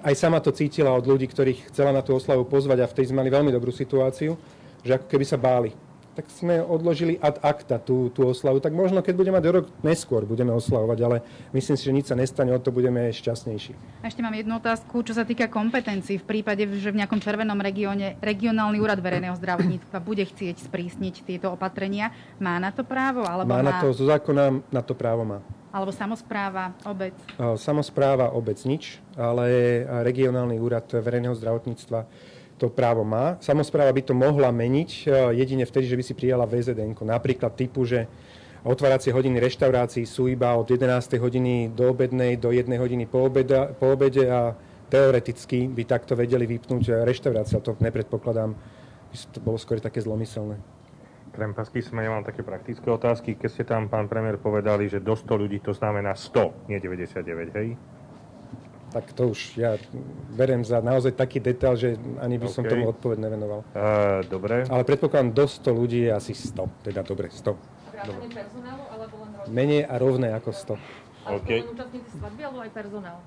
aj 0.00 0.14
sama 0.16 0.40
to 0.40 0.56
cítila 0.56 0.96
od 0.96 1.04
ľudí, 1.04 1.28
ktorých 1.28 1.68
chcela 1.68 1.92
na 1.92 2.00
tú 2.00 2.16
oslavu 2.16 2.48
pozvať 2.48 2.80
a 2.80 2.88
vtedy 2.88 3.12
sme 3.12 3.20
mali 3.20 3.28
veľmi 3.28 3.52
dobrú 3.52 3.68
situáciu, 3.68 4.40
že 4.80 4.96
ako 4.96 5.04
keby 5.04 5.24
sa 5.28 5.36
báli 5.36 5.87
tak 6.18 6.34
sme 6.34 6.58
odložili 6.58 7.14
ad 7.22 7.38
acta 7.46 7.78
tú, 7.78 8.10
tú 8.10 8.26
oslavu. 8.26 8.58
Tak 8.58 8.74
možno, 8.74 9.06
keď 9.06 9.14
budeme 9.14 9.38
mať 9.38 9.54
rok 9.54 9.66
neskôr, 9.86 10.26
budeme 10.26 10.50
oslavovať, 10.50 10.98
ale 11.06 11.22
myslím 11.54 11.78
si, 11.78 11.86
že 11.86 11.94
nič 11.94 12.10
sa 12.10 12.18
nestane, 12.18 12.50
o 12.50 12.58
to 12.58 12.74
budeme 12.74 13.06
šťastnejší. 13.14 14.02
A 14.02 14.10
ešte 14.10 14.18
mám 14.18 14.34
jednu 14.34 14.58
otázku, 14.58 15.06
čo 15.06 15.14
sa 15.14 15.22
týka 15.22 15.46
kompetencií. 15.46 16.18
V 16.18 16.26
prípade, 16.26 16.66
že 16.82 16.90
v 16.90 16.98
nejakom 16.98 17.22
červenom 17.22 17.54
regióne 17.62 18.18
regionálny 18.18 18.82
úrad 18.82 18.98
verejného 18.98 19.38
zdravotníctva 19.38 20.02
bude 20.02 20.26
chcieť 20.26 20.66
sprísniť 20.66 21.22
tieto 21.22 21.54
opatrenia, 21.54 22.10
má 22.42 22.58
na 22.58 22.74
to 22.74 22.82
právo? 22.82 23.22
Alebo 23.22 23.46
má, 23.46 23.62
má 23.62 23.70
na 23.70 23.78
to, 23.78 23.94
zo 23.94 24.10
zákona 24.10 24.58
na 24.74 24.82
to 24.82 24.98
právo 24.98 25.22
má. 25.22 25.38
Alebo 25.70 25.94
samozpráva, 25.94 26.74
obec? 26.82 27.14
Samozpráva, 27.62 28.34
obec 28.34 28.58
nič, 28.66 28.98
ale 29.14 29.86
regionálny 30.02 30.58
úrad 30.58 30.90
verejného 30.90 31.38
zdravotníctva 31.38 32.10
to 32.58 32.66
právo 32.66 33.06
má. 33.06 33.38
Samozpráva 33.38 33.94
by 33.94 34.02
to 34.02 34.14
mohla 34.18 34.50
meniť 34.50 34.90
e, 34.90 35.38
jedine 35.38 35.62
vtedy, 35.62 35.86
že 35.86 35.94
by 35.94 36.04
si 36.04 36.14
prijala 36.18 36.44
VZN. 36.44 36.98
Napríklad 36.98 37.54
typu, 37.54 37.86
že 37.86 38.10
otváracie 38.66 39.14
hodiny 39.14 39.38
reštaurácií 39.38 40.02
sú 40.02 40.26
iba 40.26 40.50
od 40.58 40.66
11. 40.66 40.90
hodiny 41.22 41.70
do 41.70 41.94
obednej 41.94 42.34
do 42.34 42.50
1 42.50 42.66
hodiny 42.74 43.06
po, 43.06 43.30
obeda, 43.30 43.70
po 43.70 43.94
obede 43.94 44.26
a 44.26 44.52
teoreticky 44.90 45.70
by 45.70 45.86
takto 45.86 46.18
vedeli 46.18 46.44
vypnúť 46.44 47.06
reštauráciu. 47.06 47.62
To 47.62 47.78
nepredpokladám, 47.78 48.58
že 49.14 49.30
to 49.30 49.38
bolo 49.38 49.56
skôr 49.56 49.78
také 49.78 50.02
zlomyselné. 50.02 50.58
Krempasky 51.38 51.78
sme 51.78 52.02
nemám 52.02 52.26
také 52.26 52.42
praktické 52.42 52.88
otázky. 52.90 53.38
Keď 53.38 53.50
ste 53.52 53.62
tam, 53.62 53.86
pán 53.86 54.10
premiér, 54.10 54.42
povedali, 54.42 54.90
že 54.90 54.98
do 54.98 55.14
100 55.14 55.38
ľudí 55.38 55.62
to 55.62 55.70
znamená 55.70 56.18
100, 56.18 56.66
nie 56.66 56.82
99, 56.82 57.54
hej? 57.54 57.78
Tak 58.88 59.12
to 59.12 59.32
už 59.32 59.60
ja 59.60 59.76
berem 60.32 60.64
za 60.64 60.80
naozaj 60.80 61.12
taký 61.12 61.38
detail, 61.40 61.76
že 61.76 62.00
ani 62.20 62.40
by 62.40 62.48
okay. 62.48 62.54
som 62.54 62.62
tomu 62.64 62.88
odpoveď 62.88 63.18
nevenoval. 63.20 63.60
Uh, 63.76 64.24
dobre. 64.26 64.64
Ale 64.68 64.82
predpokladám, 64.84 65.36
do 65.36 65.44
100 65.44 65.68
ľudí 65.72 66.00
je 66.08 66.12
asi 66.12 66.32
100, 66.32 66.88
teda 66.88 67.00
dobre, 67.04 67.28
100. 67.28 67.52
Vrátanie 67.92 68.28
personálu, 68.32 68.84
alebo 68.88 69.14
len 69.24 69.30
Menej 69.52 69.82
a 69.84 69.94
rovné 70.00 70.28
ako 70.32 70.50
100. 70.52 71.28
Ale 71.28 71.36
okay. 71.44 71.60
len 71.60 71.68
účastníci 71.72 72.10
svadby, 72.16 72.40
alebo 72.48 72.60
aj 72.64 72.70
personál? 72.72 73.18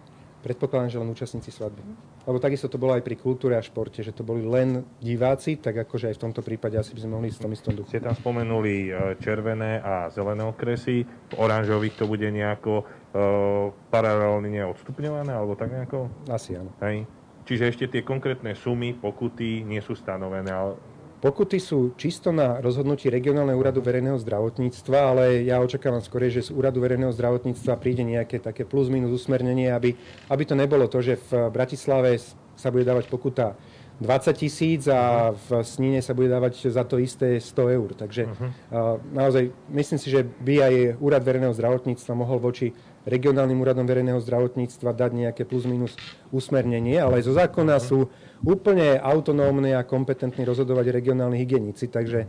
Predpokladám, 0.41 0.89
že 0.89 0.97
len 0.97 1.09
účastníci 1.13 1.53
svadby. 1.53 1.85
Lebo 2.25 2.41
takisto 2.41 2.65
to 2.65 2.81
bolo 2.81 2.97
aj 2.97 3.05
pri 3.05 3.13
kultúre 3.13 3.53
a 3.53 3.61
športe, 3.61 4.01
že 4.01 4.09
to 4.09 4.25
boli 4.25 4.41
len 4.41 4.81
diváci, 4.97 5.61
tak 5.61 5.85
akože 5.85 6.09
aj 6.09 6.15
v 6.17 6.23
tomto 6.25 6.41
prípade 6.41 6.81
asi 6.81 6.97
by 6.97 6.99
sme 7.05 7.13
mohli 7.13 7.29
ísť 7.29 7.39
v 7.39 7.43
tom 7.45 7.53
istom 7.53 7.73
duchu. 7.77 7.89
Ste 7.93 8.01
tam 8.01 8.17
spomenuli 8.17 8.89
e, 8.89 8.91
červené 9.21 9.77
a 9.85 10.09
zelené 10.09 10.41
okresy, 10.41 11.05
v 11.05 11.33
oranžových 11.37 11.93
to 12.01 12.09
bude 12.09 12.25
nejako 12.25 12.83
uh, 12.83 13.69
paralelne 13.93 14.49
neodstupňované, 14.49 15.31
alebo 15.31 15.53
tak 15.53 15.71
nejako? 15.71 16.09
Asi 16.27 16.57
áno. 16.57 16.73
Hej. 16.81 17.05
Čiže 17.45 17.63
ešte 17.67 17.85
tie 17.89 18.01
konkrétne 18.05 18.53
sumy, 18.53 18.93
pokuty 18.93 19.65
nie 19.65 19.81
sú 19.81 19.97
stanovené, 19.97 20.49
ale 20.53 20.77
Pokuty 21.21 21.61
sú 21.61 21.93
čisto 22.01 22.33
na 22.33 22.57
rozhodnutí 22.57 23.05
regionálneho 23.13 23.53
úradu 23.53 23.77
verejného 23.77 24.17
zdravotníctva, 24.17 24.97
ale 25.13 25.45
ja 25.45 25.61
očakávam 25.61 26.01
skôr, 26.01 26.25
že 26.33 26.49
z 26.49 26.49
úradu 26.49 26.81
verejného 26.81 27.13
zdravotníctva 27.13 27.77
príde 27.77 28.01
nejaké 28.01 28.41
také 28.41 28.65
plus 28.65 28.89
minus 28.89 29.21
usmernenie, 29.21 29.69
aby, 29.69 29.93
aby 30.33 30.43
to 30.49 30.57
nebolo 30.57 30.89
to, 30.89 30.97
že 31.05 31.21
v 31.29 31.53
Bratislave 31.53 32.17
sa 32.57 32.73
bude 32.73 32.89
dávať 32.89 33.05
pokuta 33.05 33.53
20 34.01 34.33
tisíc 34.33 34.89
a 34.89 35.29
v 35.29 35.61
Snine 35.61 36.01
sa 36.01 36.17
bude 36.17 36.25
dávať 36.25 36.73
za 36.73 36.81
to 36.81 36.97
isté 36.97 37.37
100 37.37 37.77
eur. 37.77 37.89
Takže 37.93 38.25
uh-huh. 38.25 38.97
naozaj 39.13 39.53
myslím 39.69 39.99
si, 40.01 40.09
že 40.09 40.25
by 40.25 40.53
aj 40.57 40.73
úrad 40.97 41.21
verejného 41.21 41.53
zdravotníctva 41.53 42.17
mohol 42.17 42.41
voči 42.41 42.73
regionálnym 43.05 43.61
úradom 43.61 43.85
verejného 43.85 44.17
zdravotníctva 44.25 44.97
dať 44.97 45.11
nejaké 45.13 45.45
plus 45.45 45.69
minus 45.69 45.93
usmernenie, 46.33 46.97
ale 46.97 47.21
zo 47.21 47.37
zákona 47.37 47.77
sú 47.77 48.09
úplne 48.41 48.97
autonómne 48.97 49.77
a 49.77 49.85
kompetentní 49.85 50.45
rozhodovať 50.45 50.89
regionálni 50.89 51.37
hygienici, 51.37 51.87
takže 51.87 52.25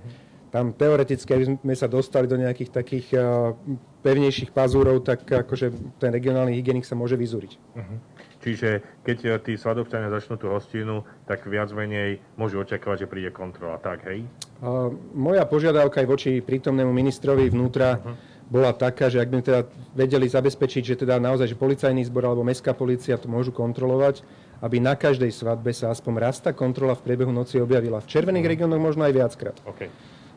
tam 0.53 0.77
teoreticky, 0.77 1.33
aby 1.33 1.45
sme 1.57 1.75
sa 1.75 1.89
dostali 1.89 2.29
do 2.29 2.37
nejakých 2.37 2.71
takých 2.77 3.07
uh, 3.17 3.57
pevnejších 4.05 4.53
pazúrov, 4.53 5.01
tak 5.01 5.25
akože 5.25 5.97
ten 5.97 6.13
regionálny 6.13 6.53
hygienik 6.53 6.85
sa 6.85 6.93
môže 6.93 7.17
vyzúriť. 7.17 7.57
Uh-huh. 7.57 7.97
Čiže 8.45 8.85
keď 9.01 9.19
eh, 9.25 9.33
tí 9.41 9.53
svadobčania 9.57 10.13
začnú 10.13 10.37
tú 10.37 10.53
hostinu, 10.53 11.09
tak 11.25 11.49
viac 11.49 11.73
menej 11.73 12.21
môžu 12.37 12.61
očakávať, 12.61 13.07
že 13.07 13.11
príde 13.11 13.33
kontrola, 13.33 13.81
tak 13.81 14.05
hej? 14.13 14.29
Uh, 14.61 14.93
moja 15.17 15.49
požiadavka 15.49 16.05
aj 16.05 16.09
voči 16.13 16.31
prítomnému 16.45 16.93
ministrovi 16.93 17.49
vnútra 17.49 17.97
uh-huh 17.97 18.33
bola 18.53 18.77
taká, 18.77 19.09
že 19.09 19.17
ak 19.17 19.33
by 19.33 19.41
teda 19.41 19.61
vedeli 19.97 20.29
zabezpečiť, 20.29 20.83
že 20.85 21.01
teda 21.01 21.17
naozaj, 21.17 21.49
že 21.49 21.57
policajný 21.57 22.05
zbor 22.05 22.29
alebo 22.29 22.45
mestská 22.45 22.77
policia 22.77 23.17
to 23.17 23.25
môžu 23.25 23.49
kontrolovať, 23.49 24.21
aby 24.63 24.79
na 24.79 24.95
každej 24.95 25.35
svadbe 25.35 25.75
sa 25.75 25.91
aspoň 25.91 26.13
raz 26.23 26.39
tá 26.39 26.55
kontrola 26.55 26.95
v 26.95 27.03
priebehu 27.03 27.35
noci 27.35 27.59
objavila. 27.59 27.99
V 27.99 28.07
červených 28.07 28.47
uh-huh. 28.47 28.53
regiónoch 28.55 28.81
možno 28.81 29.03
aj 29.03 29.13
viackrát. 29.13 29.57
Okay. 29.67 29.91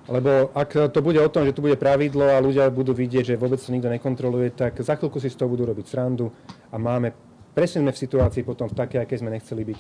Lebo 0.09 0.53
ak 0.53 0.93
to 0.93 0.99
bude 1.01 1.17
o 1.17 1.29
tom, 1.29 1.45
že 1.45 1.53
tu 1.53 1.65
bude 1.65 1.77
pravidlo 1.77 2.29
a 2.33 2.41
ľudia 2.41 2.69
budú 2.69 2.93
vidieť, 2.93 3.33
že 3.33 3.41
vôbec 3.41 3.57
to 3.57 3.73
nikto 3.73 3.89
nekontroluje, 3.89 4.53
tak 4.53 4.77
za 4.81 4.97
chvíľku 4.97 5.17
si 5.17 5.33
z 5.33 5.37
toho 5.37 5.49
budú 5.49 5.65
robiť 5.65 5.85
srandu 5.85 6.29
a 6.69 6.77
máme, 6.77 7.13
presne 7.57 7.81
sme 7.81 7.93
v 7.93 8.01
situácii 8.05 8.45
potom 8.45 8.69
v 8.69 8.77
také, 8.77 9.01
aké 9.01 9.17
sme 9.17 9.33
nechceli 9.33 9.65
byť. 9.65 9.79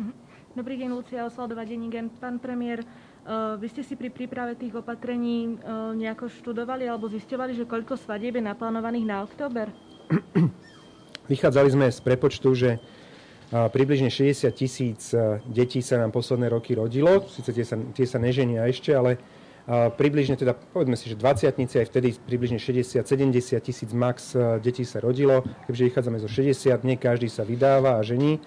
Mhm. 0.00 0.12
Dobrý 0.52 0.76
deň, 0.80 0.88
Lucia 0.92 1.24
Osladová, 1.24 1.64
Denigen. 1.64 2.12
Pán 2.20 2.36
premiér, 2.36 2.84
Uh, 3.22 3.54
vy 3.54 3.70
ste 3.70 3.86
si 3.86 3.94
pri 3.94 4.10
príprave 4.10 4.58
tých 4.58 4.74
opatrení 4.74 5.54
uh, 5.62 5.94
nejako 5.94 6.26
študovali 6.26 6.90
alebo 6.90 7.06
zisťovali, 7.06 7.54
že 7.54 7.70
koľko 7.70 7.94
svadieb 7.94 8.34
je 8.34 8.42
naplánovaných 8.42 9.06
na 9.06 9.22
október? 9.22 9.70
Vychádzali 11.30 11.70
sme 11.70 11.86
z 11.86 12.02
prepočtu, 12.02 12.50
že 12.58 12.82
približne 13.52 14.08
60 14.08 14.48
tisíc 14.56 15.12
detí 15.44 15.84
sa 15.84 16.00
nám 16.00 16.10
posledné 16.10 16.48
roky 16.48 16.72
rodilo. 16.72 17.28
Sice 17.28 17.52
tie 17.52 17.68
sa, 17.68 17.76
tie 17.92 18.08
sa 18.08 18.16
neženia 18.16 18.64
ešte, 18.64 18.96
ale 18.96 19.20
približne 20.00 20.40
teda, 20.40 20.56
povedzme 20.56 20.96
si, 20.96 21.12
že 21.12 21.20
20 21.20 21.52
aj 21.60 21.86
vtedy 21.92 22.16
približne 22.16 22.56
60-70 22.56 23.04
tisíc 23.60 23.90
max 23.92 24.32
detí 24.64 24.88
sa 24.88 25.04
rodilo. 25.04 25.44
Keďže 25.68 25.84
vychádzame 25.84 26.18
zo 26.24 26.32
60, 26.32 26.80
nie 26.88 26.96
každý 26.96 27.28
sa 27.28 27.44
vydáva 27.44 28.00
a 28.00 28.02
žení. 28.02 28.40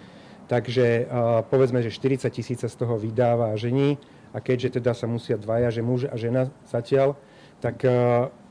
Takže 0.49 1.05
povedzme, 1.53 1.85
že 1.85 1.93
40 1.93 2.25
tisíc 2.33 2.65
sa 2.65 2.69
z 2.69 2.75
toho 2.81 2.97
vydáva 2.97 3.53
a 3.53 3.59
žení 3.61 4.01
a 4.35 4.43
keďže 4.43 4.83
teda 4.83 4.91
sa 4.91 5.07
musia 5.07 5.39
dvaja, 5.39 5.71
že 5.71 5.79
muž 5.79 6.11
a 6.11 6.19
žena 6.19 6.51
zatiaľ, 6.67 7.15
tak 7.63 7.87
e, 7.87 7.89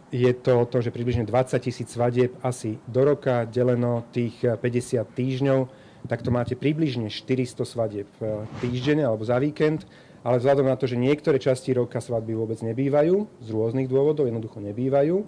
je 0.08 0.32
to 0.32 0.64
to, 0.64 0.80
že 0.80 0.88
približne 0.88 1.28
20 1.28 1.60
tisíc 1.60 1.92
svadieb 1.92 2.32
asi 2.40 2.80
do 2.88 3.04
roka, 3.04 3.44
deleno 3.44 4.08
tých 4.08 4.40
50 4.40 4.56
e, 4.64 5.04
týždňov, 5.04 5.60
tak 6.08 6.20
to 6.20 6.30
máte 6.30 6.54
približne 6.56 7.08
400 7.08 7.64
svadieb 7.64 8.08
e, 8.20 8.44
týždenne 8.60 9.04
alebo 9.08 9.24
za 9.24 9.40
víkend, 9.40 9.88
ale 10.24 10.40
vzhľadom 10.40 10.68
na 10.68 10.76
to, 10.76 10.88
že 10.88 11.00
niektoré 11.00 11.36
časti 11.36 11.76
roka 11.76 12.00
svadby 12.00 12.32
vôbec 12.32 12.60
nebývajú, 12.64 13.28
z 13.44 13.48
rôznych 13.52 13.88
dôvodov 13.88 14.28
jednoducho 14.28 14.60
nebývajú, 14.60 15.24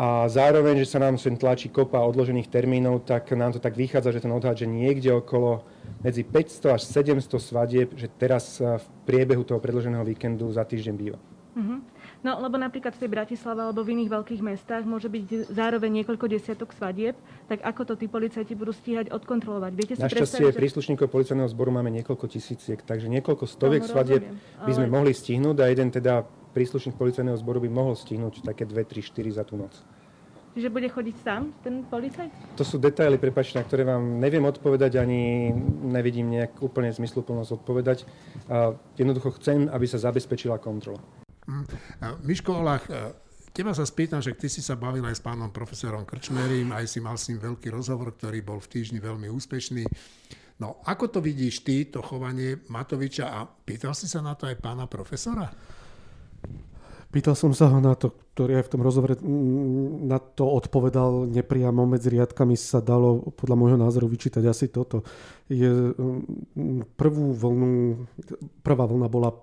a 0.00 0.24
zároveň, 0.30 0.86
že 0.86 0.96
sa 0.96 1.02
nám 1.02 1.18
sem 1.18 1.34
tlačí 1.34 1.66
kopa 1.66 1.98
odložených 2.00 2.46
termínov, 2.46 3.04
tak 3.04 3.34
nám 3.34 3.52
to 3.52 3.60
tak 3.60 3.74
vychádza, 3.74 4.14
že 4.14 4.22
ten 4.22 4.32
odhad, 4.32 4.56
že 4.56 4.64
niekde 4.64 5.12
okolo 5.12 5.66
medzi 6.00 6.22
500 6.22 6.78
až 6.78 6.82
700 6.86 7.26
svadieb, 7.36 7.88
že 7.98 8.06
teraz 8.06 8.62
v 8.62 8.84
priebehu 9.04 9.42
toho 9.42 9.58
predloženého 9.58 10.06
víkendu 10.06 10.46
za 10.54 10.62
týždeň 10.62 10.94
býva. 10.94 11.18
Uh-huh. 11.52 11.82
No, 12.20 12.36
lebo 12.36 12.60
napríklad 12.60 12.92
v 12.92 13.00
tej 13.00 13.10
Bratislave 13.16 13.64
alebo 13.64 13.80
v 13.80 13.96
iných 13.96 14.12
veľkých 14.12 14.42
mestách 14.44 14.84
môže 14.84 15.08
byť 15.08 15.48
zároveň 15.56 16.04
niekoľko 16.04 16.28
desiatok 16.28 16.76
svadieb, 16.76 17.16
tak 17.48 17.64
ako 17.64 17.88
to 17.88 17.94
tí 17.96 18.12
policajti 18.12 18.52
budú 18.52 18.76
stíhať 18.76 19.08
odkontrolovať? 19.08 19.72
Viete 19.72 19.94
si 19.96 20.04
Našťastie 20.04 20.52
že... 20.52 20.60
príslušníkov 20.60 21.08
policajného 21.08 21.48
zboru 21.48 21.72
máme 21.72 21.88
niekoľko 21.88 22.28
tisíciek, 22.28 22.84
takže 22.84 23.08
niekoľko 23.08 23.48
stoviek 23.48 23.88
svadieb 23.88 24.28
by 24.68 24.72
sme 24.76 24.92
ale... 24.92 24.92
mohli 24.92 25.12
stihnúť 25.16 25.56
a 25.64 25.72
jeden 25.72 25.88
teda 25.88 26.28
príslušník 26.52 27.00
policajného 27.00 27.40
zboru 27.40 27.64
by 27.64 27.72
mohol 27.72 27.96
stihnúť 27.96 28.44
také 28.44 28.68
2, 28.68 28.76
3, 28.76 29.00
4 29.00 29.40
za 29.40 29.44
tú 29.48 29.56
noc. 29.56 29.72
Čiže 30.50 30.66
bude 30.66 30.90
chodiť 30.90 31.16
sám 31.22 31.54
ten 31.62 31.86
policajt? 31.86 32.58
To 32.58 32.66
sú 32.66 32.82
detaily, 32.82 33.22
prepačte, 33.22 33.54
na 33.54 33.64
ktoré 33.64 33.86
vám 33.86 34.18
neviem 34.18 34.42
odpovedať, 34.42 34.98
ani 34.98 35.54
nevidím 35.86 36.26
nejak 36.26 36.58
úplne 36.58 36.90
zmysluplnosť 36.90 37.62
odpovedať. 37.62 38.02
A 38.50 38.74
jednoducho 38.98 39.30
chcem, 39.38 39.70
aby 39.70 39.86
sa 39.86 40.02
zabezpečila 40.02 40.58
kontrola. 40.58 40.98
Mm. 41.48 41.64
Miško 42.26 42.60
Olach, 42.60 42.84
e, 42.90 43.14
teba 43.56 43.72
sa 43.72 43.84
spýtam, 43.86 44.20
že 44.20 44.36
ty 44.36 44.48
si 44.48 44.60
sa 44.60 44.76
bavil 44.76 45.04
aj 45.06 45.16
s 45.18 45.24
pánom 45.24 45.48
profesorom 45.48 46.04
Krčmerim, 46.04 46.70
aj 46.72 46.86
si 46.86 46.98
mal 47.00 47.16
s 47.16 47.32
ním 47.32 47.40
veľký 47.40 47.72
rozhovor, 47.72 48.12
ktorý 48.14 48.44
bol 48.44 48.60
v 48.60 48.70
týždni 48.70 49.00
veľmi 49.00 49.26
úspešný. 49.32 49.84
No, 50.60 50.84
ako 50.84 51.08
to 51.08 51.18
vidíš 51.24 51.64
ty, 51.64 51.88
to 51.88 52.04
chovanie 52.04 52.60
Matoviča 52.68 53.32
a 53.32 53.48
pýtal 53.48 53.96
si 53.96 54.04
sa 54.04 54.20
na 54.20 54.36
to 54.36 54.44
aj 54.44 54.60
pána 54.60 54.84
profesora? 54.84 55.48
Pýtal 57.10 57.34
som 57.34 57.50
sa 57.50 57.66
ho 57.66 57.82
na 57.82 57.98
to, 57.98 58.14
ktorý 58.38 58.62
aj 58.62 58.70
v 58.70 58.72
tom 58.76 58.82
rozhovore 58.86 59.18
mm, 59.18 60.06
na 60.06 60.22
to 60.22 60.46
odpovedal 60.46 61.26
nepriamo 61.26 61.82
medzi 61.82 62.14
riadkami 62.14 62.54
sa 62.54 62.78
dalo 62.78 63.34
podľa 63.34 63.56
môjho 63.58 63.78
názoru 63.80 64.06
vyčítať 64.06 64.46
asi 64.46 64.70
toto. 64.70 65.02
Je, 65.50 65.90
mm, 65.90 66.94
prvú 66.94 67.34
vlnu, 67.34 68.06
prvá 68.62 68.86
vlna 68.86 69.10
bola 69.10 69.34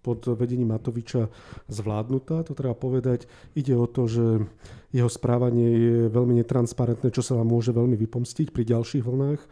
pod 0.00 0.24
vedením 0.36 0.72
Matoviča 0.72 1.28
zvládnutá, 1.68 2.44
to 2.44 2.56
treba 2.56 2.72
povedať. 2.72 3.28
Ide 3.52 3.76
o 3.76 3.84
to, 3.84 4.08
že 4.08 4.44
jeho 4.90 5.10
správanie 5.12 5.68
je 5.70 5.96
veľmi 6.10 6.40
netransparentné, 6.42 7.12
čo 7.14 7.22
sa 7.22 7.38
vám 7.38 7.52
môže 7.52 7.70
veľmi 7.70 7.94
vypomstiť 7.94 8.50
pri 8.50 8.64
ďalších 8.66 9.04
vlnách. 9.04 9.40
E, 9.40 9.48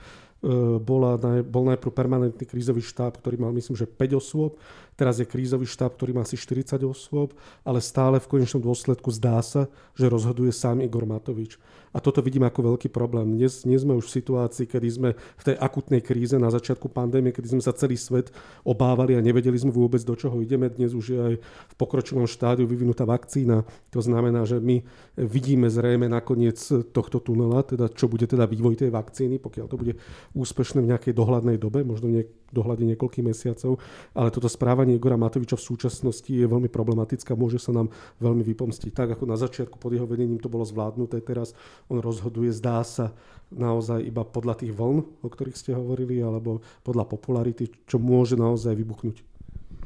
bola, 0.83 1.15
bol 1.47 1.65
najprv 1.69 1.93
permanentný 1.95 2.45
krízový 2.47 2.83
štáb, 2.83 3.19
ktorý 3.23 3.39
mal 3.39 3.53
myslím, 3.55 3.75
že 3.75 3.87
5 3.87 4.19
osôb, 4.19 4.59
teraz 4.99 5.23
je 5.23 5.31
krízový 5.31 5.63
štáb, 5.63 5.95
ktorý 5.95 6.19
má 6.19 6.27
asi 6.27 6.35
40 6.35 6.83
osôb, 6.83 7.39
ale 7.63 7.79
stále 7.79 8.19
v 8.19 8.27
konečnom 8.27 8.59
dôsledku 8.59 9.15
zdá 9.15 9.39
sa, 9.47 9.71
že 9.95 10.11
rozhoduje 10.11 10.51
sám 10.51 10.83
Igor 10.83 11.07
Matovič. 11.07 11.55
A 11.95 12.05
toto 12.05 12.21
vidím 12.21 12.45
ako 12.45 12.75
veľký 12.75 12.93
problém. 12.93 13.39
Dnes 13.39 13.65
nie 13.65 13.79
sme 13.81 13.97
už 13.97 14.13
v 14.13 14.17
situácii, 14.21 14.69
kedy 14.69 14.89
sme 14.93 15.11
v 15.17 15.43
tej 15.43 15.57
akutnej 15.57 16.05
kríze 16.05 16.37
na 16.37 16.53
začiatku 16.53 16.91
pandémie, 16.93 17.33
kedy 17.33 17.57
sme 17.57 17.63
sa 17.65 17.73
celý 17.73 17.97
svet 17.97 18.29
obávali 18.61 19.17
a 19.17 19.25
nevedeli 19.25 19.57
sme 19.57 19.73
vôbec, 19.73 20.05
do 20.05 20.13
čoho 20.13 20.37
ideme. 20.45 20.69
Dnes 20.69 20.93
už 20.93 21.07
je 21.09 21.19
aj 21.19 21.35
v 21.41 21.75
pokročilom 21.81 22.29
štádiu 22.29 22.69
vyvinutá 22.69 23.09
vakcína. 23.09 23.65
To 23.97 24.01
znamená, 24.05 24.45
že 24.45 24.61
my 24.61 24.85
vidíme 25.17 25.73
zrejme 25.73 26.13
nakoniec 26.13 26.61
tohto 26.93 27.25
tunela, 27.25 27.65
teda 27.65 27.89
čo 27.89 28.05
bude 28.05 28.29
teda 28.29 28.45
vývoj 28.45 28.85
tej 28.85 28.91
vakcíny, 28.93 29.41
pokiaľ 29.41 29.67
to 29.73 29.81
bude 29.81 29.95
úspešné 30.37 30.85
v 30.85 30.91
nejakej 30.93 31.13
dohľadnej 31.17 31.57
dobe, 31.57 31.89
možno 31.89 32.13
v 32.49 32.57
dohľade 32.57 32.81
niekoľkých 32.85 33.29
mesiacov, 33.29 33.77
ale 34.17 34.33
toto 34.33 34.49
správanie 34.49 34.88
Igora 34.97 35.21
Matoviča 35.21 35.61
v 35.61 35.67
súčasnosti 35.69 36.31
je 36.33 36.47
veľmi 36.47 36.73
problematické 36.73 37.35
a 37.35 37.41
môže 37.41 37.61
sa 37.61 37.77
nám 37.77 37.93
veľmi 38.23 38.41
vypomstiť. 38.41 38.95
Tak 38.95 39.09
ako 39.19 39.25
na 39.29 39.37
začiatku 39.37 39.77
pod 39.77 39.93
jeho 39.93 40.09
vedením 40.09 40.41
to 40.41 40.49
bolo 40.49 40.65
zvládnuté, 40.65 41.21
teraz 41.21 41.53
on 41.93 42.01
rozhoduje, 42.01 42.49
zdá 42.55 42.81
sa, 42.87 43.13
naozaj 43.53 44.05
iba 44.05 44.25
podľa 44.25 44.61
tých 44.61 44.73
vln, 44.77 45.25
o 45.25 45.29
ktorých 45.29 45.57
ste 45.57 45.73
hovorili, 45.73 46.21
alebo 46.21 46.61
podľa 46.85 47.09
popularity, 47.09 47.73
čo 47.89 47.97
môže 47.97 48.37
naozaj 48.37 48.77
vybuchnúť. 48.77 49.25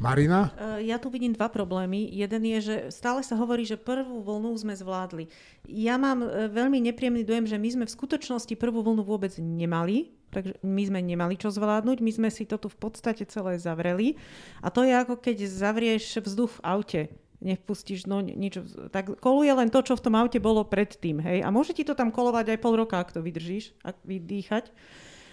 Marina? 0.03 0.50
E, 0.59 0.90
ja 0.90 0.98
tu 0.98 1.12
vidím 1.12 1.30
dva 1.30 1.46
problémy. 1.46 2.11
Jeden 2.11 2.42
je, 2.42 2.59
že 2.59 2.76
stále 2.90 3.22
sa 3.22 3.38
hovorí, 3.38 3.62
že 3.62 3.78
prvú 3.78 4.18
vlnu 4.24 4.50
sme 4.59 4.74
zvládli. 4.74 5.30
Ja 5.70 5.94
mám 5.94 6.26
e, 6.26 6.50
veľmi 6.50 6.82
nepríjemný 6.90 7.22
dojem, 7.22 7.46
že 7.46 7.61
my 7.61 7.68
sme 7.70 7.84
v 7.86 7.94
skutočnosti 7.94 8.55
prvú 8.59 8.82
vlnu 8.82 9.07
vôbec 9.07 9.30
nemali, 9.38 10.11
takže 10.33 10.57
my 10.64 10.83
sme 10.89 11.01
nemali 11.05 11.37
čo 11.37 11.53
zvládnuť, 11.53 12.01
my 12.01 12.12
sme 12.12 12.28
si 12.33 12.49
to 12.49 12.57
tu 12.57 12.72
v 12.72 12.78
podstate 12.80 13.28
celé 13.28 13.61
zavreli. 13.61 14.16
A 14.64 14.72
to 14.72 14.83
je 14.83 14.97
ako 14.97 15.20
keď 15.20 15.45
zavrieš 15.45 16.24
vzduch 16.24 16.59
v 16.59 16.64
aute 16.64 17.03
nevpustíš 17.43 18.07
no 18.07 18.22
nič. 18.22 18.62
Tak 18.95 19.18
koluje 19.18 19.51
len 19.51 19.68
to, 19.68 19.83
čo 19.83 19.99
v 19.99 20.05
tom 20.07 20.14
aute 20.14 20.39
bolo 20.39 20.62
predtým. 20.62 21.18
Hej? 21.18 21.43
A 21.43 21.51
môže 21.51 21.74
ti 21.74 21.83
to 21.83 21.99
tam 21.99 22.14
kolovať 22.14 22.55
aj 22.55 22.59
pol 22.62 22.78
roka, 22.78 23.03
ak 23.03 23.11
to 23.11 23.20
vydržíš, 23.20 23.74
ak 23.83 23.99
vydýchať. 24.07 24.70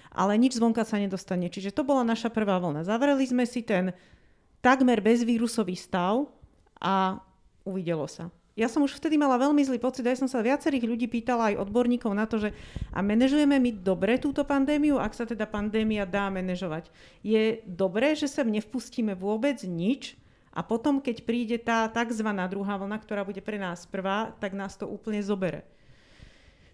Ale 0.09 0.33
nič 0.41 0.57
zvonka 0.57 0.81
sa 0.83 0.97
nedostane. 0.97 1.53
Čiže 1.53 1.69
to 1.69 1.85
bola 1.85 2.01
naša 2.01 2.33
prvá 2.33 2.57
vlna. 2.57 2.81
Zavreli 2.81 3.29
sme 3.29 3.45
si 3.45 3.61
ten 3.61 3.93
takmer 4.59 4.99
bezvírusový 5.05 5.77
stav 5.77 6.25
a 6.81 7.21
uvidelo 7.61 8.09
sa. 8.09 8.33
Ja 8.57 8.67
som 8.67 8.83
už 8.83 8.97
vtedy 8.97 9.15
mala 9.15 9.39
veľmi 9.39 9.61
zlý 9.63 9.79
pocit, 9.79 10.03
aj 10.03 10.19
som 10.19 10.29
sa 10.29 10.43
viacerých 10.43 10.83
ľudí 10.83 11.07
pýtala, 11.07 11.53
aj 11.53 11.63
odborníkov 11.63 12.11
na 12.11 12.27
to, 12.27 12.41
že 12.41 12.49
a 12.91 12.99
manažujeme 12.99 13.55
my 13.55 13.71
dobre 13.71 14.19
túto 14.19 14.43
pandémiu, 14.43 14.99
ak 14.99 15.15
sa 15.15 15.23
teda 15.23 15.47
pandémia 15.47 16.03
dá 16.03 16.27
manažovať. 16.27 16.91
Je 17.23 17.63
dobré, 17.63 18.17
že 18.19 18.27
sem 18.27 18.43
nevpustíme 18.43 19.15
vôbec 19.15 19.63
nič 19.63 20.19
a 20.51 20.65
potom, 20.65 20.99
keď 20.99 21.23
príde 21.23 21.57
tá 21.61 21.87
tzv. 21.87 22.25
druhá 22.49 22.75
vlna, 22.75 22.97
ktorá 22.99 23.21
bude 23.23 23.39
pre 23.39 23.55
nás 23.55 23.87
prvá, 23.87 24.35
tak 24.41 24.57
nás 24.57 24.75
to 24.75 24.89
úplne 24.89 25.23
zobere. 25.23 25.63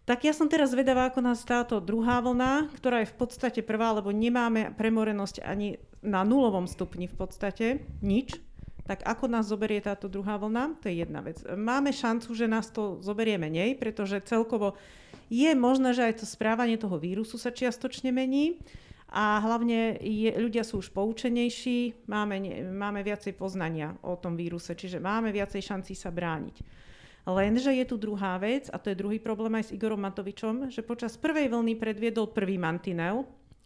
Tak 0.05 0.21
ja 0.21 0.37
som 0.37 0.45
teraz 0.45 0.69
vedavá, 0.69 1.09
ako 1.09 1.21
nás 1.21 1.41
táto 1.41 1.81
druhá 1.81 2.21
vlna, 2.21 2.69
ktorá 2.77 3.01
je 3.01 3.09
v 3.09 3.17
podstate 3.17 3.61
prvá, 3.65 3.89
lebo 3.89 4.13
nemáme 4.13 4.69
premorenosť 4.77 5.41
ani 5.41 5.81
na 6.05 6.21
nulovom 6.21 6.69
stupni 6.69 7.09
v 7.09 7.17
podstate, 7.17 7.65
nič, 8.05 8.37
tak 8.85 9.01
ako 9.01 9.25
nás 9.25 9.49
zoberie 9.49 9.81
táto 9.81 10.05
druhá 10.05 10.37
vlna, 10.37 10.77
to 10.77 10.93
je 10.93 11.01
jedna 11.01 11.25
vec. 11.25 11.41
Máme 11.43 11.89
šancu, 11.89 12.37
že 12.37 12.45
nás 12.45 12.69
to 12.69 13.01
zoberie 13.01 13.41
menej, 13.41 13.73
pretože 13.81 14.21
celkovo 14.21 14.77
je 15.25 15.49
možné, 15.57 15.97
že 15.97 16.05
aj 16.05 16.21
to 16.21 16.25
správanie 16.29 16.77
toho 16.77 17.01
vírusu 17.01 17.41
sa 17.41 17.49
čiastočne 17.49 18.13
mení 18.13 18.61
a 19.09 19.41
hlavne 19.41 19.97
je, 20.01 20.29
ľudia 20.37 20.61
sú 20.61 20.85
už 20.85 20.93
poučenejší, 20.93 22.05
máme, 22.05 22.61
máme 22.69 23.01
viacej 23.01 23.33
poznania 23.33 23.97
o 24.05 24.13
tom 24.21 24.37
víruse, 24.37 24.77
čiže 24.77 25.01
máme 25.01 25.33
viacej 25.33 25.65
šancí 25.65 25.97
sa 25.97 26.13
brániť. 26.13 26.85
Lenže 27.25 27.73
je 27.73 27.85
tu 27.89 27.97
druhá 27.97 28.37
vec, 28.37 28.69
a 28.69 28.77
to 28.77 28.93
je 28.93 29.01
druhý 29.01 29.17
problém 29.17 29.57
aj 29.57 29.73
s 29.73 29.73
Igorom 29.73 29.97
Matovičom, 29.97 30.69
že 30.69 30.85
počas 30.85 31.17
prvej 31.17 31.49
vlny 31.49 31.73
predviedol 31.73 32.29
prvý 32.29 32.61
mantinel, 32.61 33.25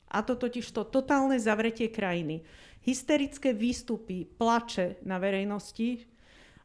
a 0.09 0.25
to 0.25 0.33
totiž 0.33 0.65
to 0.73 0.87
totálne 0.89 1.37
zavretie 1.37 1.91
krajiny 1.91 2.41
hysterické 2.83 3.51
výstupy, 3.51 4.25
plače 4.25 5.01
na 5.03 5.19
verejnosti, 5.19 6.05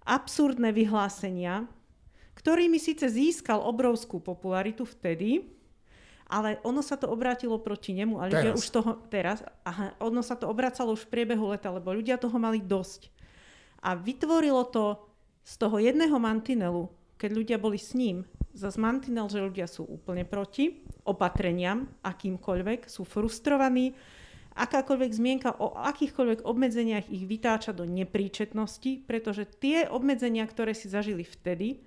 absurdné 0.04 0.70
vyhlásenia, 0.70 1.66
ktorými 2.36 2.76
síce 2.76 3.08
získal 3.08 3.62
obrovskú 3.62 4.20
popularitu 4.20 4.84
vtedy, 4.84 5.48
ale 6.28 6.58
ono 6.64 6.80
sa 6.80 6.96
to 6.96 7.08
obrátilo 7.08 7.60
proti 7.60 7.92
nemu 7.92 8.16
a 8.18 8.28
ľudia 8.28 8.52
teraz. 8.52 8.60
už 8.60 8.66
toho 8.72 8.92
teraz, 9.12 9.38
aha, 9.62 9.92
ono 10.00 10.24
sa 10.24 10.34
to 10.34 10.48
obracalo 10.48 10.96
už 10.96 11.06
v 11.06 11.12
priebehu 11.12 11.52
leta, 11.52 11.68
lebo 11.68 11.92
ľudia 11.92 12.16
toho 12.16 12.36
mali 12.40 12.64
dosť. 12.64 13.12
A 13.84 13.92
vytvorilo 13.92 14.64
to 14.72 14.98
z 15.44 15.54
toho 15.60 15.76
jedného 15.76 16.16
mantinelu, 16.16 16.88
keď 17.20 17.30
ľudia 17.36 17.58
boli 17.60 17.76
s 17.76 17.92
ním, 17.92 18.24
za 18.54 18.70
mantinel, 18.80 19.28
že 19.28 19.44
ľudia 19.44 19.68
sú 19.68 19.84
úplne 19.84 20.24
proti 20.24 20.86
opatreniam, 21.04 21.90
akýmkoľvek, 22.00 22.88
sú 22.88 23.04
frustrovaní, 23.04 23.92
akákoľvek 24.54 25.10
zmienka 25.10 25.50
o 25.58 25.74
akýchkoľvek 25.74 26.46
obmedzeniach 26.46 27.10
ich 27.10 27.26
vytáča 27.26 27.74
do 27.74 27.82
nepríčetnosti, 27.84 29.06
pretože 29.06 29.46
tie 29.46 29.90
obmedzenia, 29.90 30.46
ktoré 30.46 30.72
si 30.72 30.86
zažili 30.86 31.26
vtedy, 31.26 31.82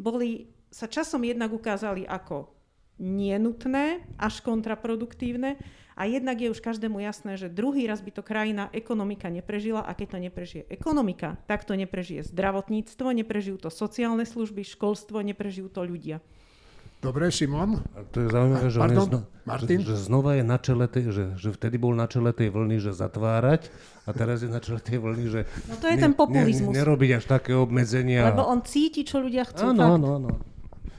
boli, 0.00 0.52
sa 0.72 0.88
časom 0.88 1.24
jednak 1.24 1.52
ukázali 1.52 2.08
ako 2.08 2.52
nenutné, 2.96 4.04
až 4.16 4.40
kontraproduktívne 4.40 5.60
a 5.96 6.02
jednak 6.08 6.40
je 6.40 6.52
už 6.52 6.60
každému 6.64 7.00
jasné, 7.04 7.36
že 7.36 7.52
druhý 7.52 7.84
raz 7.84 8.00
by 8.00 8.12
to 8.12 8.24
krajina, 8.24 8.72
ekonomika 8.72 9.28
neprežila 9.28 9.84
a 9.84 9.92
keď 9.92 10.16
to 10.16 10.18
neprežije 10.20 10.62
ekonomika, 10.72 11.36
tak 11.44 11.68
to 11.68 11.76
neprežije 11.76 12.24
zdravotníctvo, 12.24 13.12
neprežijú 13.12 13.56
to 13.60 13.68
sociálne 13.68 14.24
služby, 14.24 14.64
školstvo, 14.64 15.20
neprežijú 15.20 15.68
to 15.68 15.84
ľudia. 15.84 16.24
Dobre, 17.04 17.28
Šimon? 17.28 17.84
A 17.92 18.02
to 18.08 18.24
je 18.24 18.28
zaujímavé, 18.32 18.66
že, 18.72 18.78
Pardon, 18.80 19.06
zno, 19.06 19.20
Martin? 19.44 19.78
Že, 19.84 19.88
že 19.92 19.96
znova 20.00 20.30
je 20.40 20.44
na 20.48 20.58
čele 20.58 20.86
tej, 20.88 21.04
že, 21.12 21.24
že 21.36 21.48
vtedy 21.52 21.76
bol 21.76 21.92
na 21.92 22.08
čele 22.08 22.32
tej 22.32 22.48
vlny, 22.48 22.80
že 22.80 22.96
zatvárať 22.96 23.68
a 24.08 24.10
teraz 24.16 24.40
je 24.40 24.48
na 24.48 24.58
čele 24.64 24.80
tej 24.80 24.98
vlny, 25.04 25.24
že 25.28 25.40
no 25.68 25.76
to 25.76 25.92
je 25.92 25.96
ne, 25.96 26.02
ten 26.02 26.12
populizmus. 26.16 26.72
Ne, 26.72 26.80
nerobiť 26.80 27.10
až 27.20 27.24
také 27.28 27.52
obmedzenia. 27.52 28.32
Lebo 28.32 28.48
on 28.48 28.64
cíti, 28.64 29.04
čo 29.04 29.20
ľudia 29.20 29.44
chcú. 29.44 29.76
Áno, 29.76 30.00
áno, 30.00 30.08
áno. 30.18 30.30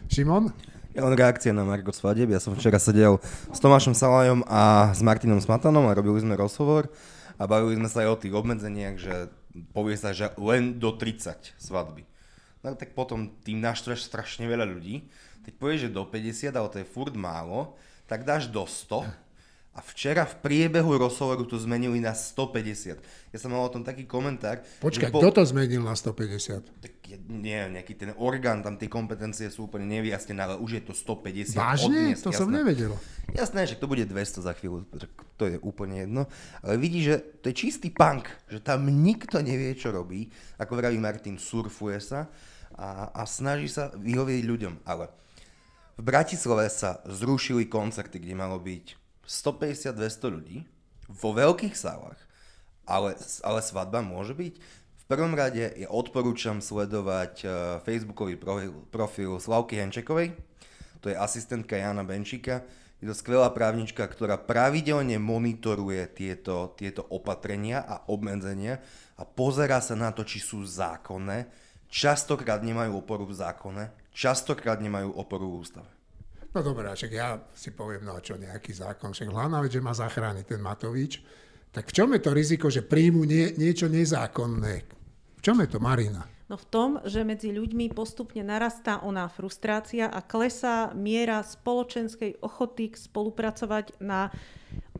Šimon? 0.08 0.54
Ja 0.94 1.06
len 1.06 1.14
reakcia 1.14 1.54
na 1.54 1.62
Marko 1.62 1.94
Svadeb. 1.94 2.30
Ja 2.30 2.42
som 2.42 2.58
včera 2.58 2.82
sedel 2.82 3.22
s 3.54 3.60
Tomášom 3.62 3.94
Salajom 3.94 4.42
a 4.50 4.94
s 4.94 5.02
Martinom 5.06 5.38
Smatanom 5.38 5.86
a 5.90 5.98
robili 5.98 6.22
sme 6.22 6.34
rozhovor 6.34 6.90
a 7.38 7.46
bavili 7.46 7.78
sme 7.78 7.90
sa 7.90 8.02
aj 8.02 8.10
o 8.10 8.22
tých 8.22 8.34
obmedzeniach, 8.34 8.96
že 8.98 9.30
povie 9.78 9.94
sa, 9.94 10.14
že 10.14 10.34
len 10.42 10.82
do 10.82 10.94
30 10.94 11.58
svadby. 11.58 12.02
No 12.66 12.74
tak 12.74 12.98
potom 12.98 13.30
tým 13.46 13.62
naštveš 13.62 14.10
strašne 14.10 14.50
veľa 14.50 14.66
ľudí 14.66 15.06
keď 15.48 15.54
povieš, 15.56 15.80
že 15.88 15.96
do 15.96 16.04
50, 16.04 16.52
ale 16.52 16.68
to 16.68 16.84
je 16.84 16.92
furt 16.92 17.16
málo, 17.16 17.80
tak 18.04 18.28
dáš 18.28 18.52
do 18.52 18.68
100 18.68 19.08
a 19.78 19.80
včera 19.80 20.26
v 20.26 20.36
priebehu 20.42 20.98
rozhovoru 20.98 21.46
to 21.46 21.56
zmenili 21.56 22.02
na 22.02 22.12
150. 22.12 22.98
Ja 23.32 23.38
som 23.38 23.54
mal 23.54 23.62
o 23.62 23.70
tom 23.70 23.86
taký 23.86 24.10
komentár. 24.10 24.60
Počkaj, 24.82 25.14
po... 25.14 25.22
kto 25.22 25.40
to 25.40 25.44
zmenil 25.46 25.86
na 25.86 25.94
150? 25.94 26.84
Tak 26.84 26.94
nie, 27.30 27.62
nejaký 27.78 27.94
ten 27.94 28.12
orgán, 28.18 28.66
tam 28.66 28.76
tie 28.76 28.90
kompetencie 28.90 29.48
sú 29.54 29.70
úplne 29.70 29.86
nevyjasnené, 29.88 30.42
ale 30.44 30.56
už 30.58 30.82
je 30.82 30.84
to 30.84 30.94
150. 30.98 31.56
Vážne? 31.56 32.12
Dnes, 32.12 32.20
to 32.20 32.34
jasné. 32.34 32.42
som 32.42 32.50
nevedel. 32.50 32.92
Jasné, 33.32 33.70
že 33.70 33.78
to 33.78 33.86
bude 33.86 34.02
200 34.02 34.50
za 34.50 34.52
chvíľu, 34.58 34.84
to 35.38 35.44
je 35.46 35.62
úplne 35.62 36.10
jedno. 36.10 36.26
Ale 36.60 36.82
vidíš, 36.82 37.04
že 37.06 37.16
to 37.40 37.46
je 37.54 37.56
čistý 37.56 37.88
punk, 37.94 38.28
že 38.50 38.60
tam 38.60 38.90
nikto 38.90 39.40
nevie, 39.46 39.78
čo 39.78 39.94
robí. 39.94 40.28
Ako 40.58 40.74
vraví 40.74 40.98
Martin, 40.98 41.38
surfuje 41.38 42.02
sa 42.02 42.28
a, 42.74 43.14
a 43.14 43.22
snaží 43.30 43.70
sa 43.70 43.94
vyhovieť 43.94 44.42
ľuďom. 44.42 44.74
Ale 44.90 45.06
v 45.98 46.04
Bratislave 46.06 46.70
sa 46.70 47.02
zrušili 47.10 47.66
koncerty, 47.66 48.22
kde 48.22 48.38
malo 48.38 48.62
byť 48.62 48.94
150-200 49.26 50.34
ľudí 50.34 50.58
vo 51.10 51.34
veľkých 51.34 51.74
sálach, 51.74 52.22
ale, 52.86 53.18
ale 53.42 53.60
svadba 53.66 54.06
môže 54.06 54.38
byť. 54.38 54.54
V 55.04 55.06
prvom 55.10 55.34
rade 55.34 55.74
ja 55.74 55.90
odporúčam 55.90 56.62
sledovať 56.62 57.34
uh, 57.44 57.52
facebookový 57.82 58.38
profil, 58.38 58.72
profil 58.94 59.32
Slavky 59.42 59.82
Henčekovej, 59.82 60.38
to 61.02 61.10
je 61.10 61.18
asistentka 61.18 61.80
Jana 61.80 62.06
Benčíka, 62.06 62.62
je 62.98 63.06
to 63.06 63.14
skvelá 63.14 63.54
právnička, 63.54 64.10
ktorá 64.10 64.42
pravidelne 64.42 65.22
monitoruje 65.22 66.02
tieto, 66.18 66.74
tieto 66.74 67.06
opatrenia 67.14 67.86
a 67.86 68.02
obmedzenia 68.10 68.82
a 69.18 69.24
pozera 69.26 69.78
sa 69.86 69.94
na 69.94 70.10
to, 70.10 70.26
či 70.26 70.42
sú 70.42 70.66
zákonné. 70.66 71.46
Častokrát 71.94 72.66
nemajú 72.66 73.06
oporu 73.06 73.30
v 73.30 73.38
zákone, 73.38 74.07
častokrát 74.18 74.82
nemajú 74.82 75.14
oporu 75.14 75.46
v 75.54 75.58
ústave. 75.62 75.92
No 76.50 76.66
dobré, 76.66 76.90
však 76.90 77.12
ja 77.14 77.38
si 77.54 77.70
poviem, 77.70 78.02
no 78.02 78.18
čo, 78.18 78.34
nejaký 78.34 78.74
zákon, 78.74 79.14
však 79.14 79.30
hlavná 79.30 79.62
vec, 79.62 79.78
že 79.78 79.86
má 79.86 79.94
zachrániť 79.94 80.58
ten 80.58 80.58
Matovič. 80.58 81.22
Tak 81.70 81.94
v 81.94 81.96
čom 82.02 82.10
je 82.18 82.22
to 82.26 82.34
riziko, 82.34 82.66
že 82.74 82.82
príjmu 82.82 83.22
nie, 83.30 83.54
niečo 83.62 83.86
nezákonné? 83.86 84.74
V 85.38 85.42
čom 85.46 85.62
je 85.62 85.70
to, 85.70 85.78
Marina? 85.78 86.26
No 86.48 86.56
v 86.58 86.66
tom, 86.72 86.90
že 87.04 87.28
medzi 87.28 87.54
ľuďmi 87.54 87.94
postupne 87.94 88.42
narastá 88.42 89.04
oná 89.04 89.28
frustrácia 89.30 90.10
a 90.10 90.24
klesá 90.24 90.96
miera 90.96 91.44
spoločenskej 91.44 92.42
ochoty 92.42 92.96
spolupracovať 92.96 94.00
na 94.02 94.32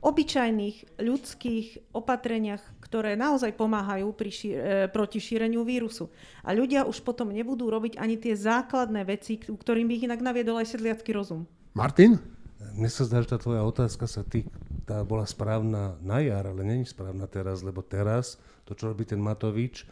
obyčajných 0.04 1.02
ľudských 1.02 1.96
opatreniach, 1.96 2.62
ktoré 2.88 3.20
naozaj 3.20 3.52
pomáhajú 3.54 4.16
pri 4.16 4.32
šír, 4.32 4.56
e, 4.56 4.60
proti 4.88 5.20
šíreniu 5.20 5.68
vírusu. 5.68 6.08
A 6.42 6.56
ľudia 6.56 6.88
už 6.88 7.04
potom 7.04 7.30
nebudú 7.36 7.68
robiť 7.68 8.00
ani 8.00 8.16
tie 8.16 8.34
základné 8.34 9.04
veci, 9.04 9.36
ktorým 9.38 9.92
by 9.92 9.94
ich 10.00 10.06
inak 10.08 10.24
naviedol 10.24 10.56
aj 10.64 10.72
sedliacký 10.72 11.12
rozum. 11.12 11.44
Martin? 11.76 12.16
Mne 12.58 12.90
sa 12.90 13.06
zdá, 13.06 13.22
že 13.22 13.30
tá 13.30 13.38
tvoja 13.38 13.62
otázka 13.62 14.10
sa 14.10 14.26
tý, 14.26 14.50
tá 14.90 15.06
bola 15.06 15.30
správna 15.30 15.94
na 16.02 16.24
jar, 16.26 16.50
ale 16.50 16.66
není 16.66 16.90
správna 16.90 17.30
teraz, 17.30 17.62
lebo 17.62 17.86
teraz 17.86 18.42
to, 18.66 18.74
čo 18.74 18.90
robí 18.90 19.06
ten 19.06 19.22
Matovič, 19.22 19.86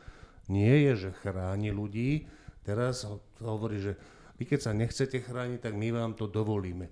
nie 0.49 0.89
je, 0.89 1.09
že 1.09 1.19
chráni 1.21 1.69
ľudí. 1.69 2.25
Teraz 2.65 3.05
hovorí, 3.37 3.77
že 3.77 3.93
vy 4.41 4.49
keď 4.49 4.59
sa 4.65 4.71
nechcete 4.73 5.21
chrániť, 5.21 5.61
tak 5.61 5.73
my 5.77 5.93
vám 5.93 6.17
to 6.17 6.25
dovolíme. 6.25 6.89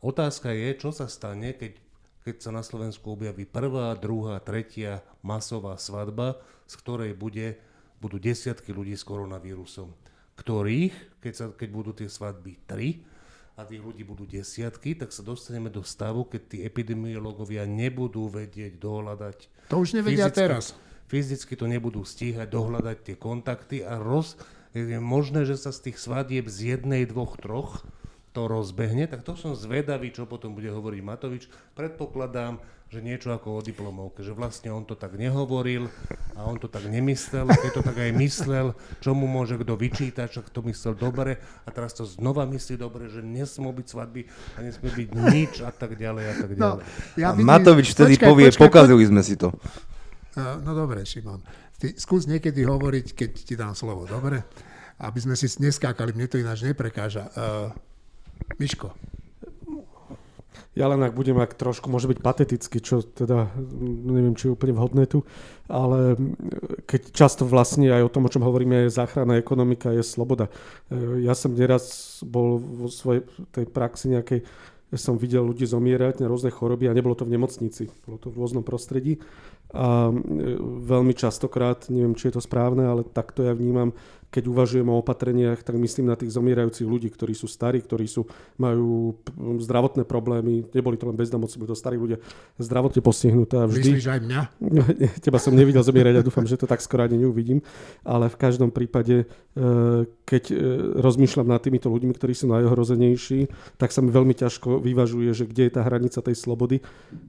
Otázka 0.00 0.54
je, 0.54 0.78
čo 0.78 0.94
sa 0.94 1.10
stane, 1.10 1.52
keď 1.58 1.76
keď 2.20 2.36
sa 2.40 2.50
na 2.52 2.60
Slovensku 2.60 3.16
objaví 3.16 3.48
prvá, 3.48 3.96
druhá, 3.96 4.36
tretia 4.44 5.00
masová 5.24 5.80
svadba, 5.80 6.36
z 6.68 6.74
ktorej 6.76 7.12
bude, 7.16 7.56
budú 8.00 8.20
desiatky 8.20 8.72
ľudí 8.76 8.92
s 8.92 9.04
koronavírusom, 9.04 9.92
ktorých, 10.36 11.20
keď, 11.20 11.32
sa, 11.32 11.44
keď 11.52 11.68
budú 11.72 11.90
tie 11.96 12.08
svadby 12.08 12.60
tri 12.68 13.00
a 13.56 13.64
tých 13.64 13.80
ľudí 13.84 14.04
budú 14.04 14.24
desiatky, 14.24 14.96
tak 14.96 15.12
sa 15.12 15.20
dostaneme 15.20 15.68
do 15.68 15.84
stavu, 15.84 16.24
keď 16.28 16.42
tí 16.48 16.58
epidemiológovia 16.64 17.68
nebudú 17.68 18.28
vedieť 18.32 18.80
dohľadať. 18.80 19.68
To 19.68 19.84
už 19.84 20.00
nevedia 20.00 20.28
fyzicky, 20.28 20.40
teraz. 20.40 20.64
Fyzicky 21.10 21.54
to 21.56 21.66
nebudú 21.68 22.00
stíhať 22.06 22.48
dohľadať 22.48 22.96
tie 23.04 23.16
kontakty 23.20 23.84
a 23.84 24.00
roz, 24.00 24.40
je 24.70 25.02
možné, 25.02 25.42
že 25.42 25.58
sa 25.58 25.74
z 25.74 25.90
tých 25.90 25.98
svadieb 25.98 26.46
z 26.46 26.78
jednej, 26.78 27.02
dvoch, 27.02 27.34
troch 27.34 27.82
to 28.30 28.46
rozbehne, 28.46 29.10
tak 29.10 29.26
to 29.26 29.34
som 29.34 29.58
zvedavý, 29.58 30.14
čo 30.14 30.22
potom 30.22 30.54
bude 30.54 30.70
hovoriť 30.70 31.00
Matovič. 31.02 31.50
Predpokladám, 31.74 32.62
že 32.90 32.98
niečo 33.02 33.30
ako 33.30 33.58
o 33.58 33.60
diplomovke, 33.62 34.22
že 34.26 34.34
vlastne 34.34 34.74
on 34.74 34.82
to 34.82 34.98
tak 34.98 35.14
nehovoril 35.14 35.86
a 36.34 36.42
on 36.42 36.58
to 36.58 36.66
tak 36.66 36.90
nemyslel, 36.90 37.46
a 37.46 37.54
keď 37.54 37.70
to 37.78 37.82
tak 37.86 37.98
aj 38.02 38.10
myslel, 38.18 38.74
čo 38.98 39.14
mu 39.14 39.30
môže 39.30 39.54
kto 39.58 39.78
vyčítať, 39.78 40.26
že 40.26 40.40
to 40.50 40.62
myslel 40.66 40.98
dobre 40.98 41.38
a 41.38 41.68
teraz 41.70 41.94
to 41.94 42.02
znova 42.02 42.42
myslí 42.50 42.74
dobre, 42.74 43.06
že 43.06 43.22
nesmú 43.22 43.70
byť 43.70 43.86
svadby 43.86 44.26
a 44.54 44.58
nesmie 44.66 44.90
byť 44.90 45.08
nič 45.30 45.52
a 45.62 45.70
tak 45.70 45.94
ďalej 45.94 46.24
a 46.26 46.34
tak 46.34 46.50
no, 46.50 46.58
ďalej. 46.58 46.82
No, 46.82 47.14
ja 47.14 47.28
vidím, 47.30 47.46
Matovič 47.46 47.94
vtedy 47.94 48.14
počkaj, 48.18 48.26
povie, 48.26 48.48
počkaj, 48.50 48.62
pokazili 48.66 49.04
sme 49.06 49.22
si 49.22 49.34
to. 49.38 49.54
No 50.38 50.70
dobre, 50.74 51.06
Šimon. 51.06 51.42
Ty 51.78 51.94
skús 51.94 52.26
niekedy 52.26 52.62
hovoriť, 52.66 53.06
keď 53.14 53.30
ti 53.38 53.54
dám 53.54 53.78
slovo, 53.78 54.06
dobre? 54.06 54.42
Aby 54.98 55.18
sme 55.22 55.34
si 55.38 55.46
neskákali, 55.46 56.10
mne 56.10 56.26
to 56.26 56.42
ináč 56.42 56.66
neprekáža. 56.66 57.30
Uh, 57.32 57.70
Miško. 58.58 58.92
Ja 60.78 60.86
len 60.86 61.02
ak 61.02 61.18
budem 61.18 61.34
ak 61.42 61.58
trošku, 61.58 61.90
môže 61.90 62.06
byť 62.06 62.22
pateticky, 62.22 62.78
čo 62.78 63.02
teda 63.02 63.50
neviem, 64.06 64.38
či 64.38 64.46
je 64.46 64.54
úplne 64.54 64.78
vhodné 64.78 65.04
tu, 65.10 65.26
ale 65.66 66.14
keď 66.86 67.10
často 67.10 67.42
vlastne 67.42 67.90
aj 67.90 68.06
o 68.06 68.12
tom, 68.12 68.30
o 68.30 68.32
čom 68.32 68.46
hovoríme, 68.46 68.86
je 68.86 68.94
záchrana 68.94 69.34
ekonomika, 69.34 69.90
je 69.90 70.06
sloboda. 70.06 70.46
E, 70.86 71.26
ja 71.26 71.34
som 71.34 71.58
neraz 71.58 72.18
bol 72.22 72.62
vo 72.62 72.86
svojej 72.86 73.26
tej 73.50 73.66
praxi 73.66 74.14
nejakej, 74.14 74.46
som 74.94 75.18
videl 75.18 75.42
ľudí 75.42 75.66
zomierať 75.66 76.22
na 76.22 76.30
rôzne 76.30 76.54
choroby 76.54 76.86
a 76.86 76.94
nebolo 76.94 77.18
to 77.18 77.26
v 77.26 77.34
nemocnici, 77.34 77.90
bolo 78.06 78.22
to 78.22 78.30
v 78.30 78.38
rôznom 78.38 78.62
prostredí 78.62 79.18
a 79.70 80.10
e, 80.10 80.14
veľmi 80.86 81.14
častokrát, 81.14 81.86
neviem, 81.90 82.18
či 82.18 82.30
je 82.30 82.38
to 82.38 82.42
správne, 82.42 82.86
ale 82.86 83.06
takto 83.06 83.46
ja 83.46 83.54
vnímam, 83.54 83.94
keď 84.30 84.46
uvažujem 84.46 84.86
o 84.86 85.02
opatreniach, 85.02 85.66
tak 85.66 85.74
myslím 85.74 86.06
na 86.06 86.14
tých 86.14 86.30
zomierajúcich 86.30 86.86
ľudí, 86.86 87.10
ktorí 87.10 87.34
sú 87.34 87.50
starí, 87.50 87.82
ktorí 87.82 88.06
sú, 88.06 88.30
majú 88.54 89.18
zdravotné 89.58 90.06
problémy, 90.06 90.70
neboli 90.70 90.94
to 90.94 91.10
len 91.10 91.18
bezdomovci, 91.18 91.58
boli 91.58 91.74
to 91.74 91.78
starí 91.78 91.98
ľudia 91.98 92.22
zdravotne 92.62 93.02
postihnuté. 93.02 93.58
A 93.58 93.66
vždy... 93.66 93.90
Myslíš 93.98 94.06
aj 94.06 94.20
mňa? 94.22 94.40
Teba 95.26 95.42
som 95.42 95.50
nevidel 95.50 95.82
zomierať 95.82 96.22
a 96.22 96.26
dúfam, 96.26 96.46
že 96.46 96.54
to 96.54 96.70
tak 96.70 96.78
skoro 96.78 97.10
ani 97.10 97.18
neuvidím, 97.18 97.58
ale 98.06 98.30
v 98.30 98.38
každom 98.38 98.70
prípade, 98.70 99.26
e, 99.26 99.64
keď 100.06 100.44
e, 100.54 100.56
rozmýšľam 101.02 101.50
nad 101.50 101.58
týmito 101.58 101.90
ľuďmi, 101.90 102.14
ktorí 102.14 102.30
sú 102.30 102.46
najohrozenejší, 102.54 103.50
tak 103.82 103.90
sa 103.90 103.98
mi 103.98 104.14
veľmi 104.14 104.32
ťažko 104.38 104.78
vyvažuje, 104.78 105.34
že 105.34 105.50
kde 105.50 105.66
je 105.66 105.72
tá 105.74 105.82
hranica 105.82 106.22
tej 106.22 106.38
slobody, 106.38 106.78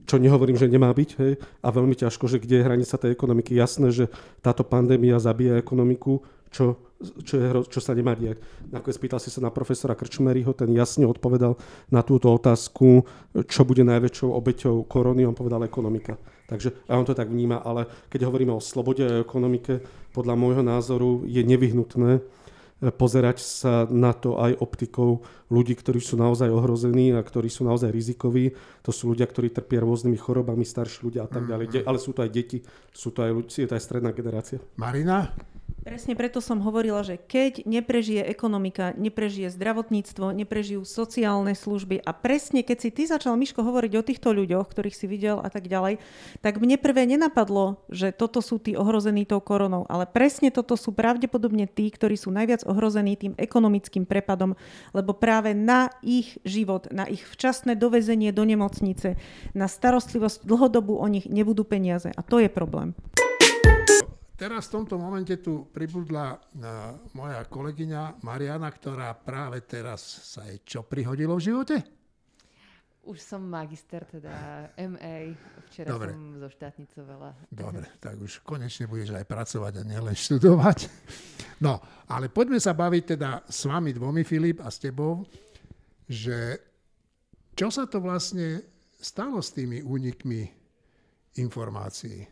čo 0.06 0.22
nehovorím, 0.22 0.54
že 0.54 0.70
nemá 0.70 0.94
byť, 0.94 1.10
hej, 1.18 1.32
a 1.66 1.68
veľmi 1.74 1.98
ťažko, 1.98 2.30
že 2.30 2.38
kde 2.38 2.62
je 2.62 2.66
hranica 2.66 2.94
tej 2.94 3.10
ekonomiky. 3.10 3.58
Jasné, 3.58 3.90
že 3.90 4.04
táto 4.38 4.62
pandémia 4.62 5.18
zabíja 5.18 5.58
ekonomiku, 5.58 6.22
čo, 6.52 6.76
čo, 7.22 7.34
je, 7.38 7.46
čo 7.68 7.80
sa 7.82 7.92
nemá 7.92 8.14
diať. 8.14 8.38
Nakoniec 8.70 8.96
spýtal 8.96 9.18
si 9.18 9.28
sa 9.28 9.42
na 9.42 9.50
profesora 9.50 9.98
Krčmeryho, 9.98 10.54
ten 10.54 10.70
jasne 10.72 11.04
odpovedal 11.04 11.58
na 11.90 12.00
túto 12.06 12.30
otázku, 12.30 13.04
čo 13.46 13.60
bude 13.66 13.82
najväčšou 13.82 14.28
obeťou 14.30 14.86
korony, 14.86 15.26
on 15.26 15.36
povedal 15.36 15.66
ekonomika. 15.66 16.16
Takže 16.52 16.84
a 16.84 17.00
on 17.00 17.06
to 17.08 17.16
tak 17.16 17.32
vníma, 17.32 17.64
ale 17.64 17.88
keď 18.12 18.28
hovoríme 18.28 18.52
o 18.52 18.60
slobode 18.60 19.00
a 19.00 19.24
ekonomike, 19.24 19.80
podľa 20.12 20.34
môjho 20.36 20.60
názoru 20.60 21.24
je 21.24 21.40
nevyhnutné 21.40 22.20
eh, 22.20 22.22
pozerať 22.92 23.40
sa 23.40 23.88
na 23.88 24.12
to 24.12 24.36
aj 24.36 24.60
optikou 24.60 25.24
ľudí, 25.48 25.72
ktorí 25.72 26.04
sú 26.04 26.20
naozaj 26.20 26.52
ohrození 26.52 27.16
a 27.16 27.24
ktorí 27.24 27.48
sú 27.48 27.64
naozaj 27.64 27.88
rizikoví. 27.88 28.52
To 28.84 28.92
sú 28.92 29.16
ľudia, 29.16 29.24
ktorí 29.24 29.48
trpia 29.48 29.80
rôznymi 29.80 30.18
chorobami, 30.20 30.68
starší 30.68 31.08
ľudia 31.08 31.24
a 31.24 31.30
tak 31.30 31.48
ďalej. 31.48 31.66
Mm-hmm. 31.72 31.88
Ale 31.88 31.98
sú 32.00 32.12
to 32.12 32.20
aj 32.20 32.30
deti, 32.32 32.60
sú 32.92 33.16
to 33.16 33.24
aj, 33.24 33.30
je 33.48 33.68
to 33.68 33.76
aj 33.76 33.82
stredná 33.82 34.12
generácia. 34.12 34.60
Marina? 34.76 35.32
Presne 35.82 36.14
preto 36.14 36.38
som 36.38 36.62
hovorila, 36.62 37.02
že 37.02 37.18
keď 37.18 37.66
neprežije 37.66 38.22
ekonomika, 38.22 38.94
neprežije 38.94 39.50
zdravotníctvo, 39.50 40.30
neprežijú 40.30 40.86
sociálne 40.86 41.58
služby 41.58 41.98
a 41.98 42.14
presne 42.14 42.62
keď 42.62 42.78
si 42.78 42.94
ty 42.94 43.02
začal, 43.10 43.34
Miško, 43.34 43.66
hovoriť 43.66 43.92
o 43.98 44.06
týchto 44.06 44.30
ľuďoch, 44.30 44.70
ktorých 44.70 44.94
si 44.94 45.10
videl 45.10 45.42
a 45.42 45.50
tak 45.50 45.66
ďalej, 45.66 45.98
tak 46.38 46.62
mne 46.62 46.78
prvé 46.78 47.10
nenapadlo, 47.10 47.82
že 47.90 48.14
toto 48.14 48.38
sú 48.38 48.62
tí 48.62 48.78
ohrození 48.78 49.26
tou 49.26 49.42
koronou, 49.42 49.82
ale 49.90 50.06
presne 50.06 50.54
toto 50.54 50.78
sú 50.78 50.94
pravdepodobne 50.94 51.66
tí, 51.66 51.90
ktorí 51.90 52.14
sú 52.14 52.30
najviac 52.30 52.62
ohrození 52.62 53.18
tým 53.18 53.34
ekonomickým 53.34 54.06
prepadom, 54.06 54.54
lebo 54.94 55.18
práve 55.18 55.50
na 55.50 55.90
ich 55.98 56.38
život, 56.46 56.94
na 56.94 57.10
ich 57.10 57.26
včasné 57.26 57.74
dovezenie 57.74 58.30
do 58.30 58.46
nemocnice, 58.46 59.18
na 59.50 59.66
starostlivosť 59.66 60.46
dlhodobu 60.46 60.94
o 60.94 61.06
nich 61.10 61.26
nebudú 61.26 61.66
peniaze 61.66 62.14
a 62.14 62.22
to 62.22 62.38
je 62.38 62.46
problém. 62.46 62.94
Teraz 64.32 64.66
v 64.66 64.80
tomto 64.80 64.98
momente 64.98 65.38
tu 65.38 65.68
pribudla 65.70 66.40
moja 67.14 67.46
kolegyňa 67.46 68.24
Mariana, 68.26 68.72
ktorá 68.72 69.14
práve 69.14 69.62
teraz 69.62 70.02
sa 70.26 70.48
jej 70.48 70.64
čo 70.66 70.80
prihodilo 70.82 71.36
v 71.38 71.46
živote? 71.52 71.76
Už 73.02 73.18
som 73.18 73.42
magister, 73.42 74.06
teda 74.06 74.30
MA. 74.78 75.34
Včera 75.66 75.90
Dobre. 75.90 76.14
som 76.14 76.38
zoštátnicovala. 76.38 77.34
Dobre, 77.50 77.86
tak 77.98 78.14
už 78.14 78.46
konečne 78.46 78.86
budeš 78.86 79.18
aj 79.18 79.26
pracovať 79.26 79.72
a 79.78 79.86
nielen 79.86 80.14
študovať. 80.14 80.86
No, 81.58 81.82
ale 82.06 82.30
poďme 82.30 82.62
sa 82.62 82.78
baviť 82.78 83.18
teda 83.18 83.42
s 83.50 83.66
vami 83.66 83.90
dvomi, 83.90 84.22
Filip, 84.22 84.62
a 84.62 84.70
s 84.70 84.78
tebou, 84.78 85.26
že 86.06 86.62
čo 87.58 87.74
sa 87.74 87.90
to 87.90 87.98
vlastne 87.98 88.62
stalo 89.02 89.42
s 89.42 89.50
tými 89.50 89.82
únikmi 89.82 90.46
informácií? 91.42 92.22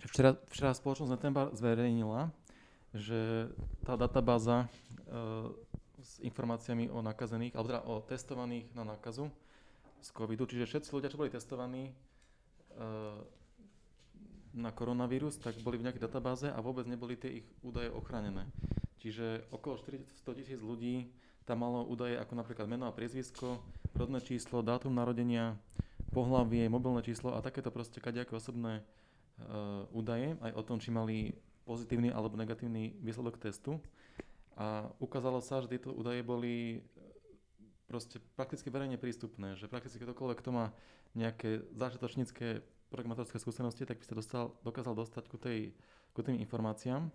Včera, 0.00 0.32
včera 0.48 0.72
spoločnosť 0.72 1.12
Netembar 1.12 1.52
zverejnila, 1.52 2.32
že 2.96 3.52
tá 3.84 4.00
databáza 4.00 4.64
e, 4.64 4.68
s 6.00 6.16
informáciami 6.24 6.88
o 6.88 7.04
nakazených, 7.04 7.52
alebo 7.52 7.68
teda 7.68 7.82
o 7.84 7.94
testovaných 8.00 8.66
na 8.72 8.88
nákazu 8.88 9.28
z 10.00 10.08
covidu, 10.16 10.48
čiže 10.48 10.64
všetci 10.64 10.88
ľudia, 10.96 11.12
čo 11.12 11.20
boli 11.20 11.28
testovaní 11.28 11.84
e, 11.88 11.92
na 14.56 14.70
koronavírus, 14.72 15.36
tak 15.36 15.60
boli 15.60 15.76
v 15.76 15.86
nejakej 15.86 16.02
databáze 16.08 16.48
a 16.48 16.58
vôbec 16.64 16.88
neboli 16.88 17.14
tie 17.14 17.44
ich 17.44 17.46
údaje 17.60 17.92
ochránené. 17.92 18.48
Čiže 19.04 19.48
okolo 19.52 19.76
400 19.78 20.36
tisíc 20.36 20.60
ľudí 20.60 21.12
tam 21.44 21.66
malo 21.66 21.84
údaje 21.84 22.14
ako 22.14 22.34
napríklad 22.36 22.66
meno 22.70 22.86
a 22.86 22.94
priezvisko, 22.94 23.58
rodné 23.96 24.22
číslo, 24.22 24.62
dátum 24.62 24.94
narodenia, 24.94 25.58
pohlavie, 26.14 26.66
mobilné 26.70 27.02
číslo 27.02 27.34
a 27.34 27.42
takéto 27.42 27.74
proste 27.74 27.98
kadejaké 27.98 28.38
osobné 28.38 28.86
údaje 29.94 30.36
aj 30.40 30.52
o 30.54 30.62
tom, 30.62 30.76
či 30.78 30.92
mali 30.92 31.34
pozitívny 31.70 32.10
alebo 32.10 32.34
negatívny 32.34 32.98
výsledok 32.98 33.38
testu. 33.38 33.78
A 34.58 34.90
ukázalo 34.98 35.38
sa, 35.38 35.62
že 35.62 35.70
tieto 35.70 35.94
údaje 35.94 36.26
boli 36.26 36.54
eh, 36.76 36.80
proste 37.86 38.18
prakticky 38.34 38.68
verejne 38.68 38.98
prístupné, 38.98 39.54
že 39.54 39.70
prakticky 39.70 40.02
ktokoľvek, 40.02 40.38
kto 40.42 40.50
má 40.50 40.74
nejaké 41.14 41.62
začiatočnícke 41.78 42.62
programátorské 42.90 43.38
skúsenosti, 43.38 43.86
tak 43.86 44.02
by 44.02 44.04
sa 44.06 44.14
dostal, 44.18 44.44
dokázal 44.66 44.98
dostať 44.98 45.24
ku, 45.30 45.38
tej, 45.38 45.74
ku 46.10 46.26
tým 46.26 46.38
informáciám. 46.42 47.06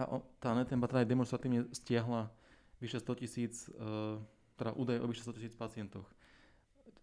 A 0.00 0.02
o, 0.08 0.24
tá 0.40 0.56
Netemba 0.56 0.88
teda 0.88 1.04
aj 1.04 1.12
demonstratívne 1.12 1.68
stiahla 1.76 2.32
vyše 2.80 3.00
100 3.04 3.20
tisíc, 3.20 3.68
uh, 3.68 4.16
teda 4.56 4.72
údaje 4.72 5.04
o 5.04 5.08
vyše 5.08 5.28
100 5.28 5.36
tisíc 5.36 5.54
pacientoch. 5.56 6.08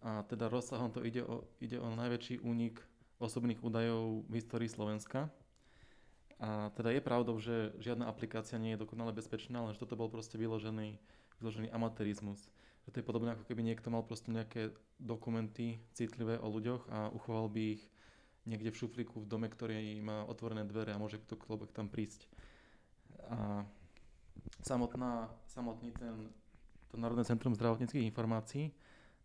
A 0.02 0.26
teda 0.26 0.50
rozsahom 0.50 0.90
to 0.90 1.06
ide 1.06 1.22
o, 1.22 1.46
ide 1.62 1.78
o 1.78 1.86
najväčší 1.94 2.42
únik 2.42 2.82
osobných 3.20 3.60
údajov 3.60 4.24
v 4.26 4.32
histórii 4.40 4.66
Slovenska. 4.66 5.28
A 6.40 6.72
teda 6.72 6.88
je 6.88 7.04
pravdou, 7.04 7.36
že 7.36 7.76
žiadna 7.76 8.08
aplikácia 8.08 8.56
nie 8.56 8.72
je 8.72 8.80
dokonale 8.80 9.12
bezpečná, 9.12 9.60
ale 9.60 9.76
že 9.76 9.84
toto 9.84 9.92
bol 9.92 10.08
proste 10.08 10.40
vyložený, 10.40 10.96
vyložený 11.36 11.68
amatérizmus. 11.68 12.40
Že 12.88 12.90
to 12.96 12.98
je 13.04 13.08
podobné, 13.12 13.36
ako 13.36 13.44
keby 13.44 13.60
niekto 13.60 13.92
mal 13.92 14.00
proste 14.00 14.32
nejaké 14.32 14.72
dokumenty 14.96 15.84
citlivé 15.92 16.40
o 16.40 16.48
ľuďoch 16.48 16.88
a 16.88 17.12
uchoval 17.12 17.52
by 17.52 17.76
ich 17.76 17.84
niekde 18.48 18.72
v 18.72 18.80
šuflíku 18.80 19.20
v 19.20 19.28
dome, 19.28 19.52
ktorý 19.52 20.00
má 20.00 20.24
otvorené 20.24 20.64
dvere 20.64 20.96
a 20.96 21.00
môže 21.00 21.20
ktokoľvek 21.20 21.76
tam 21.76 21.92
prísť. 21.92 22.24
A 23.28 23.68
samotná, 24.64 25.28
samotný 25.44 25.92
ten, 25.92 26.32
to 26.88 26.96
Národné 26.96 27.28
centrum 27.28 27.52
zdravotníckých 27.52 28.08
informácií 28.08 28.72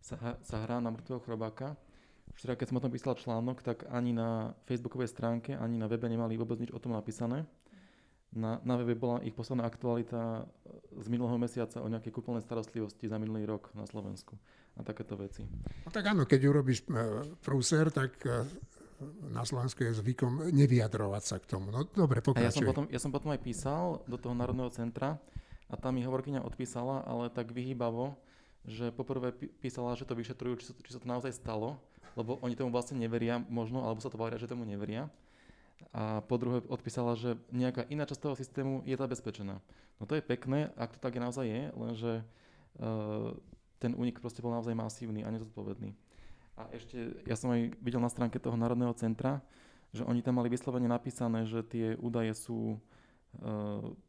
sa, 0.04 0.36
sa 0.44 0.68
hrá 0.68 0.84
na 0.84 0.92
mŕtvého 0.92 1.24
chrobáka 1.24 1.80
Včera, 2.36 2.60
keď 2.60 2.68
som 2.68 2.78
o 2.78 2.84
tom 2.84 2.92
písal 2.92 3.16
článok, 3.16 3.64
tak 3.64 3.88
ani 3.88 4.12
na 4.12 4.52
facebookovej 4.68 5.08
stránke, 5.08 5.56
ani 5.56 5.80
na 5.80 5.88
webe 5.88 6.12
nemali 6.12 6.36
vôbec 6.36 6.60
nič 6.60 6.72
o 6.76 6.80
tom 6.84 6.92
napísané. 6.92 7.48
Na, 8.36 8.60
na 8.68 8.76
webe 8.76 9.00
bola 9.00 9.24
ich 9.24 9.32
posledná 9.32 9.64
aktualita 9.64 10.44
z 10.92 11.08
minulého 11.08 11.40
mesiaca 11.40 11.80
o 11.80 11.88
nejakej 11.88 12.12
kúpeľnej 12.12 12.44
starostlivosti 12.44 13.08
za 13.08 13.16
minulý 13.16 13.48
rok 13.48 13.72
na 13.72 13.88
Slovensku 13.88 14.36
a 14.76 14.84
takéto 14.84 15.16
veci. 15.16 15.48
No 15.88 15.90
tak 15.96 16.12
áno, 16.12 16.28
keď 16.28 16.52
urobíš 16.52 16.84
e, 16.92 17.24
prúser, 17.40 17.88
tak 17.96 18.20
e, 18.28 18.44
na 19.32 19.48
Slovensku 19.48 19.88
je 19.88 19.96
zvykom 19.96 20.52
nevyjadrovať 20.52 21.24
sa 21.24 21.40
k 21.40 21.48
tomu. 21.48 21.72
No 21.72 21.88
dobre, 21.88 22.20
pokračuj. 22.20 22.44
A 22.44 22.52
ja 22.52 22.56
som, 22.56 22.68
potom, 22.68 22.86
ja 22.92 23.00
som 23.00 23.12
potom 23.16 23.32
aj 23.32 23.40
písal 23.40 24.04
do 24.04 24.20
toho 24.20 24.36
Národného 24.36 24.68
centra 24.76 25.16
a 25.72 25.74
tam 25.80 25.96
mi 25.96 26.04
hovorkyňa 26.04 26.44
odpísala, 26.44 27.08
ale 27.08 27.32
tak 27.32 27.56
vyhýbavo, 27.56 28.20
že 28.66 28.90
poprvé 28.90 29.32
písala, 29.62 29.98
že 29.98 30.10
to 30.10 30.18
vyšetrujú, 30.18 30.54
či, 30.58 30.66
či 30.74 30.92
sa 30.92 31.00
to 31.02 31.08
naozaj 31.08 31.34
stalo 31.34 31.78
lebo 32.16 32.40
oni 32.40 32.56
tomu 32.56 32.72
vlastne 32.72 32.96
neveria 32.96 33.44
možno, 33.52 33.84
alebo 33.84 34.00
sa 34.00 34.08
to 34.08 34.20
bavia, 34.20 34.40
že 34.40 34.48
tomu 34.48 34.64
neveria. 34.64 35.12
A 35.92 36.24
po 36.24 36.40
druhé 36.40 36.64
odpísala, 36.72 37.20
že 37.20 37.36
nejaká 37.52 37.84
iná 37.92 38.08
časť 38.08 38.22
toho 38.24 38.36
systému 38.36 38.74
je 38.88 38.96
zabezpečená. 38.96 39.60
No 40.00 40.04
to 40.08 40.16
je 40.16 40.24
pekné, 40.24 40.72
ak 40.80 40.96
to 40.96 41.00
tak 41.00 41.20
je 41.20 41.22
naozaj 41.22 41.46
je, 41.46 41.64
lenže 41.76 42.12
ten 43.80 43.92
únik 43.96 44.24
proste 44.24 44.40
bol 44.40 44.56
naozaj 44.56 44.76
masívny 44.76 45.28
a 45.28 45.32
nezodpovedný. 45.32 45.92
A 46.56 46.72
ešte, 46.72 47.20
ja 47.28 47.36
som 47.36 47.52
aj 47.52 47.76
videl 47.84 48.00
na 48.00 48.08
stránke 48.08 48.40
toho 48.40 48.56
Národného 48.56 48.96
centra, 48.96 49.44
že 49.92 50.08
oni 50.08 50.24
tam 50.24 50.40
mali 50.40 50.48
vyslovene 50.48 50.88
napísané, 50.88 51.44
že 51.44 51.64
tie 51.68 52.00
údaje 52.00 52.32
sú 52.32 52.80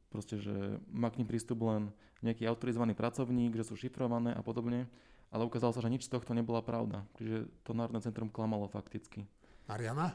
proste, 0.09 0.41
že 0.41 0.81
má 0.91 1.11
k 1.11 1.21
ním 1.21 1.29
prístup 1.29 1.67
len 1.67 1.91
nejaký 2.25 2.49
autorizovaný 2.49 2.97
pracovník, 2.97 3.53
že 3.55 3.67
sú 3.69 3.75
šifrované 3.77 4.33
a 4.33 4.41
podobne, 4.41 4.89
ale 5.29 5.45
ukázalo 5.45 5.75
sa, 5.75 5.85
že 5.85 5.93
nič 5.93 6.09
z 6.09 6.13
tohto 6.17 6.33
nebola 6.33 6.65
pravda. 6.65 7.05
Čiže 7.21 7.51
to 7.67 7.77
Národné 7.77 8.01
centrum 8.01 8.33
klamalo 8.33 8.71
fakticky. 8.71 9.27
Mariana? 9.67 10.15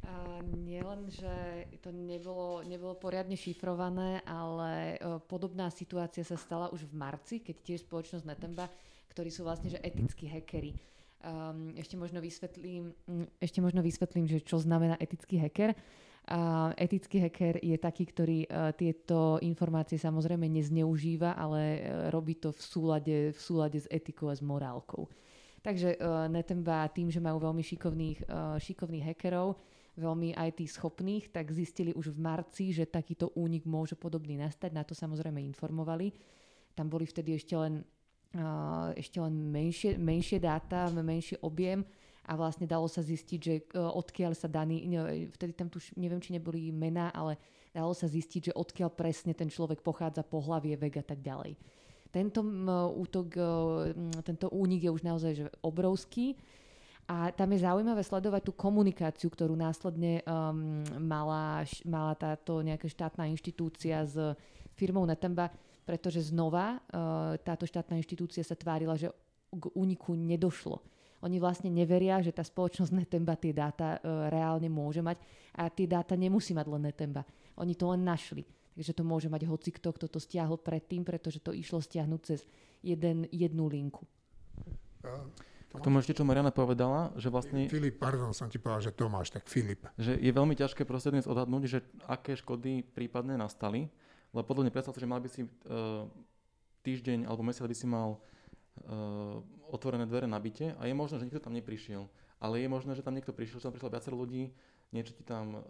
Uh, 0.00 0.40
nielen, 0.64 1.12
že 1.12 1.28
to 1.84 1.92
nebolo, 1.92 2.64
nebolo 2.64 2.96
poriadne 2.96 3.36
šifrované, 3.36 4.24
ale 4.24 4.96
uh, 4.96 5.20
podobná 5.20 5.68
situácia 5.68 6.24
sa 6.24 6.40
stala 6.40 6.72
už 6.72 6.88
v 6.88 6.94
marci, 6.96 7.36
keď 7.44 7.56
tiež 7.60 7.84
spoločnosť 7.84 8.24
Netemba, 8.24 8.72
ktorí 9.12 9.28
sú 9.28 9.44
vlastne 9.44 9.68
že 9.68 9.78
etickí 9.84 10.24
hackery. 10.24 10.72
Um, 11.20 11.76
ešte, 11.76 12.00
možno 12.00 12.24
vysvetlím, 12.24 12.96
ešte 13.44 13.60
možno 13.60 13.84
vysvetlím, 13.84 14.24
že 14.24 14.40
čo 14.40 14.56
znamená 14.56 14.96
etický 14.96 15.36
hacker. 15.36 15.76
A 16.30 16.70
etický 16.78 17.18
hacker 17.26 17.58
je 17.58 17.74
taký, 17.74 18.06
ktorý 18.06 18.46
uh, 18.46 18.70
tieto 18.70 19.42
informácie 19.42 19.98
samozrejme 19.98 20.46
nezneužíva, 20.46 21.34
ale 21.34 21.60
uh, 21.60 21.80
robí 22.14 22.38
to 22.38 22.54
v 22.54 22.60
súlade, 22.62 23.16
v 23.34 23.40
súlade 23.42 23.82
s 23.82 23.90
etikou 23.90 24.30
a 24.30 24.38
s 24.38 24.42
morálkou. 24.42 25.10
Takže 25.58 25.98
uh, 25.98 26.30
Netemba 26.30 26.86
tým, 26.94 27.10
že 27.10 27.18
majú 27.18 27.42
veľmi 27.42 27.66
šikovných, 27.66 28.30
šikovných 28.62 29.10
hackerov, 29.10 29.58
veľmi 29.98 30.38
IT 30.38 30.70
schopných, 30.70 31.34
tak 31.34 31.50
zistili 31.50 31.90
už 31.98 32.14
v 32.14 32.22
marci, 32.22 32.70
že 32.70 32.86
takýto 32.86 33.34
únik 33.34 33.66
môže 33.66 33.98
podobný 33.98 34.38
nastať. 34.38 34.70
Na 34.70 34.86
to 34.86 34.94
samozrejme 34.94 35.42
informovali. 35.42 36.14
Tam 36.78 36.86
boli 36.86 37.10
vtedy 37.10 37.34
ešte 37.34 37.58
len, 37.58 37.82
ešte 38.94 39.18
len 39.18 39.34
menšie, 39.50 39.98
menšie 39.98 40.38
dáta, 40.38 40.88
menší 40.94 41.42
objem 41.42 41.82
a 42.30 42.38
vlastne 42.38 42.70
dalo 42.70 42.86
sa 42.86 43.02
zistiť, 43.02 43.40
že 43.42 43.54
e, 43.58 43.62
odkiaľ 43.74 44.38
sa 44.38 44.46
daný, 44.46 44.86
vtedy 45.34 45.50
tam 45.50 45.66
tuž, 45.66 45.90
neviem, 45.98 46.22
či 46.22 46.30
neboli 46.30 46.70
mená, 46.70 47.10
ale 47.10 47.34
dalo 47.74 47.90
sa 47.90 48.06
zistiť, 48.06 48.54
že 48.54 48.56
odkiaľ 48.56 48.94
presne 48.94 49.34
ten 49.34 49.50
človek 49.50 49.82
pochádza, 49.82 50.22
pohlavie, 50.22 50.78
vek 50.78 51.02
a 51.02 51.04
tak 51.10 51.18
ďalej. 51.26 51.58
Tento 52.14 52.46
útok, 52.94 53.34
e, 53.34 54.22
tento 54.22 54.46
únik 54.54 54.86
je 54.86 54.94
už 54.94 55.02
naozaj 55.02 55.32
že 55.34 55.46
obrovský 55.58 56.38
a 57.10 57.34
tam 57.34 57.50
je 57.50 57.66
zaujímavé 57.66 58.06
sledovať 58.06 58.42
tú 58.46 58.52
komunikáciu, 58.54 59.34
ktorú 59.34 59.58
následne 59.58 60.22
um, 60.22 60.86
mala, 61.02 61.66
mala 61.82 62.14
táto 62.14 62.62
nejaká 62.62 62.86
štátna 62.86 63.26
inštitúcia 63.26 64.06
s 64.06 64.14
firmou 64.78 65.02
Netemba, 65.02 65.50
pretože 65.82 66.30
znova 66.30 66.78
uh, 66.78 67.34
táto 67.42 67.66
štátna 67.66 67.98
inštitúcia 67.98 68.46
sa 68.46 68.54
tvárila, 68.54 68.94
že 68.94 69.10
k 69.50 69.64
úniku 69.74 70.14
nedošlo 70.14 70.78
oni 71.20 71.36
vlastne 71.36 71.68
neveria, 71.68 72.24
že 72.24 72.32
tá 72.32 72.40
spoločnosť 72.40 72.92
Netemba 72.96 73.36
tie 73.36 73.52
dáta 73.52 74.00
e, 74.00 74.32
reálne 74.32 74.72
môže 74.72 75.04
mať 75.04 75.20
a 75.52 75.68
tie 75.68 75.84
dáta 75.84 76.16
nemusí 76.16 76.56
mať 76.56 76.66
len 76.72 76.82
Netemba. 76.88 77.28
Oni 77.60 77.76
to 77.76 77.92
len 77.92 78.00
našli. 78.00 78.48
Takže 78.72 78.96
to 78.96 79.02
môže 79.04 79.28
mať 79.28 79.44
hoci 79.44 79.76
kto, 79.76 79.92
kto 79.92 80.06
to 80.08 80.16
stiahol 80.16 80.56
predtým, 80.56 81.04
pretože 81.04 81.44
to 81.44 81.52
išlo 81.52 81.84
stiahnuť 81.84 82.20
cez 82.24 82.48
jeden, 82.80 83.28
jednu 83.28 83.68
linku. 83.68 84.08
K 85.70 85.84
tomu 85.84 86.00
ešte, 86.00 86.16
čo 86.16 86.24
Mariana 86.24 86.50
povedala, 86.50 87.12
že 87.20 87.28
vlastne... 87.28 87.68
Filip, 87.68 88.00
pardon, 88.00 88.32
som 88.32 88.48
ti 88.48 88.56
povedal, 88.56 88.90
že 88.90 88.96
Tomáš, 88.96 89.36
tak 89.36 89.44
Filip. 89.44 89.84
Že 90.00 90.16
je 90.16 90.32
veľmi 90.32 90.56
ťažké 90.56 90.88
proste 90.88 91.12
dnes 91.12 91.28
odhadnúť, 91.28 91.62
že 91.68 91.78
aké 92.08 92.34
škody 92.34 92.80
prípadne 92.82 93.36
nastali, 93.36 93.92
lebo 94.32 94.48
podľa 94.48 94.66
mňa 94.66 94.72
predstav 94.72 94.96
že 94.96 95.06
mal 95.06 95.20
by 95.20 95.28
si 95.28 95.44
uh, 95.44 96.08
týždeň 96.82 97.28
alebo 97.28 97.44
mesiac 97.44 97.68
by 97.68 97.76
si 97.76 97.86
mal 97.86 98.16
uh, 98.16 98.18
otvorené 99.70 100.04
dvere 100.06 100.26
na 100.26 100.38
byte 100.40 100.74
a 100.76 100.82
je 100.86 100.94
možné, 100.94 101.20
že 101.20 101.26
nikto 101.26 101.42
tam 101.42 101.54
neprišiel. 101.54 102.08
Ale 102.40 102.60
je 102.60 102.68
možné, 102.72 102.96
že 102.96 103.04
tam 103.04 103.12
niekto 103.12 103.36
prišiel, 103.36 103.60
že 103.60 103.66
tam 103.68 103.74
prišlo 103.76 103.92
viacero 103.92 104.16
ľudí, 104.16 104.50
niečo 104.90 105.14
ti 105.14 105.22
tam 105.22 105.54
uh, 105.54 105.62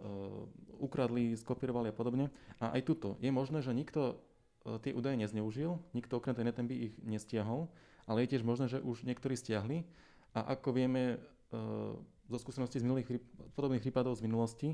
ukradli, 0.81 1.37
skopírovali 1.37 1.91
a 1.91 1.95
podobne. 1.95 2.33
A 2.57 2.73
aj 2.73 2.81
tuto. 2.87 3.19
Je 3.21 3.29
možné, 3.29 3.61
že 3.61 3.75
nikto 3.75 4.17
uh, 4.17 4.81
tie 4.81 4.95
údaje 4.95 5.19
nezneužil, 5.19 5.77
nikto 5.93 6.17
okrem 6.17 6.33
tej 6.33 6.49
netemby 6.49 6.75
ich 6.89 6.93
nestiahol, 7.05 7.69
ale 8.09 8.25
je 8.25 8.33
tiež 8.33 8.43
možné, 8.47 8.65
že 8.71 8.81
už 8.81 9.05
niektorí 9.05 9.37
stiahli. 9.37 9.85
A 10.33 10.57
ako 10.57 10.73
vieme 10.73 11.19
uh, 11.19 11.93
zo 12.31 12.37
skúseností 12.39 12.79
z 12.81 12.87
minulých 12.87 13.21
podobných 13.53 13.83
prípadov 13.83 14.17
z 14.17 14.25
minulosti, 14.25 14.69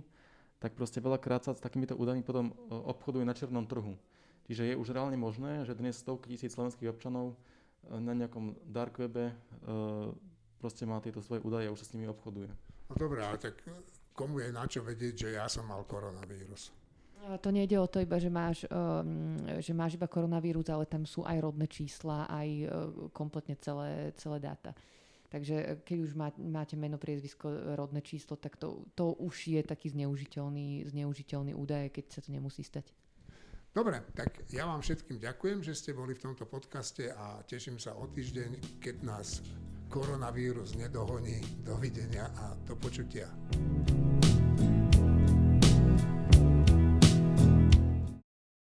tak 0.62 0.74
proste 0.78 1.02
veľakrát 1.02 1.46
sa 1.46 1.52
s 1.54 1.62
takýmito 1.62 1.94
údajmi 1.94 2.26
potom 2.26 2.50
obchodujú 2.70 3.22
na 3.22 3.34
černom 3.38 3.70
trhu. 3.70 3.94
Čiže 4.50 4.74
je 4.74 4.76
už 4.80 4.90
reálne 4.90 5.18
možné, 5.20 5.68
že 5.70 5.78
dnes 5.78 5.98
stovky 6.02 6.34
tisíc 6.34 6.56
slovenských 6.58 6.90
občanov 6.90 7.38
na 7.92 8.14
nejakom 8.14 8.56
dark 8.68 9.00
webe 9.00 9.32
e, 9.32 9.34
proste 10.60 10.84
má 10.84 11.00
tieto 11.00 11.24
svoje 11.24 11.44
údaje 11.46 11.70
a 11.70 11.74
už 11.74 11.86
sa 11.86 11.88
s 11.88 11.94
nimi 11.96 12.10
obchoduje. 12.10 12.50
No 12.88 12.94
dobré, 12.96 13.24
ale 13.24 13.38
tak 13.40 13.64
komu 14.18 14.42
je 14.42 14.50
na 14.50 14.66
čo 14.66 14.82
vedieť, 14.82 15.14
že 15.28 15.30
ja 15.38 15.46
som 15.46 15.68
mal 15.68 15.86
koronavírus? 15.86 16.74
To 17.28 17.52
nejde 17.52 17.76
o 17.76 17.92
to 17.92 18.00
iba, 18.00 18.16
že 18.24 18.32
máš, 18.32 18.64
um, 18.72 19.36
že 19.60 19.76
máš 19.76 20.00
iba 20.00 20.08
koronavírus, 20.08 20.72
ale 20.72 20.88
tam 20.88 21.04
sú 21.04 21.28
aj 21.28 21.44
rodné 21.44 21.68
čísla, 21.68 22.24
aj 22.32 22.48
uh, 22.48 22.70
kompletne 23.12 23.60
celé, 23.60 24.16
celé 24.16 24.40
dáta. 24.40 24.72
Takže 25.28 25.84
keď 25.84 25.98
už 26.08 26.12
má, 26.16 26.32
máte 26.40 26.80
meno, 26.80 26.96
priezvisko, 26.96 27.76
rodné 27.76 28.00
číslo, 28.00 28.40
tak 28.40 28.56
to, 28.56 28.88
to 28.96 29.12
už 29.20 29.60
je 29.60 29.60
taký 29.60 29.92
zneužiteľný, 29.92 30.88
zneužiteľný 30.88 31.52
údaj, 31.52 31.92
keď 31.92 32.06
sa 32.16 32.24
to 32.24 32.32
nemusí 32.32 32.64
stať. 32.64 32.96
Dobre, 33.78 34.02
tak 34.18 34.42
ja 34.50 34.66
vám 34.66 34.82
všetkým 34.82 35.22
ďakujem, 35.22 35.62
že 35.62 35.78
ste 35.78 35.94
boli 35.94 36.18
v 36.18 36.26
tomto 36.26 36.50
podcaste 36.50 37.14
a 37.14 37.46
teším 37.46 37.78
sa 37.78 37.94
o 37.94 38.10
týždeň, 38.10 38.82
keď 38.82 39.06
nás 39.06 39.46
koronavírus 39.86 40.74
nedohoní. 40.74 41.46
Dovidenia 41.62 42.26
a 42.42 42.58
do 42.66 42.74
počutia. 42.74 43.30